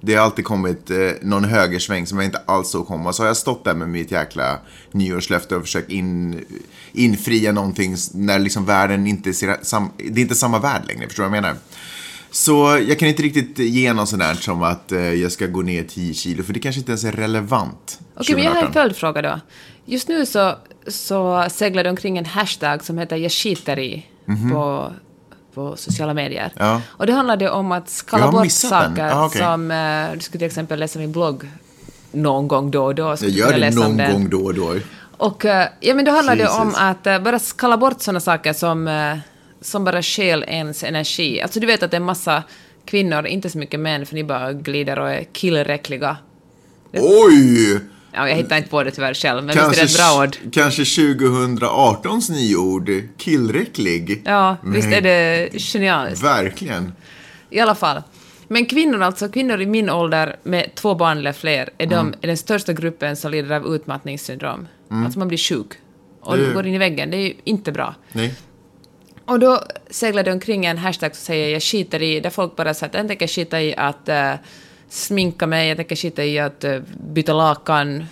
Det 0.00 0.14
har 0.14 0.24
alltid 0.24 0.44
kommit 0.44 0.90
eh, 0.90 0.96
någon 1.22 1.44
högersväng 1.44 2.06
som 2.06 2.18
jag 2.18 2.24
inte 2.24 2.42
alls 2.46 2.70
såg 2.70 2.86
komma. 2.86 3.12
Så 3.12 3.22
har 3.22 3.26
jag 3.26 3.36
stått 3.36 3.64
där 3.64 3.74
med 3.74 3.88
mitt 3.88 4.10
jäkla 4.10 4.58
nyårslöfte 4.92 5.56
och 5.56 5.62
försökt 5.62 5.90
in, 5.90 6.44
infria 6.92 7.52
någonting 7.52 7.96
när 8.14 8.38
liksom 8.38 8.64
världen 8.64 9.06
inte 9.06 9.32
ser 9.32 9.56
sam, 9.62 9.90
Det 9.96 10.20
är 10.20 10.22
inte 10.22 10.34
samma 10.34 10.58
värld 10.58 10.82
längre, 10.86 11.06
förstår 11.06 11.22
du 11.24 11.28
vad 11.28 11.36
jag 11.36 11.42
menar? 11.42 11.56
Så 12.30 12.78
jag 12.88 12.98
kan 12.98 13.08
inte 13.08 13.22
riktigt 13.22 13.58
ge 13.58 13.92
något 13.92 14.08
sånt 14.08 14.22
där 14.22 14.34
som 14.34 14.62
att 14.62 14.92
eh, 14.92 15.00
jag 15.00 15.32
ska 15.32 15.46
gå 15.46 15.62
ner 15.62 15.84
10 15.84 16.14
kilo, 16.14 16.42
för 16.42 16.52
det 16.52 16.60
kanske 16.60 16.78
inte 16.78 16.90
ens 16.92 17.04
är 17.04 17.12
relevant. 17.12 18.00
Okej, 18.14 18.34
men 18.34 18.44
jag 18.44 18.50
har 18.50 18.58
en 18.58 18.66
2018. 18.66 18.82
följdfråga 18.82 19.22
då. 19.22 19.40
Just 19.84 20.08
nu 20.08 20.26
så, 20.26 20.54
så 20.86 21.46
seglar 21.50 21.84
det 21.84 21.90
omkring 21.90 22.18
en 22.18 22.26
hashtag 22.26 22.84
som 22.84 22.98
heter 22.98 23.16
jag 23.16 23.32
skiter 23.32 23.78
i 23.78 24.06
på, 24.52 24.92
på 25.54 25.76
sociala 25.76 26.14
medier. 26.14 26.52
Ja. 26.56 26.80
Och 26.88 27.06
det 27.06 27.12
handlade 27.12 27.50
om 27.50 27.72
att 27.72 27.88
skala 27.90 28.30
bort 28.32 28.50
saker 28.52 29.10
Ah, 29.12 29.26
okej. 29.26 29.40
som... 29.42 29.70
eh, 29.70 30.12
du 30.14 30.20
skulle 30.20 30.38
till 30.38 30.46
exempel 30.46 30.78
läsa 30.80 30.98
min 30.98 31.12
blogg 31.12 31.48
någon 32.12 32.48
gång 32.48 32.70
då 32.70 32.84
och 32.84 32.94
då. 32.94 33.16
Jag 33.20 33.30
gör 33.30 33.58
det 33.58 33.70
någon 33.74 33.96
gång 33.96 34.28
då 34.30 34.38
och 34.44 34.54
då. 34.54 34.74
Och 35.16 35.44
eh, 35.44 35.68
ja, 35.80 35.94
men 35.94 36.04
då 36.04 36.10
handlar 36.10 36.36
det 36.36 36.48
om 36.48 36.66
Jesus. 36.68 36.80
att 36.82 37.06
eh, 37.06 37.18
bara 37.18 37.38
skala 37.38 37.76
bort 37.76 38.00
sådana 38.00 38.20
saker 38.20 38.52
som, 38.52 38.88
eh, 38.88 39.16
som 39.60 39.84
bara 39.84 40.02
stjäl 40.02 40.44
ens 40.48 40.84
energi. 40.84 41.42
Alltså 41.42 41.60
du 41.60 41.66
vet 41.66 41.82
att 41.82 41.90
det 41.90 41.94
är 41.96 42.00
en 42.00 42.04
massa 42.06 42.42
kvinnor, 42.84 43.26
inte 43.26 43.50
så 43.50 43.58
mycket 43.58 43.80
män, 43.80 44.06
för 44.06 44.14
ni 44.14 44.24
bara 44.24 44.52
glider 44.52 44.98
och 44.98 45.10
är 45.10 45.24
killräckliga. 45.24 46.16
Oj! 46.92 47.80
Ja, 48.12 48.28
jag 48.28 48.36
hittar 48.36 48.56
inte 48.56 48.68
på 48.68 48.82
det 48.82 48.90
tyvärr 48.90 49.14
själv, 49.14 49.44
men 49.44 49.46
visst 49.56 49.78
är 49.78 49.86
det 49.86 49.92
ett 49.92 49.96
bra 49.96 50.22
ord? 50.24 50.52
kanske 50.52 50.82
2018s 50.82 52.32
nyord, 52.32 52.90
killräcklig. 53.16 54.22
Ja, 54.24 54.56
visst 54.64 54.88
är 54.92 55.00
det 55.00 55.48
genialiskt. 55.58 56.24
Verkligen. 56.24 56.92
I 57.50 57.60
alla 57.60 57.74
fall. 57.74 58.02
Men 58.48 58.66
kvinnor 58.66 59.02
alltså, 59.02 59.28
kvinnor 59.28 59.60
i 59.60 59.66
min 59.66 59.90
ålder 59.90 60.36
med 60.42 60.74
två 60.74 60.94
barn 60.94 61.18
eller 61.18 61.32
fler, 61.32 61.70
är, 61.78 61.86
de, 61.86 62.14
är 62.20 62.26
den 62.26 62.36
största 62.36 62.72
gruppen 62.72 63.16
som 63.16 63.30
lider 63.30 63.56
av 63.56 63.74
utmattningssyndrom. 63.74 64.68
Alltså 64.90 65.18
man 65.18 65.28
blir 65.28 65.38
sjuk. 65.38 65.66
Och 66.20 66.36
Det- 66.38 66.52
går 66.54 66.66
in 66.66 66.74
i 66.74 66.78
väggen, 66.78 67.10
det 67.10 67.16
är 67.16 67.20
ju 67.20 67.34
inte 67.44 67.72
bra. 67.72 67.94
Nej. 68.12 68.34
Och 69.24 69.38
då 69.38 69.60
seglade 69.90 70.30
det 70.30 70.34
omkring 70.34 70.66
en 70.66 70.78
hashtag 70.78 71.16
som 71.16 71.24
säger 71.24 71.48
jag 71.52 71.62
skiter 71.62 72.02
i, 72.02 72.20
där 72.20 72.30
folk 72.30 72.56
bara 72.56 72.74
säger 72.74 72.88
att 72.90 72.94
jag 72.94 73.08
tänker 73.08 73.26
skita 73.26 73.62
i 73.62 73.76
att 73.76 74.08
eh, 74.08 74.32
sminka 74.88 75.46
mig, 75.46 75.68
jag 75.68 75.76
tänker 75.76 75.96
skita 75.96 76.24
i 76.24 76.38
att 76.38 76.64
eh, 76.64 76.80
byta 77.00 77.32
lakan 77.32 78.06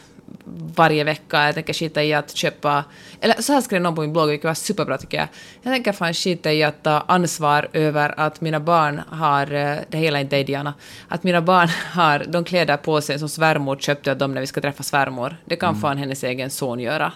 varje 0.75 1.05
vecka, 1.05 1.47
jag 1.47 1.55
tänker 1.55 1.73
skita 1.73 2.05
i 2.05 2.15
att 2.15 2.37
köpa... 2.37 2.85
Eller 3.21 3.43
så 3.43 3.53
här 3.53 3.61
skrev 3.61 3.83
någon 3.83 3.95
på 3.95 4.01
min 4.01 4.13
blogg, 4.13 4.29
vilket 4.29 4.45
var 4.45 4.55
superbra 4.55 4.99
tycker 4.99 5.17
jag. 5.17 5.29
Jag 5.63 5.73
tänker 5.73 5.93
fan 5.93 6.15
skita 6.15 6.53
i 6.53 6.63
att 6.63 6.83
ta 6.83 7.05
ansvar 7.09 7.69
över 7.73 8.21
att 8.21 8.41
mina 8.41 8.61
barn 8.61 9.03
har, 9.09 9.53
eh, 9.53 9.77
det 9.89 9.99
hela 9.99 10.21
inte 10.21 10.37
dig 10.37 10.45
Diana, 10.45 10.75
att 11.09 11.23
mina 11.23 11.41
barn 11.41 11.69
har 11.93 12.25
de 12.29 12.45
kläder 12.45 12.77
på 12.77 13.01
sig 13.01 13.19
som 13.19 13.29
svärmor 13.29 13.77
köpte 13.77 14.13
åt 14.13 14.19
dem 14.19 14.35
när 14.35 14.41
vi 14.41 14.47
ska 14.47 14.61
träffa 14.61 14.83
svärmor. 14.83 15.37
Det 15.45 15.57
kan 15.57 15.81
fan 15.81 15.99
hennes 15.99 16.25
egen 16.25 16.51
son 16.51 16.81
göra. 16.81 17.13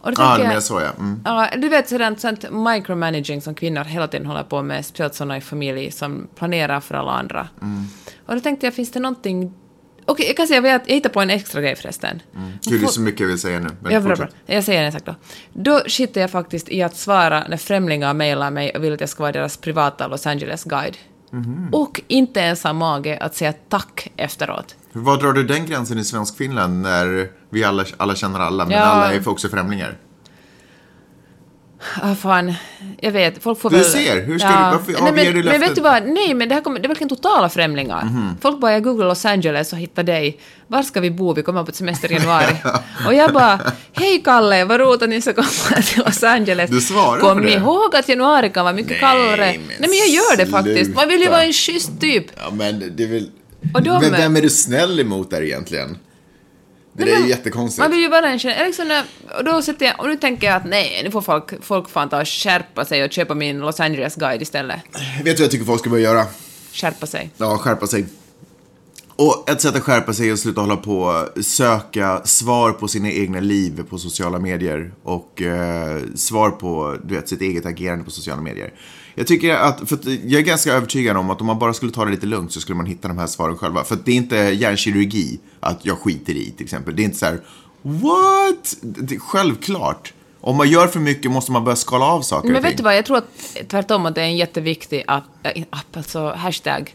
Och 0.00 0.12
då 0.14 0.22
Ja, 0.22 0.26
tänker 0.26 0.38
men 0.38 0.46
jag- 0.46 0.54
jag 0.56 0.62
så 0.62 0.80
ja. 0.80 0.90
Mm. 0.98 1.20
Ja, 1.24 1.48
du 1.56 1.68
vet 1.68 1.88
sådant, 1.88 2.20
sådant 2.20 2.44
micromanaging 2.52 3.42
som 3.42 3.54
kvinnor 3.54 3.84
hela 3.84 4.08
tiden 4.08 4.26
håller 4.26 4.42
på 4.42 4.62
med, 4.62 4.86
speciellt 4.86 5.14
sådana 5.14 5.36
i 5.36 5.40
familj 5.40 5.90
som 5.90 6.28
planerar 6.34 6.80
för 6.80 6.94
alla 6.94 7.10
andra. 7.12 7.48
Mm. 7.62 7.84
Och 8.26 8.34
då 8.34 8.40
tänkte 8.40 8.66
jag, 8.66 8.74
finns 8.74 8.90
det 8.90 9.00
någonting... 9.00 9.52
Okej, 10.06 10.26
jag 10.26 10.36
kan 10.36 10.46
säga, 10.46 10.60
jag 10.68 10.80
jag 10.86 10.94
hittar 10.94 11.10
på 11.10 11.20
en 11.20 11.30
extra 11.30 11.60
grej 11.60 11.76
förresten. 11.76 12.22
Gud, 12.64 12.80
det 12.80 12.86
är 12.86 12.88
så 12.90 13.00
mycket 13.00 13.20
jag 13.20 13.28
vill 13.28 13.38
säga 13.40 13.60
nu. 13.60 13.68
Men 13.80 13.92
Ja, 13.92 14.00
bra, 14.00 14.16
bra. 14.16 14.28
Jag 14.46 14.64
säger 14.64 14.80
det 14.82 14.86
exakt 14.88 15.06
då. 15.06 15.14
Då 15.52 15.80
skiter 15.86 16.20
jag 16.20 16.30
faktiskt 16.30 16.68
i 16.68 16.82
att 16.82 16.96
svara 16.96 17.44
när 17.48 17.56
främlingar 17.56 18.14
mejlar 18.14 18.50
mig 18.50 18.70
och 18.76 18.84
vill 18.84 18.92
att 18.92 19.00
jag 19.00 19.08
ska 19.08 19.22
vara 19.22 19.32
deras 19.32 19.56
privata 19.56 20.06
Los 20.06 20.26
Angeles-guide. 20.26 20.96
Mhm. 21.30 21.68
Och 21.72 22.00
inte 22.08 22.40
ens 22.40 22.64
ha 22.64 22.72
mage 22.72 23.18
att 23.18 23.34
säga 23.34 23.52
tack 23.68 24.12
efteråt. 24.16 24.74
Var 24.92 25.16
drar 25.16 25.32
du 25.32 25.44
den 25.44 25.66
gränsen 25.66 25.98
i 25.98 26.04
svensk 26.04 26.36
Finland 26.36 26.82
när 26.82 27.30
vi 27.50 27.64
alla, 27.64 27.84
alla 27.96 28.14
känner 28.14 28.40
alla, 28.40 28.64
men 28.64 28.76
Ja. 28.76 28.82
alla 28.82 29.14
är 29.14 29.28
också 29.28 29.48
främlingar? 29.48 29.96
Ah, 32.02 32.14
fan, 32.14 32.54
jag 33.00 33.10
vet, 33.12 33.42
folk 33.42 33.60
får 33.60 33.70
Du 33.70 33.76
väl... 33.76 33.84
ser, 33.84 34.22
hur 34.26 34.38
ska 34.38 34.48
du- 34.48 34.54
varför 34.54 34.92
nej, 34.92 35.00
avger 35.02 35.12
men, 35.12 35.24
du 35.24 35.32
Men 35.32 35.44
löftet? 35.44 35.62
vet 35.62 35.74
du 35.74 35.80
vad, 35.82 36.02
nej 36.06 36.34
men 36.34 36.48
det 36.48 36.54
här 36.54 36.62
kommer, 36.62 36.80
det 36.80 36.86
är 36.86 36.88
verkligen 36.88 37.08
totala 37.08 37.48
främlingar. 37.48 38.04
Mhm. 38.04 38.36
Folk 38.40 38.60
bara, 38.60 38.72
jag 38.72 38.82
googlar 38.84 39.06
Los 39.06 39.24
Angeles 39.24 39.72
och 39.72 39.78
hittar 39.78 40.02
dig. 40.02 40.40
Var 40.66 40.82
ska 40.82 41.00
vi 41.00 41.10
bo? 41.10 41.32
Vi 41.34 41.42
kommer 41.42 41.64
på 41.64 41.68
ett 41.68 41.76
semester 41.76 42.12
i 42.12 42.14
januari. 42.14 42.56
och 43.06 43.14
jag 43.14 43.32
bara, 43.32 43.60
hej 43.92 44.22
Kalle, 44.24 44.64
vad 44.64 44.80
roligt 44.80 45.02
att 45.02 45.08
ni 45.08 45.20
ska 45.20 45.32
komma 45.34 45.82
till 45.82 46.02
Los 46.06 46.22
Angeles. 46.22 46.70
Du 46.70 46.80
svarar 46.80 47.20
Kom 47.20 47.38
på 47.38 47.44
det? 47.44 47.52
ihåg 47.52 47.96
att 47.96 48.08
januari 48.08 48.50
kan 48.50 48.64
vara 48.64 48.74
mycket 48.74 48.90
Nej, 48.90 49.00
kallare? 49.00 49.36
men 49.36 49.60
Nej 49.78 49.88
men 49.88 49.94
jag 49.94 50.08
gör 50.08 50.36
det 50.36 50.46
faktiskt. 50.46 50.94
Man 50.94 51.08
vill 51.08 51.20
ju 51.20 51.28
vara 51.28 51.44
en 51.44 51.52
schysst 51.52 52.00
typ. 52.00 52.24
Ja, 52.36 52.50
men 52.52 52.96
det 52.96 53.02
är 53.04 53.08
väl... 53.08 53.30
Och 53.74 53.82
de- 53.82 54.00
Men 54.00 54.12
vem 54.12 54.36
är 54.36 54.42
du 54.42 54.50
snäll 54.50 55.00
emot 55.00 55.30
där 55.30 55.42
egentligen? 55.42 55.98
Det 57.04 57.10
där 57.10 57.24
är 57.24 57.28
jättekonstigt. 57.28 57.78
Man 57.78 57.90
vill 57.90 58.00
ju 58.00 58.08
vara 58.08 58.28
en. 58.28 58.38
Liksom 58.38 59.02
och 59.38 59.44
då 59.44 59.62
sätter 59.62 59.86
jag, 59.86 60.00
och 60.00 60.08
nu 60.08 60.16
tänker 60.16 60.46
jag 60.46 60.56
att 60.56 60.66
nej, 60.66 61.00
nu 61.04 61.10
får 61.10 61.22
folk, 61.22 61.64
folk 61.64 61.88
fan 61.88 62.08
ta 62.08 62.20
och 62.20 62.28
skärpa 62.28 62.84
sig 62.84 63.04
och 63.04 63.12
köpa 63.12 63.34
min 63.34 63.58
Los 63.58 63.80
Angeles-guide 63.80 64.42
istället. 64.42 64.80
Vet 64.92 65.24
du 65.24 65.30
vad 65.32 65.40
jag 65.40 65.50
tycker 65.50 65.64
folk 65.64 65.80
ska 65.80 65.90
börja 65.90 66.04
göra? 66.04 66.26
Skärpa 66.72 67.06
sig. 67.06 67.30
Ja, 67.36 67.58
skärpa 67.58 67.86
sig. 67.86 68.06
Och 69.16 69.50
ett 69.50 69.60
sätt 69.60 69.76
att 69.76 69.82
skärpa 69.82 70.12
sig 70.12 70.28
är 70.28 70.32
att 70.32 70.38
sluta 70.38 70.60
hålla 70.60 70.76
på 70.76 71.28
söka 71.42 72.20
svar 72.24 72.72
på 72.72 72.88
sina 72.88 73.10
egna 73.10 73.40
liv 73.40 73.84
på 73.90 73.98
sociala 73.98 74.38
medier 74.38 74.92
och 75.02 75.42
eh, 75.42 76.00
svar 76.14 76.50
på 76.50 76.96
du 77.04 77.14
vet, 77.14 77.28
sitt 77.28 77.40
eget 77.40 77.66
agerande 77.66 78.04
på 78.04 78.10
sociala 78.10 78.42
medier. 78.42 78.72
Jag 79.20 79.26
tycker 79.26 79.54
att, 79.54 79.88
för 79.88 79.96
att 79.96 80.04
jag 80.04 80.32
är 80.32 80.40
ganska 80.40 80.72
övertygad 80.72 81.16
om 81.16 81.30
att 81.30 81.40
om 81.40 81.46
man 81.46 81.58
bara 81.58 81.74
skulle 81.74 81.92
ta 81.92 82.04
det 82.04 82.10
lite 82.10 82.26
lugnt 82.26 82.52
så 82.52 82.60
skulle 82.60 82.76
man 82.76 82.86
hitta 82.86 83.08
de 83.08 83.18
här 83.18 83.26
svaren 83.26 83.56
själva. 83.56 83.84
För 83.84 83.94
att 83.94 84.04
det 84.04 84.12
är 84.12 84.16
inte 84.16 84.36
hjärnkirurgi 84.36 85.40
att 85.60 85.84
jag 85.84 85.98
skiter 85.98 86.32
i 86.32 86.50
till 86.50 86.64
exempel. 86.64 86.96
Det 86.96 87.02
är 87.02 87.04
inte 87.04 87.18
så 87.18 87.26
här, 87.26 87.40
what? 87.82 88.76
Det 88.80 89.18
självklart. 89.18 90.12
Om 90.40 90.56
man 90.56 90.70
gör 90.70 90.86
för 90.86 91.00
mycket 91.00 91.30
måste 91.30 91.52
man 91.52 91.64
börja 91.64 91.76
skala 91.76 92.04
av 92.04 92.22
saker 92.22 92.48
Men 92.52 92.62
vet 92.62 92.76
du 92.76 92.82
vad, 92.82 92.96
jag 92.96 93.06
tror 93.06 93.16
att 93.16 93.58
tvärtom 93.68 94.06
att 94.06 94.14
det 94.14 94.20
är 94.20 94.24
en 94.24 94.36
jätteviktig 94.36 95.04
app, 95.06 95.24
app 95.70 95.96
alltså 95.96 96.32
hashtag. 96.36 96.94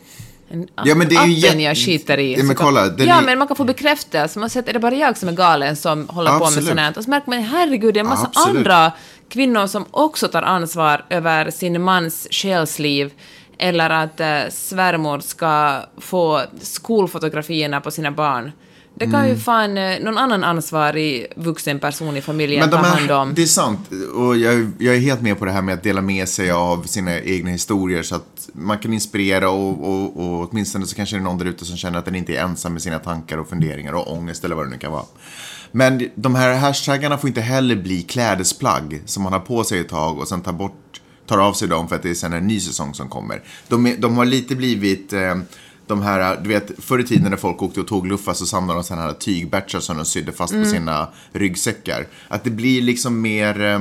En 0.50 0.68
Ja, 0.84 0.96
men 0.96 1.10
det 1.10 1.16
är 1.16 1.26
ju 1.26 1.48
appen 1.48 1.60
jag 1.60 1.78
skiter 1.78 2.18
i. 2.18 2.38
Ja, 2.38 2.44
men 2.44 2.56
kolla, 2.56 2.94
ja, 2.98 3.22
men 3.22 3.40
man 3.40 3.48
kan 3.48 3.58
få 3.58 3.64
bekräftelse. 3.64 4.40
Man 4.40 4.50
säger, 4.50 4.70
är 4.70 4.74
det 4.74 4.80
bara 4.80 4.96
jag 4.96 5.18
som 5.18 5.30
är 5.30 5.34
galen 5.34 5.76
som 5.76 6.10
håller 6.10 6.32
på 6.32 6.38
med 6.38 6.48
Absolut. 6.48 6.68
sånt 6.68 6.80
här? 6.80 6.98
Och 6.98 7.04
så 7.04 7.10
märker 7.10 7.30
man, 7.30 7.44
herregud, 7.44 7.94
det 7.94 7.98
är 7.98 8.04
en 8.04 8.10
massa 8.10 8.28
Absolut. 8.28 8.58
andra 8.58 8.92
kvinnor 9.30 9.68
som 9.68 9.86
också 9.92 10.28
tar 10.28 10.42
ansvar 10.42 11.06
över 11.10 11.52
sin 11.52 11.82
mans 11.82 12.28
själsliv. 12.32 13.12
Eller 13.58 13.90
att 13.90 14.20
äh, 14.20 14.40
svärmor 14.52 15.20
ska 15.20 15.82
få 15.98 16.42
skolfotografierna 16.62 17.82
på 17.82 17.92
sina 17.92 18.12
barn. 18.12 18.52
Det 18.98 19.06
kan 19.06 19.16
Mm. 19.16 19.28
ju 19.30 19.38
fan 19.38 19.78
eh, 19.78 20.00
någon 20.00 20.18
annan 20.18 20.44
ansvarig 20.44 21.26
vuxen 21.36 21.80
person 21.80 22.18
i 22.18 22.22
familjen 22.22 22.60
Men 22.60 22.70
ta 22.70 22.78
de 22.78 22.84
hand 22.86 23.12
om. 23.12 23.30
är, 23.30 23.34
det 23.34 23.42
är 23.42 23.46
sant. 23.46 23.80
Och 24.16 24.38
jag, 24.38 24.72
jag 24.80 24.96
är 24.96 25.00
helt 25.00 25.22
med 25.22 25.40
på 25.40 25.46
det 25.46 25.52
här 25.52 25.62
med 25.62 25.74
att 25.74 25.84
dela 25.84 26.02
med 26.02 26.30
sig 26.30 26.52
av 26.52 26.84
sina 26.84 27.20
egna 27.20 27.50
historier 27.50 28.04
så 28.04 28.16
att 28.16 28.50
man 28.54 28.78
kan 28.80 28.94
inspirera 28.94 29.50
och, 29.50 29.90
och, 29.90 30.18
och 30.18 30.50
åtminstone 30.52 30.86
så 30.88 30.96
kanske 30.96 31.16
det 31.16 31.20
är 31.20 31.24
någon 31.24 31.38
där 31.38 31.46
ute 31.46 31.66
som 31.66 31.78
känner 31.78 32.00
att 32.00 32.06
den 32.06 32.16
inte 32.16 32.36
är 32.36 32.42
ensam 32.44 32.74
med 32.74 32.82
sina 32.82 33.00
tankar 33.00 33.38
och 33.38 33.50
funderingar 33.50 33.94
och 33.94 34.12
ångest 34.14 34.44
eller 34.44 34.56
vad 34.56 34.66
det 34.66 34.70
nu 34.70 34.78
kan 34.78 34.92
vara. 34.92 35.04
Men 35.72 36.10
de 36.16 36.36
här 36.36 36.54
hashtaggarna 36.56 37.18
får 37.18 37.28
inte 37.28 37.42
heller 37.42 37.76
bli 37.76 38.02
klädesplagg 38.02 39.02
som 39.06 39.24
man 39.24 39.34
har 39.34 39.40
på 39.40 39.64
sig 39.64 39.80
ett 39.80 39.90
tag 39.90 40.20
och 40.20 40.28
sen 40.28 40.42
tar 40.42 40.54
bort, 40.54 41.02
tar 41.28 41.38
av 41.38 41.54
sig 41.54 41.68
dem 41.68 41.88
för 41.88 41.96
att 41.96 42.04
det 42.04 42.10
är 42.10 42.14
sen 42.14 42.34
en 42.34 42.48
ny 42.48 42.60
säsong 42.60 42.94
som 42.94 43.10
kommer. 43.10 43.42
De, 43.68 43.86
är, 43.88 43.98
de 43.98 44.18
har 44.18 44.26
lite 44.26 44.56
blivit 44.56 45.14
eh, 45.14 45.36
de 45.88 46.02
här, 46.02 46.40
du 46.44 46.50
vet, 46.50 46.72
förr 46.78 47.00
i 47.00 47.04
tiden 47.04 47.30
när 47.30 47.38
folk 47.38 47.62
åkte 47.64 47.80
och 47.80 47.88
tog 47.88 48.08
luffa 48.08 48.34
så 48.34 48.46
samlade 48.46 48.80
de 48.80 48.84
sådana 48.84 49.04
här 49.06 49.14
tygbatchar 49.14 49.80
som 49.80 49.98
de 49.98 50.06
sydde 50.06 50.32
fast 50.32 50.54
på 50.54 50.66
sina 50.66 51.08
ryggsäckar. 51.34 52.08
Att 52.28 52.44
det 52.44 52.50
blir 52.50 52.82
liksom 52.82 53.22
mer, 53.22 53.62
eh, 53.62 53.80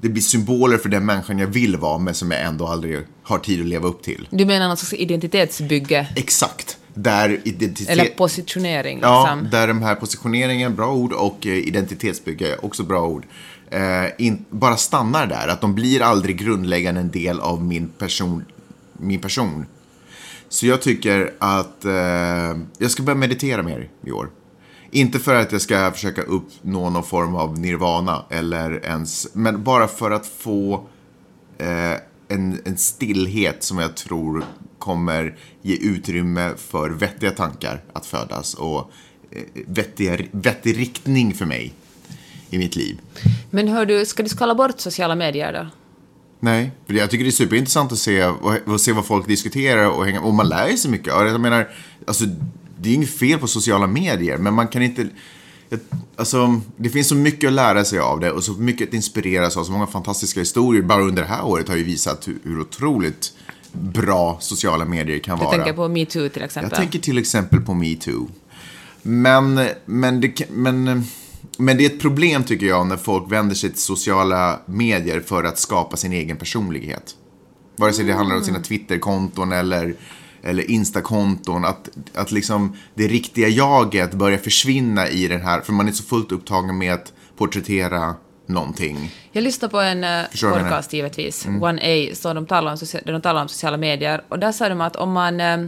det 0.00 0.08
blir 0.08 0.22
symboler 0.22 0.78
för 0.78 0.88
den 0.88 1.06
människan 1.06 1.38
jag 1.38 1.46
vill 1.46 1.76
vara 1.76 1.98
men 1.98 2.14
som 2.14 2.30
jag 2.30 2.40
ändå 2.42 2.66
aldrig 2.66 2.98
har 3.22 3.38
tid 3.38 3.60
att 3.60 3.66
leva 3.66 3.88
upp 3.88 4.02
till. 4.02 4.28
Du 4.30 4.44
menar 4.46 4.68
någon 4.68 4.76
slags 4.76 4.92
identitetsbygge? 4.92 6.06
Exakt. 6.16 6.78
Där 6.94 7.40
identitet... 7.44 7.88
Eller 7.88 8.04
positionering, 8.04 8.98
Ja, 9.02 9.22
liksom. 9.34 9.50
där 9.50 9.68
de 9.68 9.82
här 9.82 9.94
positioneringen, 9.94 10.76
bra 10.76 10.92
ord, 10.94 11.12
och 11.12 11.46
eh, 11.46 11.68
identitetsbygge, 11.68 12.56
också 12.62 12.82
bra 12.82 13.06
ord. 13.06 13.26
Eh, 13.70 14.04
in, 14.18 14.44
bara 14.50 14.76
stannar 14.76 15.26
där, 15.26 15.48
att 15.48 15.60
de 15.60 15.74
blir 15.74 16.02
aldrig 16.02 16.38
grundläggande 16.38 17.00
en 17.00 17.10
del 17.10 17.40
av 17.40 17.64
min 17.64 17.88
person. 17.88 18.44
Min 18.92 19.20
person. 19.20 19.66
Så 20.54 20.66
jag 20.66 20.82
tycker 20.82 21.34
att 21.38 21.84
eh, 21.84 21.92
jag 22.78 22.90
ska 22.90 23.02
börja 23.02 23.18
meditera 23.18 23.62
mer 23.62 23.90
i 24.06 24.10
år. 24.10 24.30
Inte 24.90 25.18
för 25.18 25.34
att 25.34 25.52
jag 25.52 25.60
ska 25.60 25.92
försöka 25.92 26.22
uppnå 26.22 26.90
någon 26.90 27.04
form 27.04 27.34
av 27.34 27.58
nirvana 27.58 28.24
eller 28.30 28.84
ens, 28.84 29.28
men 29.32 29.62
bara 29.62 29.88
för 29.88 30.10
att 30.10 30.26
få 30.26 30.74
eh, 31.58 31.92
en, 32.28 32.60
en 32.64 32.76
stillhet 32.76 33.62
som 33.62 33.78
jag 33.78 33.96
tror 33.96 34.44
kommer 34.78 35.38
ge 35.62 35.76
utrymme 35.76 36.52
för 36.56 36.90
vettiga 36.90 37.30
tankar 37.30 37.82
att 37.92 38.06
födas 38.06 38.54
och 38.54 38.90
eh, 39.30 39.42
vettiga, 39.66 40.18
vettig 40.30 40.78
riktning 40.78 41.34
för 41.34 41.46
mig 41.46 41.74
i 42.50 42.58
mitt 42.58 42.76
liv. 42.76 43.00
Men 43.50 43.68
hör 43.68 43.86
du, 43.86 44.06
ska 44.06 44.22
du 44.22 44.28
skala 44.28 44.54
bort 44.54 44.80
sociala 44.80 45.14
medier 45.14 45.52
då? 45.52 45.83
Nej, 46.44 46.70
för 46.86 46.94
jag 46.94 47.10
tycker 47.10 47.24
det 47.24 47.30
är 47.30 47.32
superintressant 47.32 47.92
att 47.92 47.98
se, 47.98 48.22
att 48.66 48.80
se 48.80 48.92
vad 48.92 49.06
folk 49.06 49.26
diskuterar 49.28 49.86
och, 49.88 50.04
hänga, 50.04 50.20
och 50.20 50.34
man 50.34 50.48
lär 50.48 50.68
ju 50.68 50.76
sig 50.76 50.90
mycket. 50.90 51.06
Jag 51.06 51.40
menar, 51.40 51.68
alltså, 52.06 52.24
det 52.80 52.90
är 52.90 52.94
inget 52.94 53.18
fel 53.18 53.38
på 53.38 53.46
sociala 53.46 53.86
medier, 53.86 54.38
men 54.38 54.54
man 54.54 54.68
kan 54.68 54.82
inte... 54.82 55.08
Alltså, 56.16 56.60
det 56.76 56.88
finns 56.88 57.08
så 57.08 57.14
mycket 57.14 57.48
att 57.48 57.54
lära 57.54 57.84
sig 57.84 57.98
av 57.98 58.20
det 58.20 58.30
och 58.30 58.44
så 58.44 58.52
mycket 58.52 58.88
att 58.88 58.94
inspireras 58.94 59.56
av. 59.56 59.64
Så 59.64 59.72
många 59.72 59.86
fantastiska 59.86 60.40
historier 60.40 60.82
bara 60.82 61.02
under 61.02 61.22
det 61.22 61.28
här 61.28 61.44
året 61.44 61.68
har 61.68 61.76
ju 61.76 61.84
visat 61.84 62.28
hur, 62.28 62.38
hur 62.42 62.60
otroligt 62.60 63.32
bra 63.72 64.38
sociala 64.40 64.84
medier 64.84 65.18
kan 65.18 65.38
Du 65.38 65.44
vara. 65.44 65.56
tänker 65.56 65.72
på 65.72 65.88
metoo 65.88 66.28
till 66.28 66.42
exempel? 66.42 66.70
Jag 66.70 66.78
tänker 66.78 66.98
till 66.98 67.18
exempel 67.18 67.60
på 67.60 67.74
metoo. 67.74 68.28
Men, 69.02 69.60
men, 69.84 70.20
det, 70.20 70.50
men, 70.50 71.04
men 71.58 71.76
det 71.76 71.84
är 71.84 71.90
ett 71.90 72.00
problem 72.00 72.44
tycker 72.44 72.66
jag 72.66 72.86
när 72.86 72.96
folk 72.96 73.32
vänder 73.32 73.54
sig 73.54 73.70
till 73.70 73.80
sociala 73.80 74.60
medier 74.66 75.20
för 75.20 75.44
att 75.44 75.58
skapa 75.58 75.96
sin 75.96 76.12
egen 76.12 76.36
personlighet. 76.36 77.14
Vare 77.76 77.92
sig 77.92 78.04
det 78.04 78.12
handlar 78.12 78.36
om 78.36 78.44
sina 78.44 78.60
Twitterkonton 78.60 79.52
eller, 79.52 79.94
eller 80.42 80.70
Instakonton. 80.70 81.64
Att, 81.64 81.88
att 82.14 82.32
liksom 82.32 82.76
det 82.94 83.08
riktiga 83.08 83.48
jaget 83.48 84.14
börjar 84.14 84.38
försvinna 84.38 85.08
i 85.08 85.28
den 85.28 85.40
här, 85.40 85.60
för 85.60 85.72
man 85.72 85.88
är 85.88 85.92
så 85.92 86.04
fullt 86.04 86.32
upptagen 86.32 86.78
med 86.78 86.94
att 86.94 87.12
porträttera 87.36 88.14
någonting. 88.46 89.10
Jag 89.32 89.44
lyssnade 89.44 89.70
på 89.70 89.80
en 89.80 90.04
uh, 90.04 90.30
Förstår 90.30 90.50
podcast 90.50 90.92
givetvis, 90.92 91.46
One 91.46 91.80
A, 91.82 92.14
så 92.14 92.32
de 92.34 92.46
talar 92.46 92.72
om, 92.72 92.78
där 93.04 93.12
de 93.12 93.22
talar 93.22 93.42
om 93.42 93.48
sociala 93.48 93.76
medier. 93.76 94.24
Och 94.28 94.38
där 94.38 94.52
sa 94.52 94.68
de 94.68 94.80
att 94.80 94.96
om 94.96 95.12
man, 95.12 95.40
eh, 95.40 95.58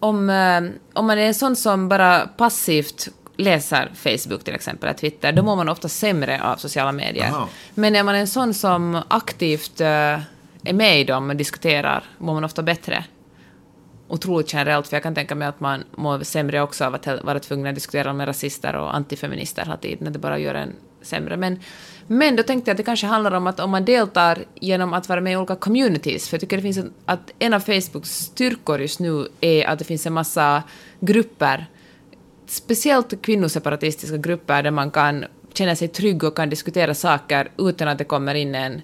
om, 0.00 0.30
eh, 0.30 0.62
om 0.92 1.06
man 1.06 1.18
är 1.18 1.26
en 1.26 1.34
sån 1.34 1.56
som 1.56 1.88
bara 1.88 2.26
passivt 2.26 3.08
läser 3.40 3.90
Facebook 3.94 4.44
till 4.44 4.54
exempel, 4.54 4.88
eller 4.88 4.98
Twitter, 4.98 5.32
då 5.32 5.42
mår 5.42 5.56
man 5.56 5.68
ofta 5.68 5.88
sämre 5.88 6.42
av 6.42 6.56
sociala 6.56 6.92
medier. 6.92 7.28
Aha. 7.28 7.48
Men 7.74 7.96
är 7.96 8.02
man 8.02 8.14
en 8.14 8.26
sån 8.26 8.54
som 8.54 9.02
aktivt 9.08 9.80
eh, 9.80 10.18
är 10.64 10.72
med 10.72 11.00
i 11.00 11.04
dem 11.04 11.30
och 11.30 11.36
diskuterar, 11.36 12.04
mår 12.18 12.34
man 12.34 12.44
ofta 12.44 12.62
bättre. 12.62 13.04
Otroligt 14.08 14.52
generellt, 14.52 14.88
för 14.88 14.96
jag 14.96 15.02
kan 15.02 15.14
tänka 15.14 15.34
mig 15.34 15.48
att 15.48 15.60
man 15.60 15.84
mår 15.96 16.18
sämre 16.18 16.62
också 16.62 16.84
av 16.84 16.94
att 16.94 17.06
vara 17.06 17.38
tvungen 17.38 17.66
att 17.66 17.74
diskutera 17.74 18.12
med 18.12 18.28
rasister 18.28 18.76
och 18.76 18.94
antifeminister 18.94 19.62
hela 19.62 19.76
tiden, 19.76 20.06
att 20.06 20.12
det 20.12 20.18
bara 20.18 20.38
gör 20.38 20.54
en 20.54 20.72
sämre. 21.02 21.36
Men, 21.36 21.60
men 22.06 22.36
då 22.36 22.42
tänkte 22.42 22.70
jag 22.70 22.74
att 22.74 22.76
det 22.76 22.82
kanske 22.82 23.06
handlar 23.06 23.32
om 23.32 23.46
att 23.46 23.60
om 23.60 23.70
man 23.70 23.84
deltar 23.84 24.44
genom 24.54 24.94
att 24.94 25.08
vara 25.08 25.20
med 25.20 25.32
i 25.32 25.36
olika 25.36 25.56
communities, 25.56 26.28
för 26.28 26.34
jag 26.34 26.40
tycker 26.40 26.56
det 26.56 26.62
finns 26.62 26.78
en, 26.78 26.92
att 27.04 27.30
en 27.38 27.54
av 27.54 27.60
Facebooks 27.60 28.10
styrkor 28.10 28.80
just 28.80 29.00
nu 29.00 29.28
är 29.40 29.66
att 29.66 29.78
det 29.78 29.84
finns 29.84 30.06
en 30.06 30.12
massa 30.12 30.62
grupper, 31.00 31.66
speciellt 32.50 33.22
kvinnoseparatistiska 33.22 34.16
grupper 34.16 34.62
där 34.62 34.70
man 34.70 34.90
kan 34.90 35.24
känna 35.54 35.76
sig 35.76 35.88
trygg 35.88 36.24
och 36.24 36.36
kan 36.36 36.50
diskutera 36.50 36.94
saker 36.94 37.50
utan 37.58 37.88
att 37.88 37.98
det 37.98 38.04
kommer 38.04 38.34
in 38.34 38.54
en, 38.54 38.80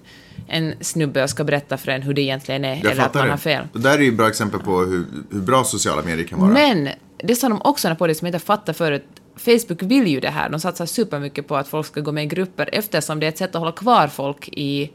en 0.47 0.73
snubbe 0.81 1.23
och 1.23 1.29
ska 1.29 1.43
berätta 1.43 1.77
för 1.77 1.91
en 1.91 2.01
hur 2.01 2.13
det 2.13 2.21
egentligen 2.21 2.65
är, 2.65 2.75
Jag 2.75 2.91
eller 2.91 3.03
att 3.03 3.13
man 3.13 3.25
det. 3.25 3.31
har 3.31 3.37
fel. 3.37 3.67
Det 3.73 3.79
där 3.79 3.97
är 3.97 4.01
ju 4.01 4.09
ett 4.09 4.17
bra 4.17 4.27
exempel 4.27 4.59
på 4.59 4.79
hur, 4.79 5.05
hur 5.31 5.39
bra 5.39 5.63
sociala 5.63 6.01
medier 6.01 6.27
kan 6.27 6.39
vara. 6.39 6.51
Men 6.51 6.89
det 7.17 7.35
sa 7.35 7.49
de 7.49 7.61
också 7.61 7.95
på 7.95 8.07
det 8.07 8.15
som 8.15 8.25
jag 8.25 8.35
inte 8.35 8.45
fattar 8.45 8.73
förut. 8.73 9.05
Facebook 9.35 9.81
vill 9.81 10.07
ju 10.07 10.19
det 10.19 10.29
här. 10.29 10.49
De 10.49 10.59
satsar 10.59 10.85
supermycket 10.85 11.47
på 11.47 11.55
att 11.55 11.67
folk 11.67 11.87
ska 11.87 12.01
gå 12.01 12.11
med 12.11 12.23
i 12.23 12.27
grupper 12.27 12.69
eftersom 12.71 13.19
det 13.19 13.25
är 13.25 13.29
ett 13.29 13.37
sätt 13.37 13.55
att 13.55 13.59
hålla 13.59 13.71
kvar 13.71 14.07
folk 14.07 14.49
i, 14.51 14.91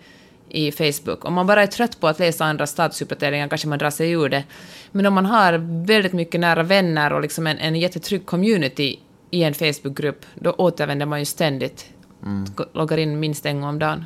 i 0.49 0.73
Facebook. 0.73 1.25
Om 1.25 1.35
man 1.35 1.47
bara 1.47 1.63
är 1.63 1.67
trött 1.67 2.01
på 2.01 2.09
att 2.09 2.19
läsa 2.19 2.45
andra 2.45 2.67
statusuppdateringar 2.67 3.49
kanske 3.49 3.69
man 3.69 3.79
drar 3.79 3.91
sig 3.91 4.11
ur 4.11 4.29
det. 4.29 4.45
Men 4.93 5.07
om 5.07 5.15
man 5.15 5.27
har 5.27 5.85
väldigt 5.87 6.13
mycket 6.13 6.41
nära 6.41 6.63
vänner 6.63 7.13
och 7.13 7.23
liksom 7.23 7.47
en, 7.47 7.59
en 7.59 7.77
jättetrygg 7.77 8.27
community 8.27 8.99
i 9.31 9.43
en 9.43 9.55
Facebookgrupp, 9.55 10.27
då 10.35 10.51
återvänder 10.51 11.07
man 11.07 11.19
ju 11.19 11.25
ständigt. 11.25 11.87
Loggar 12.73 12.99
in 12.99 13.21
minst 13.21 13.47
en 13.47 13.61
gång 13.61 13.69
om 13.69 13.79
dagen. 13.79 14.05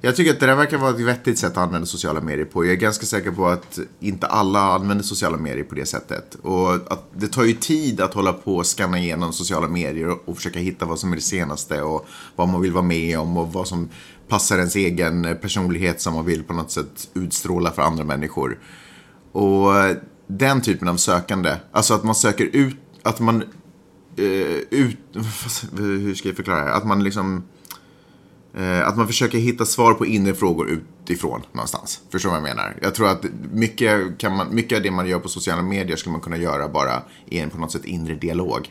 Jag 0.00 0.16
tycker 0.16 0.30
att 0.30 0.40
det 0.40 0.46
där 0.46 0.54
verkar 0.54 0.78
vara 0.78 0.90
ett 0.90 1.00
vettigt 1.00 1.38
sätt 1.38 1.50
att 1.50 1.56
använda 1.56 1.86
sociala 1.86 2.20
medier 2.20 2.44
på. 2.44 2.64
Jag 2.64 2.72
är 2.72 2.76
ganska 2.76 3.06
säker 3.06 3.30
på 3.30 3.46
att 3.46 3.78
inte 4.00 4.26
alla 4.26 4.60
använder 4.60 5.04
sociala 5.04 5.36
medier 5.36 5.64
på 5.64 5.74
det 5.74 5.86
sättet. 5.86 6.34
Och 6.34 6.74
att 6.74 7.10
det 7.12 7.28
tar 7.28 7.44
ju 7.44 7.52
tid 7.52 8.00
att 8.00 8.14
hålla 8.14 8.32
på 8.32 8.56
och 8.56 8.66
scanna 8.66 8.98
igenom 8.98 9.32
sociala 9.32 9.68
medier 9.68 10.28
och 10.28 10.36
försöka 10.36 10.58
hitta 10.58 10.86
vad 10.86 10.98
som 10.98 11.12
är 11.12 11.16
det 11.16 11.22
senaste 11.22 11.82
och 11.82 12.06
vad 12.36 12.48
man 12.48 12.60
vill 12.60 12.72
vara 12.72 12.84
med 12.84 13.18
om 13.18 13.36
och 13.36 13.52
vad 13.52 13.68
som 13.68 13.88
passar 14.28 14.58
ens 14.58 14.76
egen 14.76 15.36
personlighet 15.42 16.00
som 16.00 16.14
man 16.14 16.24
vill 16.24 16.42
på 16.42 16.52
något 16.52 16.70
sätt 16.70 17.08
utstråla 17.14 17.70
för 17.70 17.82
andra 17.82 18.04
människor. 18.04 18.58
Och 19.32 19.76
eh, 19.76 19.96
den 20.26 20.60
typen 20.60 20.88
av 20.88 20.96
sökande, 20.96 21.56
alltså 21.72 21.94
att 21.94 22.04
man 22.04 22.14
söker 22.14 22.44
ut, 22.44 22.76
att 23.02 23.20
man 23.20 23.42
eh, 24.16 24.24
ut, 24.70 24.98
hur 25.78 26.14
ska 26.14 26.28
jag 26.28 26.36
förklara 26.36 26.64
det? 26.64 26.74
Att 26.74 26.86
man 26.86 27.04
liksom 27.04 27.44
eh, 28.54 28.88
att 28.88 28.96
man 28.96 29.06
försöker 29.06 29.38
hitta 29.38 29.64
svar 29.64 29.94
på 29.94 30.06
inre 30.06 30.34
frågor 30.34 30.68
utifrån 30.68 31.42
någonstans. 31.52 32.00
Förstår 32.10 32.30
du 32.30 32.40
vad 32.40 32.48
jag 32.48 32.56
menar? 32.56 32.78
Jag 32.82 32.94
tror 32.94 33.08
att 33.08 33.24
mycket, 33.52 34.18
kan 34.18 34.36
man, 34.36 34.54
mycket 34.54 34.76
av 34.76 34.82
det 34.82 34.90
man 34.90 35.06
gör 35.08 35.18
på 35.18 35.28
sociala 35.28 35.62
medier 35.62 35.96
skulle 35.96 36.12
man 36.12 36.20
kunna 36.20 36.36
göra 36.36 36.68
bara 36.68 37.02
i 37.26 37.38
en 37.38 37.50
på 37.50 37.58
något 37.58 37.72
sätt 37.72 37.84
inre 37.84 38.14
dialog. 38.14 38.70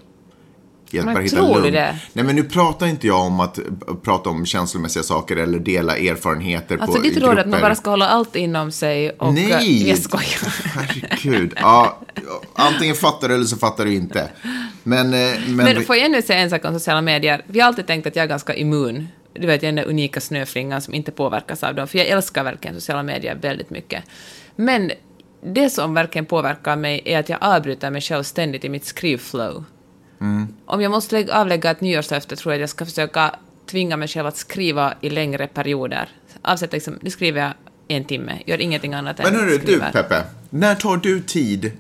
Att 0.88 1.06
Men 1.06 1.14
bara 1.14 1.24
hitta 1.24 1.42
lugn. 1.42 1.74
det? 1.74 2.00
Nej 2.14 2.26
men 2.26 2.36
nu 2.36 2.44
pratar 2.44 2.88
inte 2.88 3.08
jag 3.08 3.22
om 3.22 3.40
att 3.40 3.58
eh, 3.58 3.64
prata 4.04 4.30
om 4.30 4.46
känslomässiga 4.46 5.04
saker 5.04 5.38
eller 5.38 5.60
dela 5.60 5.98
erfarenheter 5.98 6.78
Alltså 6.78 6.98
på 6.98 7.04
ditt 7.04 7.18
råd 7.18 7.38
är 7.38 7.42
att 7.42 7.48
man 7.48 7.62
bara 7.62 7.76
ska 7.76 7.90
hålla 7.90 8.08
allt 8.08 8.36
inom 8.36 8.72
sig 8.72 9.10
och... 9.10 9.34
Nej! 9.34 9.90
Jag 9.90 9.98
skojar. 9.98 10.54
Herregud. 10.64 11.54
Ja, 11.62 12.00
antingen 12.54 12.96
fattar 12.96 13.30
du 13.30 13.36
eller 13.36 13.46
så 13.46 13.58
fattar 13.58 13.86
du 13.86 13.94
inte. 13.94 14.30
Men, 14.84 15.14
eh, 15.14 15.40
men, 15.48 15.56
Men 15.56 15.84
får 15.84 15.96
jag 15.96 16.06
ännu 16.06 16.22
säga 16.22 16.40
en 16.40 16.50
sak 16.50 16.66
om 16.66 16.74
sociala 16.74 17.02
medier? 17.02 17.42
Vi 17.48 17.60
har 17.60 17.68
alltid 17.68 17.88
tänkt 17.88 18.08
att 18.08 18.16
jag 18.16 18.24
är 18.24 18.28
ganska 18.28 18.56
immun. 18.56 19.08
Du 19.34 19.48
vet, 19.48 19.64
jag 19.64 19.70
är 19.70 19.74
den 19.74 19.84
där 19.86 19.92
unika 19.92 20.22
snöflingan 20.22 20.82
som 20.82 20.94
inte 20.94 21.12
påverkas 21.12 21.64
av 21.64 21.76
dem, 21.76 21.88
för 21.88 21.98
jag 21.98 22.08
älskar 22.08 22.44
verkligen 22.44 22.76
sociala 22.76 23.04
medier 23.04 23.36
väldigt 23.42 23.70
mycket. 23.70 24.04
Men 24.56 24.92
det 25.44 25.70
som 25.70 25.94
verkligen 25.94 26.26
påverkar 26.26 26.76
mig 26.76 27.02
är 27.06 27.20
att 27.20 27.30
jag 27.30 27.38
avbryter 27.42 27.92
mig 27.92 28.02
själv 28.02 28.24
ständigt 28.24 28.66
i 28.66 28.70
mitt 28.70 28.86
skrivflow. 28.86 29.64
Om 30.66 30.82
jag 30.82 30.92
måste 30.92 31.16
lägga, 31.16 31.34
avlägga 31.34 31.72
ett 31.72 31.82
nyårslöfte 31.82 32.36
tror 32.36 32.54
jag 32.54 32.58
att 32.58 32.62
jag 32.62 32.70
ska 32.70 32.86
försöka 32.86 33.36
tvinga 33.66 33.98
mig 33.98 34.08
själv 34.08 34.28
att 34.28 34.38
skriva 34.38 34.94
i 35.02 35.10
längre 35.10 35.48
perioder. 35.48 36.10
Avsätta 36.42 36.76
liksom, 36.76 37.00
nu 37.02 37.10
skriver 37.10 37.42
jag 37.42 37.54
en 37.88 38.04
timme, 38.04 38.42
gör 38.46 38.62
ingenting 38.62 38.94
annat 38.94 39.18
Men 39.18 39.28
än 39.28 39.36
hörru, 39.36 39.58
du. 39.58 39.80
Peppe. 39.80 40.24
När 40.50 40.76
tar 40.76 40.98
du 40.98 41.22
tid 41.22 41.72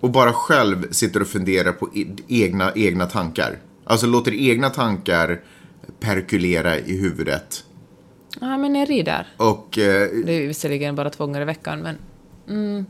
och 0.00 0.10
bara 0.10 0.32
själv 0.32 0.92
sitter 0.92 1.20
och 1.20 1.28
funderar 1.28 1.72
på 1.72 1.90
egna, 2.28 2.72
egna 2.74 3.06
tankar? 3.06 3.58
Alltså 3.84 4.06
låter 4.06 4.34
egna 4.34 4.70
tankar 4.70 5.40
perkulera 6.00 6.78
i 6.78 7.00
huvudet. 7.00 7.64
Ja, 8.40 8.56
men 8.56 8.74
jag 8.74 8.90
rider. 8.90 9.26
Och, 9.36 9.78
eh, 9.78 10.08
Det 10.24 10.32
är 10.32 10.46
visserligen 10.46 10.94
bara 10.94 11.10
två 11.10 11.26
gånger 11.26 11.40
i 11.40 11.44
veckan, 11.44 11.80
men... 12.46 12.86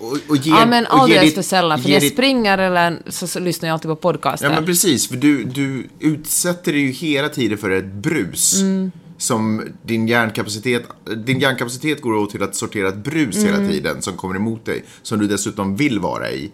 och, 0.00 0.18
och 0.28 0.36
ger, 0.36 0.52
Ja, 0.52 0.66
men 0.66 0.86
alldeles 0.86 1.34
för 1.34 1.42
sällan. 1.42 1.78
För 1.78 1.88
när 1.88 1.94
jag 1.94 2.02
ditt- 2.02 2.12
springer 2.12 2.58
eller 2.58 3.02
så, 3.06 3.26
så 3.26 3.40
lyssnar 3.40 3.68
jag 3.68 3.74
alltid 3.74 3.88
på 3.88 3.96
podcaster. 3.96 4.46
Ja 4.46 4.52
men 4.54 4.64
precis, 4.66 5.08
för 5.08 5.16
du, 5.16 5.44
du 5.44 5.88
utsätter 6.00 6.72
dig 6.72 6.80
ju 6.80 6.90
hela 6.90 7.28
tiden 7.28 7.58
för 7.58 7.70
ett 7.70 7.92
brus. 7.92 8.60
Mm. 8.60 8.90
Som 9.18 9.62
din 9.82 10.08
hjärnkapacitet, 10.08 10.82
din 11.26 11.40
hjärnkapacitet 11.40 12.00
går 12.02 12.12
åt 12.14 12.30
till 12.30 12.42
att 12.42 12.54
sortera 12.56 12.88
ett 12.88 12.96
brus 13.04 13.36
hela 13.36 13.56
Mm. 13.56 13.68
tiden 13.70 14.02
som 14.02 14.16
kommer 14.16 14.34
emot 14.36 14.64
dig. 14.66 14.84
Som 15.02 15.18
du 15.18 15.26
dessutom 15.26 15.76
vill 15.76 15.98
vara 15.98 16.30
i. 16.30 16.50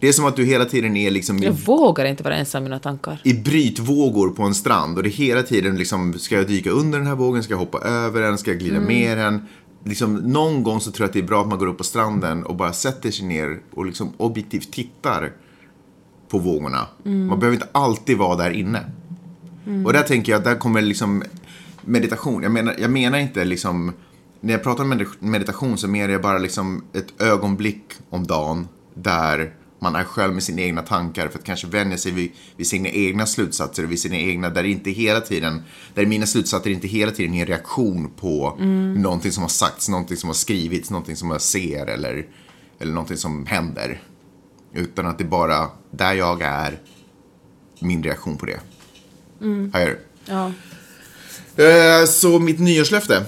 Det 0.00 0.08
är 0.08 0.12
som 0.12 0.24
att 0.24 0.36
du 0.36 0.44
hela 0.44 0.64
tiden 0.64 0.96
är 0.96 1.10
liksom 1.10 1.42
i 1.42 1.44
Jag 1.46 1.52
vågar 1.52 2.04
inte 2.04 2.22
vara 2.22 2.34
ensam 2.36 2.62
i 2.62 2.64
mina 2.64 2.78
tankar. 2.78 3.20
i 3.24 3.34
brytvågor 3.34 4.28
på 4.30 4.42
en 4.42 4.54
strand 4.54 4.96
och 4.96 5.02
det 5.02 5.08
är 5.08 5.12
hela 5.12 5.42
tiden 5.42 5.76
liksom, 5.76 6.14
ska 6.18 6.34
jag 6.34 6.46
dyka 6.46 6.70
under 6.70 6.98
den 6.98 7.06
här 7.06 7.14
vågen, 7.14 7.42
ska 7.42 7.52
jag 7.52 7.58
hoppa 7.58 7.78
över 7.78 8.20
den, 8.22 8.38
ska 8.38 8.50
jag 8.50 8.60
glida 8.60 8.80
med 8.80 9.18
den? 9.18 9.46
Liksom, 9.88 10.14
någon 10.14 10.62
gång 10.62 10.80
så 10.80 10.90
tror 10.90 11.04
jag 11.04 11.08
att 11.08 11.12
det 11.12 11.18
är 11.18 11.22
bra 11.22 11.40
att 11.42 11.48
man 11.48 11.58
går 11.58 11.66
upp 11.66 11.78
på 11.78 11.84
stranden 11.84 12.44
och 12.44 12.56
bara 12.56 12.72
sätter 12.72 13.10
sig 13.10 13.26
ner 13.26 13.60
och 13.74 13.86
liksom 13.86 14.12
objektivt 14.16 14.72
tittar 14.72 15.32
på 16.28 16.38
vågorna. 16.38 16.86
Man 17.02 17.38
behöver 17.38 17.54
inte 17.54 17.68
alltid 17.72 18.18
vara 18.18 18.36
där 18.36 18.50
inne. 18.50 18.84
Och 19.86 19.92
där 19.92 20.02
tänker 20.02 20.32
jag 20.32 20.38
att 20.38 20.44
där 20.44 20.54
kommer 20.54 20.82
liksom 20.82 21.22
meditation. 21.84 22.42
Jag 22.42 22.52
menar, 22.52 22.74
jag 22.78 22.90
menar 22.90 23.18
inte 23.18 23.44
liksom, 23.44 23.92
när 24.40 24.52
jag 24.52 24.62
pratar 24.62 24.82
om 24.84 24.88
med- 24.88 25.06
meditation 25.18 25.78
så 25.78 25.88
menar 25.88 26.12
jag 26.12 26.22
bara 26.22 26.38
liksom 26.38 26.84
ett 26.92 27.20
ögonblick 27.22 27.84
om 28.10 28.26
dagen 28.26 28.68
där 28.94 29.52
man 29.78 29.94
är 29.96 30.04
själv 30.04 30.34
med 30.34 30.42
sina 30.42 30.62
egna 30.62 30.82
tankar 30.82 31.28
för 31.28 31.38
att 31.38 31.44
kanske 31.44 31.66
vänja 31.66 31.98
sig 31.98 32.12
vid, 32.12 32.30
vid 32.56 32.66
sina 32.66 32.88
egna 32.88 33.26
slutsatser, 33.26 33.82
vid 33.82 34.00
sina 34.00 34.16
egna, 34.16 34.50
där 34.50 34.64
inte 34.64 34.90
hela 34.90 35.20
tiden, 35.20 35.62
där 35.94 36.06
mina 36.06 36.26
slutsatser 36.26 36.70
inte 36.70 36.88
hela 36.88 37.12
tiden 37.12 37.34
är 37.34 37.40
en 37.40 37.46
reaktion 37.46 38.10
på 38.20 38.56
någonting 38.96 39.32
som 39.32 39.42
har 39.42 39.48
sagts, 39.48 39.88
någonting 39.88 40.16
som 40.16 40.28
har 40.28 40.34
skrivits, 40.34 40.90
någonting 40.90 41.16
som 41.16 41.30
jag 41.30 41.40
ser 41.40 41.86
eller, 41.86 42.26
eller 42.78 42.92
någonting 42.92 43.16
som 43.16 43.46
händer. 43.46 44.02
Utan 44.74 45.06
att 45.06 45.18
det 45.18 45.24
bara, 45.24 45.68
där 45.90 46.12
jag 46.14 46.42
är, 46.42 46.78
min 47.80 48.02
reaktion 48.02 48.36
på 48.36 48.46
det. 48.46 48.60
Här 49.72 49.86
är 49.86 49.86
det. 49.86 49.98
Ja. 50.26 50.52
Eh, 51.64 52.06
Så 52.06 52.38
mitt 52.38 52.58
nyårslöfte. 52.58 53.24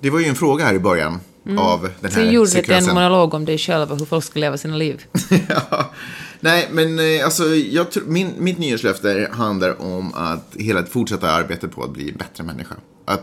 Det 0.00 0.10
var 0.10 0.20
ju 0.20 0.26
en 0.26 0.34
fråga 0.34 0.64
här 0.64 0.74
i 0.74 0.78
början 0.78 1.20
av 1.58 1.82
den 1.82 1.92
här 2.02 2.10
Sen 2.10 2.32
gjorde 2.32 2.32
du 2.32 2.40
en 2.40 2.46
sekvensen. 2.48 2.94
monolog 2.94 3.34
om 3.34 3.44
dig 3.44 3.58
själv 3.58 3.92
och 3.92 3.98
hur 3.98 4.06
folk 4.06 4.24
ska 4.24 4.40
leva 4.40 4.56
sina 4.56 4.76
liv. 4.76 5.04
ja. 5.48 5.92
Nej, 6.40 6.68
men 6.70 6.98
eh, 6.98 7.24
alltså, 7.24 7.44
jag 7.54 7.90
tror, 7.90 8.04
min, 8.04 8.32
mitt 8.38 8.58
nyårslöfte 8.58 9.30
handlar 9.32 9.82
om 9.82 10.14
att 10.14 10.56
hela 10.58 10.86
fortsätta 10.86 11.30
arbetet 11.30 11.70
på 11.72 11.84
att 11.84 11.92
bli 11.92 12.10
en 12.10 12.16
bättre 12.16 12.44
människa. 12.44 12.74
Att, 13.04 13.22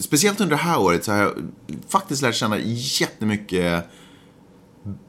speciellt 0.00 0.40
under 0.40 0.56
det 0.56 0.62
här 0.62 0.80
året 0.80 1.04
så 1.04 1.12
har 1.12 1.18
jag 1.18 1.32
faktiskt 1.88 2.22
lärt 2.22 2.34
känna 2.34 2.58
jättemycket 3.00 3.84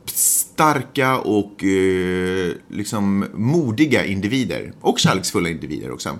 starka 0.05 1.17
och 1.17 1.63
eh, 1.63 2.51
liksom 2.69 3.25
modiga 3.33 4.05
individer. 4.05 4.73
Och 4.81 4.99
kärleksfulla 4.99 5.49
individer 5.49 5.91
också. 5.91 6.19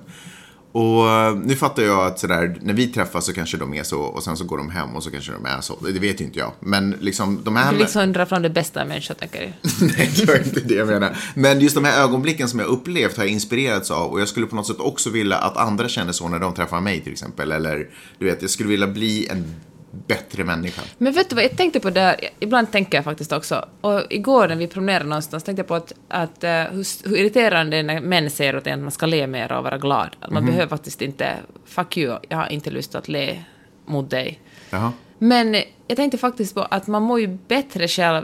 Och 0.71 1.09
eh, 1.09 1.35
nu 1.35 1.55
fattar 1.55 1.83
jag 1.83 2.05
att 2.05 2.19
sådär, 2.19 2.57
när 2.61 2.73
vi 2.73 2.87
träffas 2.87 3.25
så 3.25 3.33
kanske 3.33 3.57
de 3.57 3.73
är 3.73 3.83
så 3.83 3.99
och 4.01 4.23
sen 4.23 4.37
så 4.37 4.43
går 4.43 4.57
de 4.57 4.69
hem 4.69 4.95
och 4.95 5.03
så 5.03 5.11
kanske 5.11 5.31
de 5.31 5.45
är 5.45 5.61
så. 5.61 5.77
Det 5.93 5.99
vet 5.99 6.21
ju 6.21 6.25
inte 6.25 6.39
jag. 6.39 6.51
Men 6.59 6.95
liksom 6.99 7.41
de 7.43 7.55
här... 7.55 7.71
Du 7.71 7.77
liksom 7.77 8.13
drar 8.13 8.25
fram 8.25 8.41
det 8.41 8.49
bästa 8.49 8.85
i 8.85 8.87
människan, 8.87 9.15
tänker 9.19 9.39
du. 9.39 9.85
Nej, 9.85 10.11
det 10.17 10.25
var 10.25 10.37
inte 10.37 10.59
det 10.59 10.73
jag 10.73 10.87
menar. 10.87 11.17
Men 11.35 11.59
just 11.59 11.75
de 11.75 11.85
här 11.85 12.03
ögonblicken 12.03 12.49
som 12.49 12.59
jag 12.59 12.67
upplevt 12.67 13.17
har 13.17 13.23
jag 13.23 13.31
inspirerats 13.31 13.91
av 13.91 14.11
och 14.11 14.21
jag 14.21 14.27
skulle 14.27 14.45
på 14.45 14.55
något 14.55 14.67
sätt 14.67 14.79
också 14.79 15.09
vilja 15.09 15.37
att 15.37 15.57
andra 15.57 15.89
känner 15.89 16.11
så 16.11 16.27
när 16.27 16.39
de 16.39 16.53
träffar 16.53 16.81
mig 16.81 17.01
till 17.01 17.11
exempel. 17.11 17.51
Eller, 17.51 17.87
du 18.17 18.25
vet, 18.25 18.41
jag 18.41 18.51
skulle 18.51 18.69
vilja 18.69 18.87
bli 18.87 19.27
en 19.27 19.55
bättre 19.91 20.43
människa. 20.43 20.81
Men 20.97 21.13
vet 21.13 21.29
du 21.29 21.35
vad, 21.35 21.43
jag 21.43 21.57
tänkte 21.57 21.79
på 21.79 21.89
det 21.89 21.99
här, 21.99 22.29
ibland 22.39 22.71
tänker 22.71 22.97
jag 22.97 23.05
faktiskt 23.05 23.31
också, 23.31 23.65
och 23.81 24.01
igår 24.09 24.47
när 24.47 24.55
vi 24.55 24.67
promenerade 24.67 25.09
någonstans 25.09 25.43
tänkte 25.43 25.59
jag 25.59 25.67
på 25.67 25.75
att, 25.75 25.93
att 26.07 26.43
eh, 26.43 26.51
hur, 26.51 27.09
hur 27.09 27.17
irriterande 27.17 27.77
det 27.77 27.79
är 27.79 27.83
när 27.83 28.01
män 28.01 28.29
säger 28.29 28.57
åt 28.57 28.67
en 28.67 28.73
att 28.73 28.83
man 28.83 28.91
ska 28.91 29.05
le 29.05 29.27
mer 29.27 29.51
och 29.51 29.63
vara 29.63 29.77
glad. 29.77 30.15
Att 30.19 30.31
man 30.31 30.45
behöver 30.45 30.67
faktiskt 30.67 31.01
inte, 31.01 31.35
fuck 31.65 31.97
you, 31.97 32.19
jag 32.29 32.37
har 32.37 32.47
inte 32.47 32.71
lust 32.71 32.95
att 32.95 33.07
le 33.07 33.43
mot 33.85 34.09
dig. 34.09 34.39
Jaha. 34.69 34.91
Men 35.17 35.55
jag 35.87 35.97
tänkte 35.97 36.17
faktiskt 36.17 36.55
på 36.55 36.61
att 36.61 36.87
man 36.87 37.03
mår 37.03 37.19
ju 37.19 37.27
bättre 37.27 37.87
själv 37.87 38.23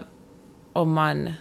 om 0.73 0.93
man... 0.93 1.33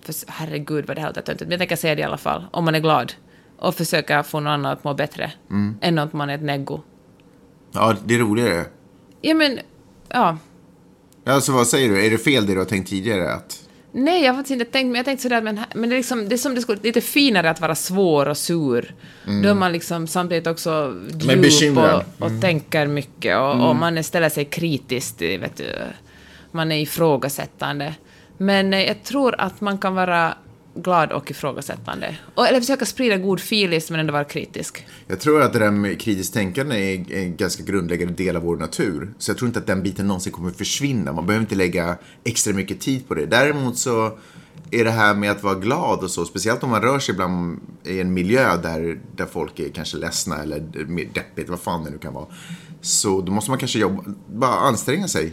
För, 0.00 0.14
herregud 0.26 0.86
vad 0.86 0.96
det 0.96 1.00
här 1.00 1.08
låter 1.08 1.22
töntigt, 1.22 1.48
men 1.48 1.50
jag 1.50 1.58
tänker 1.58 1.76
säga 1.76 1.94
det 1.94 2.00
i 2.00 2.04
alla 2.04 2.16
fall. 2.16 2.46
Om 2.50 2.64
man 2.64 2.74
är 2.74 2.80
glad 2.80 3.12
och 3.58 3.74
försöker 3.74 4.22
få 4.22 4.40
någon 4.40 4.52
annan 4.52 4.72
att 4.72 4.84
må 4.84 4.94
bättre. 4.94 5.32
Än 5.80 5.98
att 5.98 6.12
man 6.12 6.30
är 6.30 6.34
ett 6.34 6.42
neggo. 6.42 6.80
Ja, 7.72 7.96
det 8.04 8.14
är 8.14 8.18
roligare. 8.18 8.64
Ja 9.20 9.34
men, 9.34 9.60
ja. 10.08 10.38
Alltså 11.24 11.52
vad 11.52 11.66
säger 11.66 11.88
du? 11.88 12.06
Är 12.06 12.10
det 12.10 12.18
fel 12.18 12.46
det 12.46 12.52
du 12.52 12.58
har 12.58 12.64
tänkt 12.64 12.88
tidigare? 12.88 13.32
Att... 13.32 13.62
Nej, 13.92 14.24
jag 14.24 14.32
har 14.32 14.36
faktiskt 14.36 14.60
inte 14.60 14.72
tänkt, 14.72 14.86
men 14.86 14.94
jag 14.94 15.04
tänkte 15.04 15.22
sådär, 15.22 15.42
men, 15.42 15.60
men 15.74 15.90
det, 15.90 15.94
är 15.94 15.98
liksom, 15.98 16.28
det 16.28 16.34
är 16.34 16.38
som 16.38 16.54
det 16.54 16.60
skulle, 16.60 16.80
lite 16.82 17.00
finare 17.00 17.50
att 17.50 17.60
vara 17.60 17.74
svår 17.74 18.28
och 18.28 18.36
sur. 18.36 18.94
Då 19.42 19.48
är 19.48 19.54
man 19.54 19.72
liksom 19.72 20.06
samtidigt 20.06 20.46
också 20.46 20.94
djup 21.20 21.76
och, 21.76 22.26
och 22.26 22.40
tänker 22.40 22.86
mycket 22.86 23.38
och, 23.38 23.68
och 23.68 23.76
man 23.76 24.04
ställer 24.04 24.28
sig 24.28 24.44
kritiskt, 24.44 25.22
vet 25.22 25.56
du. 25.56 25.72
Man 26.50 26.72
är 26.72 26.80
ifrågasättande. 26.80 27.94
Men 28.38 28.74
eh, 28.74 28.82
jag 28.82 29.02
tror 29.02 29.40
att 29.40 29.60
man 29.60 29.78
kan 29.78 29.94
vara 29.94 30.34
glad 30.76 31.12
och 31.12 31.30
ifrågasättande. 31.30 32.18
Och, 32.34 32.48
eller 32.48 32.60
försöka 32.60 32.86
sprida 32.86 33.16
god 33.16 33.40
filis 33.40 33.90
men 33.90 34.00
ändå 34.00 34.12
vara 34.12 34.24
kritisk. 34.24 34.86
Jag 35.06 35.20
tror 35.20 35.42
att 35.42 35.52
det 35.52 35.58
där 35.58 35.70
med 35.70 36.00
kritiskt 36.00 36.34
tänkande 36.34 36.94
är 36.94 37.12
en 37.12 37.36
ganska 37.36 37.62
grundläggande 37.62 38.14
del 38.14 38.36
av 38.36 38.42
vår 38.42 38.56
natur. 38.56 39.14
Så 39.18 39.30
jag 39.30 39.38
tror 39.38 39.48
inte 39.48 39.58
att 39.58 39.66
den 39.66 39.82
biten 39.82 40.06
någonsin 40.06 40.32
kommer 40.32 40.50
försvinna. 40.50 41.12
Man 41.12 41.26
behöver 41.26 41.42
inte 41.42 41.54
lägga 41.54 41.96
extra 42.24 42.52
mycket 42.52 42.80
tid 42.80 43.08
på 43.08 43.14
det. 43.14 43.26
Däremot 43.26 43.78
så 43.78 44.18
är 44.70 44.84
det 44.84 44.90
här 44.90 45.14
med 45.14 45.30
att 45.30 45.42
vara 45.42 45.54
glad 45.54 45.98
och 45.98 46.10
så, 46.10 46.24
speciellt 46.24 46.62
om 46.62 46.70
man 46.70 46.82
rör 46.82 46.98
sig 46.98 47.12
ibland 47.12 47.60
i 47.84 48.00
en 48.00 48.14
miljö 48.14 48.56
där, 48.56 49.00
där 49.16 49.26
folk 49.26 49.58
är 49.58 49.68
kanske 49.68 49.96
ledsna 49.96 50.42
eller 50.42 50.84
mer 50.86 51.08
deppigt, 51.14 51.48
vad 51.48 51.60
fan 51.60 51.84
det 51.84 51.90
nu 51.90 51.98
kan 51.98 52.14
vara. 52.14 52.26
Så 52.80 53.20
då 53.20 53.32
måste 53.32 53.50
man 53.50 53.58
kanske 53.58 53.78
jobba, 53.78 54.04
bara 54.34 54.54
anstränga 54.54 55.08
sig. 55.08 55.32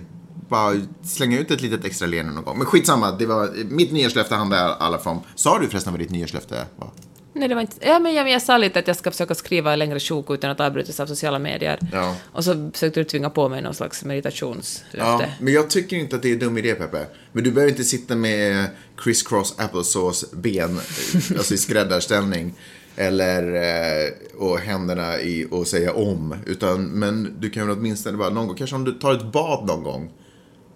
Bara 0.54 0.82
slänga 1.04 1.40
ut 1.40 1.52
ett 1.52 1.62
litet 1.62 1.86
extra 1.86 2.08
leende 2.08 2.34
någon 2.34 2.44
gång. 2.44 2.58
Men 2.58 2.68
skitsamma, 2.68 3.12
det 3.12 3.26
var, 3.26 3.50
mitt 3.70 3.92
nyårslöfte 3.92 4.36
handlar 4.36 4.70
i 4.70 4.74
alla 4.80 4.98
fall 4.98 5.14
om... 5.14 5.22
Sa 5.36 5.60
du 5.60 5.68
förresten 5.68 5.94
vad 5.94 6.00
ditt 6.00 6.10
nyårslöfte 6.10 6.66
var? 6.76 6.90
Nej, 7.34 7.48
det 7.48 7.56
var 7.56 7.62
inte... 7.62 7.76
Ja, 7.88 8.00
men 8.00 8.14
jag, 8.14 8.30
jag 8.30 8.42
sa 8.42 8.58
lite 8.58 8.80
att 8.80 8.88
jag 8.88 8.98
ska 8.98 9.12
försöka 9.12 9.36
skriva 9.36 9.76
längre 9.76 10.00
sjok 10.00 10.32
utan 10.32 10.52
att 10.52 10.60
avbrytas 10.60 11.00
av 11.00 11.08
sociala 11.08 11.40
medier. 11.40 11.80
Ja. 11.92 12.16
Och 12.32 12.44
så 12.44 12.72
försökte 12.74 13.00
du 13.00 13.04
tvinga 13.04 13.30
på 13.30 13.50
mig 13.50 13.62
någon 13.62 13.74
slags 13.74 14.04
meditationslöfte. 14.04 14.98
Ja, 14.98 15.26
men 15.40 15.54
jag 15.54 15.70
tycker 15.70 15.98
inte 15.98 16.16
att 16.16 16.22
det 16.22 16.30
är 16.30 16.34
en 16.34 16.40
dum 16.40 16.58
idé, 16.58 16.76
Peppe. 16.76 17.06
Men 17.32 17.44
du 17.44 17.52
behöver 17.52 17.72
inte 17.72 17.84
sitta 17.84 18.16
med 18.16 18.66
criss 18.98 19.24
cross 19.24 19.56
applesauce 19.58 20.28
ben, 20.34 20.80
alltså 21.38 21.54
i 21.54 21.58
skräddarställning. 21.58 22.54
Eller, 22.96 23.56
eh, 23.56 24.10
och 24.38 24.60
händerna 24.60 25.20
i 25.20 25.48
och 25.52 25.68
säga 25.68 25.94
om. 25.94 26.36
Utan, 26.46 26.86
men 26.86 27.36
du 27.40 27.50
kan 27.50 27.68
väl 27.68 27.78
åtminstone 27.78 28.18
bara 28.18 28.30
någon 28.30 28.48
gång, 28.48 28.58
kanske 28.58 28.76
om 28.76 28.84
du 28.84 28.92
tar 28.92 29.14
ett 29.14 29.32
bad 29.32 29.68
någon 29.68 29.84
gång. 29.84 30.12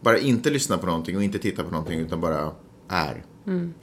Bara 0.01 0.17
inte 0.17 0.49
lyssna 0.49 0.77
på 0.77 0.85
någonting 0.85 1.17
och 1.17 1.23
inte 1.23 1.39
titta 1.39 1.63
på 1.63 1.71
någonting 1.71 1.99
utan 1.99 2.21
bara 2.21 2.51
är 2.89 3.23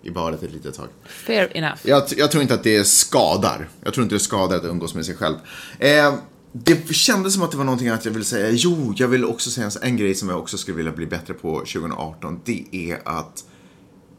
i 0.03 0.11
badet 0.11 0.43
ett 0.43 0.53
litet 0.53 0.75
tag. 0.75 0.89
Fair 1.07 1.57
enough. 1.57 1.79
Jag, 1.83 2.03
jag 2.17 2.31
tror 2.31 2.43
inte 2.43 2.55
att 2.55 2.63
det 2.63 2.85
skadar. 2.85 3.69
Jag 3.85 3.95
tror 3.95 4.03
inte 4.03 4.15
det 4.15 4.21
skadar 4.21 4.57
att 4.57 4.65
umgås 4.65 4.95
med 4.95 5.07
sig 5.07 5.17
själv. 5.17 5.37
Eh, 5.79 6.15
det 6.53 6.95
kändes 6.95 7.35
som 7.35 7.43
att 7.43 7.51
det 7.51 7.57
var 7.57 7.65
någonting 7.65 7.89
att 7.89 8.05
jag 8.05 8.13
ville 8.13 8.25
säga. 8.25 8.51
Jo, 8.51 8.95
jag 8.97 9.09
vill 9.09 9.25
också 9.25 9.51
säga 9.51 9.71
en 9.83 9.97
grej 9.97 10.15
som 10.15 10.29
jag 10.29 10.39
också 10.39 10.59
skulle 10.59 10.77
vilja 10.77 10.93
bli 10.93 11.07
bättre 11.07 11.35
på 11.35 11.59
2018. 11.59 12.41
Det 12.45 12.65
är 12.71 13.01
att 13.05 13.45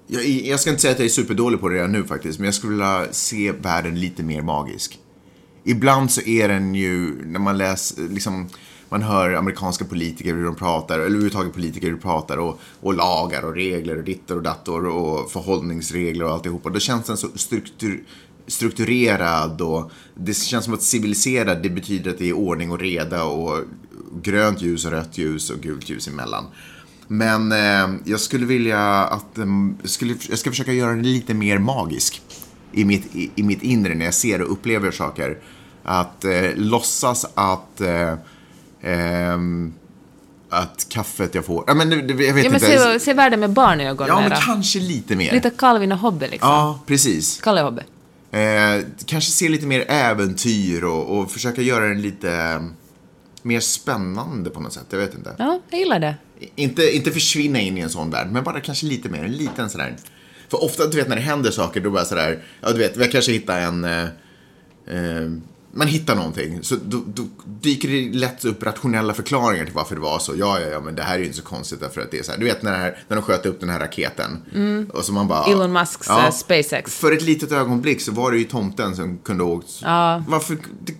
jag, 0.08 0.26
jag 0.26 0.60
ska 0.60 0.70
inte 0.70 0.82
säga 0.82 0.92
att 0.92 1.00
jag 1.00 1.06
är 1.06 1.10
superdålig 1.10 1.60
på 1.60 1.70
det 1.70 1.76
redan 1.76 1.92
nu 1.92 2.04
faktiskt, 2.04 2.40
men 2.40 2.46
jag 2.46 2.54
skulle 2.54 2.72
vilja 2.72 3.08
se 3.12 3.52
världen 3.52 4.00
lite 4.00 4.24
mer 4.24 4.42
magisk. 4.42 5.00
Ibland 5.64 6.12
så 6.12 6.22
är 6.22 6.48
den 6.48 6.76
ju, 6.76 7.26
när 7.26 7.40
man 7.40 7.58
läser, 7.58 8.02
liksom, 8.02 8.50
man 8.90 9.02
hör 9.02 9.34
amerikanska 9.34 9.86
politiker 9.86 10.34
hur 10.36 10.46
de 10.46 10.56
pratar, 10.56 10.96
eller 10.96 11.06
överhuvudtaget 11.06 11.54
politiker 11.54 11.88
hur 11.88 11.94
de 11.94 12.02
pratar 12.02 12.38
och, 12.38 12.60
och 12.82 12.94
lagar 12.94 13.46
och 13.46 13.56
regler 13.56 13.98
och 13.98 14.04
dittor 14.04 14.36
och 14.38 14.44
dattor 14.44 14.88
och 14.88 15.32
förhållningsregler 15.32 16.26
och 16.26 16.32
alltihopa. 16.32 16.70
Då 16.70 16.80
känns 16.80 17.06
den 17.06 17.18
så 17.18 17.28
struktur, 17.36 18.04
strukturerad 18.48 19.62
och 19.62 19.92
det 20.16 20.34
känns 20.34 20.66
som 20.66 20.74
att 20.74 20.82
civiliserad, 20.82 21.64
det 21.64 21.70
betyder 21.70 22.12
att 22.12 22.18
det 22.18 22.30
är 22.30 22.34
ordning 22.34 22.72
och 22.72 22.80
reda 22.80 23.24
och 23.24 23.60
grönt 24.22 24.62
ljus 24.62 24.86
och 24.86 24.92
rött 24.92 25.18
ljus 25.18 25.50
och 25.50 25.58
gult 25.58 25.90
ljus 25.90 26.08
emellan. 26.08 26.46
Men 27.08 27.52
eh, 27.52 27.96
jag 28.06 28.20
skulle 28.20 28.46
vilja 28.46 28.80
att, 29.06 29.38
eh, 29.38 29.46
jag, 29.82 29.90
skulle, 29.90 30.16
jag 30.30 30.40
ska 30.40 30.50
försöka 30.50 30.74
göra 30.74 30.90
den 30.90 31.04
lite 31.04 31.34
mer 31.34 31.58
magisk 31.58 32.22
i 32.72 32.86
mitt, 32.86 33.16
i, 33.16 33.32
i 33.36 33.44
mitt 33.44 33.64
inre 33.64 33.96
när 33.96 34.06
jag 34.06 34.14
ser 34.14 34.42
och 34.42 34.52
upplever 34.52 34.92
saker. 34.92 35.38
Att 35.84 36.26
eh, 36.26 36.50
låtsas 36.56 37.26
att 37.34 37.82
eh, 37.82 38.14
ehm, 38.86 39.74
att 40.50 40.86
kaffet 40.90 41.36
jag 41.36 41.46
får, 41.46 41.64
ja 41.68 41.74
men 41.74 41.92
jag 41.92 41.98
vet 42.04 42.28
Ja, 42.28 42.34
men 42.34 42.46
inte. 42.46 42.60
se, 42.60 43.00
se 43.00 43.14
världen 43.14 43.40
med 43.40 43.50
barnögon 43.50 44.08
ja 44.08 44.16
men 44.20 44.30
mera. 44.30 44.40
kanske 44.42 44.80
lite 44.80 45.16
mer. 45.16 45.32
Lite 45.34 45.50
Calvin 45.50 45.92
och 45.92 45.98
Hobbe 45.98 46.28
liksom. 46.28 46.50
Ja, 46.50 46.80
precis. 46.86 47.42
Kalle 47.42 47.62
och 47.64 47.66
Hobbe. 47.68 47.84
Eh, 48.40 48.86
kanske 49.06 49.32
se 49.32 49.50
lite 49.50 49.66
mer 49.66 49.86
äventyr 49.88 50.84
och, 50.84 51.18
och 51.20 51.32
försöka 51.32 51.62
göra 51.62 51.88
den 51.88 52.02
lite 52.02 52.34
eh, 52.34 52.62
mer 53.42 53.60
spännande 53.60 54.50
på 54.50 54.60
något 54.60 54.74
sätt. 54.74 54.86
Jag 54.90 54.98
vet 55.00 55.14
inte. 55.16 55.36
Ja, 55.38 55.60
jag 55.70 55.80
gillar 55.80 56.00
det. 56.00 56.16
Inte, 56.56 56.96
inte 56.96 57.12
försvinna 57.12 57.60
in 57.60 57.78
i 57.78 57.82
en 57.82 57.90
sån 57.90 58.10
värld, 58.10 58.28
men 58.32 58.44
bara 58.44 58.60
kanske 58.60 58.86
lite 58.86 59.10
mer. 59.10 59.24
En 59.24 59.32
liten 59.32 59.70
sådär. 59.70 59.96
För 60.50 60.64
ofta, 60.64 60.88
du 60.88 60.98
vet, 60.98 61.08
när 61.08 61.16
det 61.16 61.22
händer 61.22 61.52
saker, 61.52 61.82
då 61.82 61.90
bara 61.92 62.06
sådär, 62.06 62.44
ja 62.62 62.72
du 62.72 62.78
vet, 62.78 62.98
jag 62.98 63.12
kanske 63.12 63.32
hittar 63.32 63.60
en, 63.60 63.84
eh, 63.84 64.04
eh, 64.88 65.32
man 65.78 65.88
hittar 65.88 66.16
någonting, 66.16 66.64
så 66.64 66.76
då, 66.86 67.04
då 67.06 67.24
dyker 67.62 67.90
det 67.90 68.18
lätt 68.18 68.46
upp 68.46 68.64
rationella 68.64 69.14
förklaringar 69.14 69.66
till 69.66 69.74
varför 69.74 69.96
det 69.96 70.02
var 70.02 70.20
så. 70.20 70.34
Ja, 70.38 70.60
ja, 70.60 70.68
ja, 70.68 70.80
men 70.80 70.96
det 70.96 71.02
här 71.02 71.16
är 71.16 71.20
ju 71.20 71.26
inte 71.26 71.38
så 71.38 71.44
konstigt 71.44 71.80
därför 71.80 72.02
att 72.02 72.12
det 72.12 72.20
är 72.20 72.24
så 72.24 72.32
här. 72.32 72.40
Du 72.40 72.46
vet 72.46 72.62
när, 72.62 72.72
det 72.72 72.78
här, 72.78 73.04
när 73.08 73.16
de 73.16 73.24
sköt 73.24 73.46
upp 73.46 73.60
den 73.60 73.70
här 73.70 73.80
raketen. 73.80 74.42
Och 74.94 75.06
så 75.06 75.14
man 75.14 75.28
bara... 75.28 75.46
Elon 75.46 75.74
Musks, 75.74 76.10
eh, 76.10 76.32
SpaceX. 76.32 76.96
För 76.96 77.12
ett 77.12 77.22
litet 77.22 77.52
ögonblick 77.52 78.02
så 78.02 78.12
var 78.12 78.32
det 78.32 78.38
ju 78.38 78.44
tomten 78.44 78.96
som 78.96 79.18
kunde 79.18 79.44
ha 79.44 79.52
åkt. 79.52 79.80
Ja. 79.82 80.24
Varför? 80.28 80.58
Det, 80.82 80.94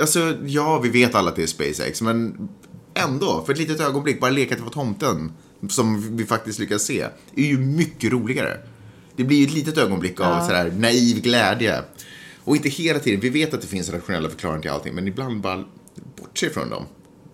alltså, 0.00 0.36
ja, 0.44 0.78
vi 0.78 0.88
vet 0.88 1.14
alla 1.14 1.30
att 1.30 1.36
det 1.36 1.42
är 1.42 1.46
SpaceX, 1.46 2.02
men 2.02 2.48
ändå, 2.94 3.42
för 3.46 3.52
ett 3.52 3.58
litet 3.58 3.80
ögonblick, 3.80 4.20
bara 4.20 4.30
leka 4.30 4.54
att 4.54 4.58
det 4.58 4.64
var 4.64 4.72
tomten 4.72 5.32
som 5.68 6.16
vi 6.16 6.26
faktiskt 6.26 6.58
lyckas 6.58 6.82
se, 6.82 7.06
är 7.36 7.44
ju 7.44 7.58
mycket 7.58 8.12
roligare. 8.12 8.56
Det 9.16 9.24
blir 9.24 9.38
ju 9.38 9.46
ett 9.46 9.52
litet 9.52 9.78
ögonblick 9.78 10.20
av 10.20 10.46
sådär 10.46 10.72
naiv 10.76 11.22
glädje. 11.22 11.82
Och 12.50 12.56
inte 12.56 12.68
hela 12.68 12.98
tiden, 12.98 13.20
vi 13.20 13.28
vet 13.30 13.54
att 13.54 13.60
det 13.60 13.66
finns 13.66 13.90
rationella 13.90 14.28
förklaringar 14.28 14.60
till 14.62 14.70
allting, 14.70 14.94
men 14.94 15.08
ibland 15.08 15.40
bara 15.40 15.64
bortse 16.16 16.50
från 16.50 16.70
dem. 16.70 16.84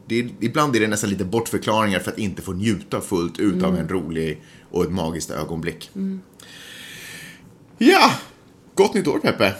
Det 0.09 0.19
är, 0.21 0.29
ibland 0.41 0.77
är 0.77 0.81
det 0.81 0.87
nästan 0.87 1.11
lite 1.11 1.25
bortförklaringar 1.25 1.99
för 2.01 2.11
att 2.11 2.19
inte 2.19 2.43
få 2.43 2.53
njuta 2.53 3.01
fullt 3.01 3.39
ut 3.39 3.63
av 3.63 3.77
en 3.79 3.89
rolig 3.89 4.43
och 4.71 4.85
ett 4.85 4.91
magiskt 4.93 5.31
ögonblick. 5.31 5.91
Ja! 7.79 8.11
Gott 8.75 8.95
nytt 8.95 9.07
år, 9.07 9.19
Peppe! 9.19 9.55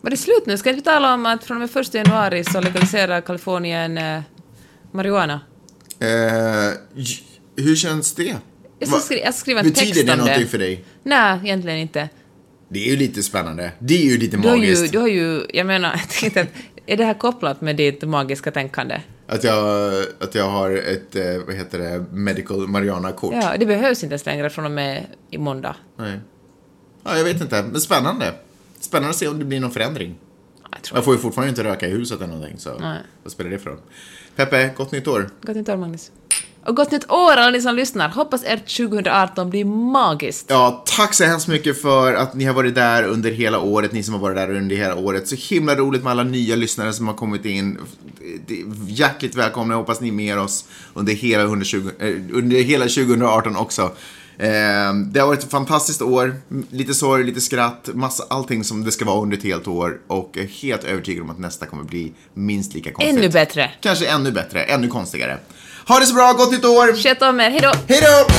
Var 0.00 0.10
det 0.10 0.16
slut 0.16 0.46
nu? 0.46 0.58
Ska 0.58 0.72
vi 0.72 0.82
tala 0.82 1.14
om 1.14 1.26
att 1.26 1.44
från 1.44 1.62
och 1.62 1.70
med 1.74 1.86
1 1.86 1.94
januari 1.94 2.44
så 2.44 2.60
legaliserar 2.60 3.20
Kalifornien 3.20 3.98
eh, 3.98 4.20
marijuana? 4.92 5.40
Eh, 5.98 6.08
hur 7.56 7.76
känns 7.76 8.14
det? 8.14 8.36
Jag 8.78 8.88
ska, 8.88 8.98
skri- 8.98 9.20
jag 9.24 9.34
ska 9.34 9.40
skriva 9.40 9.60
en 9.60 9.66
Betyder 9.66 9.86
text 9.92 10.06
det 10.06 10.12
om 10.12 10.18
någonting 10.18 10.42
det. 10.42 10.48
för 10.50 10.58
dig? 10.58 10.84
Nej, 11.02 11.40
egentligen 11.44 11.78
inte. 11.78 12.08
Det 12.68 12.78
är 12.84 12.90
ju 12.90 12.96
lite 12.96 13.22
spännande. 13.22 13.72
Det 13.78 13.94
är 13.94 14.04
ju 14.12 14.18
lite 14.18 14.36
Du 14.36 14.48
har, 14.48 14.56
ju, 14.56 14.60
magiskt. 14.60 14.92
du 14.92 14.98
har 14.98 15.08
ju, 15.08 15.46
jag 15.52 15.66
menar, 15.66 15.90
jag 15.96 16.08
tänkte 16.08 16.40
att, 16.40 16.48
är 16.86 16.96
det 16.96 17.04
här 17.04 17.14
kopplat 17.14 17.60
med 17.60 17.76
ditt 17.76 18.02
magiska 18.02 18.50
tänkande? 18.50 19.00
Att, 19.26 19.44
jag, 19.44 19.92
att 20.20 20.34
jag 20.34 20.50
har 20.50 20.70
ett, 20.70 21.16
eh, 21.16 21.24
vad 21.46 21.54
heter 21.54 21.78
det, 21.78 22.04
medical 22.12 22.68
marijuana-kort. 22.68 23.34
Ja, 23.34 23.54
det 23.58 23.66
behövs 23.66 24.02
inte 24.02 24.12
ens 24.12 24.26
längre 24.26 24.50
från 24.50 24.64
och 24.64 24.70
med 24.70 25.06
i 25.30 25.38
måndag. 25.38 25.76
Nej. 25.96 26.18
Ja, 27.04 27.16
jag 27.16 27.24
vet 27.24 27.40
inte, 27.40 27.62
men 27.62 27.80
spännande. 27.80 28.34
Spännande 28.80 29.10
att 29.10 29.16
se 29.16 29.28
om 29.28 29.38
det 29.38 29.44
blir 29.44 29.60
någon 29.60 29.70
förändring. 29.70 30.14
Jag 30.70 30.98
Jag 30.98 31.04
får 31.04 31.14
ju 31.14 31.20
fortfarande 31.20 31.48
inte 31.48 31.64
röka 31.64 31.86
i 31.88 31.90
huset 31.90 32.20
eller 32.20 32.32
någonting, 32.34 32.58
så 32.58 32.78
Nej. 32.78 32.98
vad 33.22 33.32
spelar 33.32 33.50
det 33.50 33.58
för 33.58 33.70
roll? 33.70 33.78
Peppe, 34.36 34.70
gott 34.76 34.92
nytt 34.92 35.08
år. 35.08 35.30
Gott 35.42 35.56
nytt 35.56 35.68
år, 35.68 35.76
Magnus. 35.76 36.10
Och 36.66 36.76
gott 36.76 36.90
nytt 36.90 37.10
år 37.10 37.32
alla 37.32 37.50
ni 37.50 37.60
som 37.60 37.74
lyssnar. 37.76 38.08
Hoppas 38.08 38.42
ert 38.44 38.76
2018 38.76 39.50
blir 39.50 39.64
magiskt. 39.64 40.46
Ja, 40.48 40.82
tack 40.86 41.14
så 41.14 41.24
hemskt 41.24 41.48
mycket 41.48 41.82
för 41.82 42.14
att 42.14 42.34
ni 42.34 42.44
har 42.44 42.54
varit 42.54 42.74
där 42.74 43.02
under 43.04 43.30
hela 43.30 43.60
året, 43.60 43.92
ni 43.92 44.02
som 44.02 44.14
har 44.14 44.20
varit 44.20 44.36
där 44.36 44.50
under 44.56 44.76
hela 44.76 44.94
året. 44.96 45.28
Så 45.28 45.54
himla 45.54 45.74
roligt 45.74 46.02
med 46.02 46.10
alla 46.10 46.22
nya 46.24 46.56
lyssnare 46.56 46.92
som 46.92 47.06
har 47.08 47.14
kommit 47.14 47.44
in. 47.44 47.78
Hjärtligt 48.88 49.34
välkomna, 49.34 49.74
hoppas 49.74 50.00
ni 50.00 50.08
är 50.08 50.12
med 50.12 50.38
oss 50.38 50.64
under 50.94 51.12
hela, 51.12 51.42
120, 51.42 51.90
eh, 51.98 52.08
under 52.32 52.56
hela 52.62 52.84
2018 52.84 53.56
också. 53.56 53.82
Eh, 54.38 54.48
Det 55.12 55.20
har 55.20 55.26
varit 55.26 55.42
ett 55.44 55.50
fantastiskt 55.50 56.02
år, 56.02 56.34
lite 56.70 56.94
sorg, 56.94 57.24
lite 57.24 57.40
skratt, 57.40 57.88
massa, 57.94 58.24
allting 58.30 58.64
som 58.64 58.84
det 58.84 58.92
ska 58.92 59.04
vara 59.04 59.22
under 59.22 59.36
ett 59.36 59.42
helt 59.44 59.68
år. 59.68 59.98
Och 60.06 60.30
jag 60.34 60.44
är 60.44 60.48
helt 60.48 60.84
övertygad 60.84 61.22
om 61.22 61.30
att 61.30 61.38
nästa 61.38 61.66
kommer 61.66 61.84
bli 61.84 62.12
minst 62.34 62.74
lika 62.74 62.92
konstigt. 62.92 63.18
Ännu 63.18 63.28
bättre. 63.28 63.70
Kanske 63.80 64.06
ännu 64.06 64.32
bättre, 64.32 64.62
ännu 64.62 64.88
konstigare. 64.88 65.38
Ha 65.88 66.00
det 66.00 66.06
så 66.06 66.14
bra, 66.14 66.32
gott 66.32 66.52
nytt 66.52 66.64
år! 66.64 66.96
Sköt 67.02 67.22
om 67.22 67.40
er, 67.40 67.50
hejdå! 67.50 67.72
Hej 67.88 68.00
då! 68.00 68.34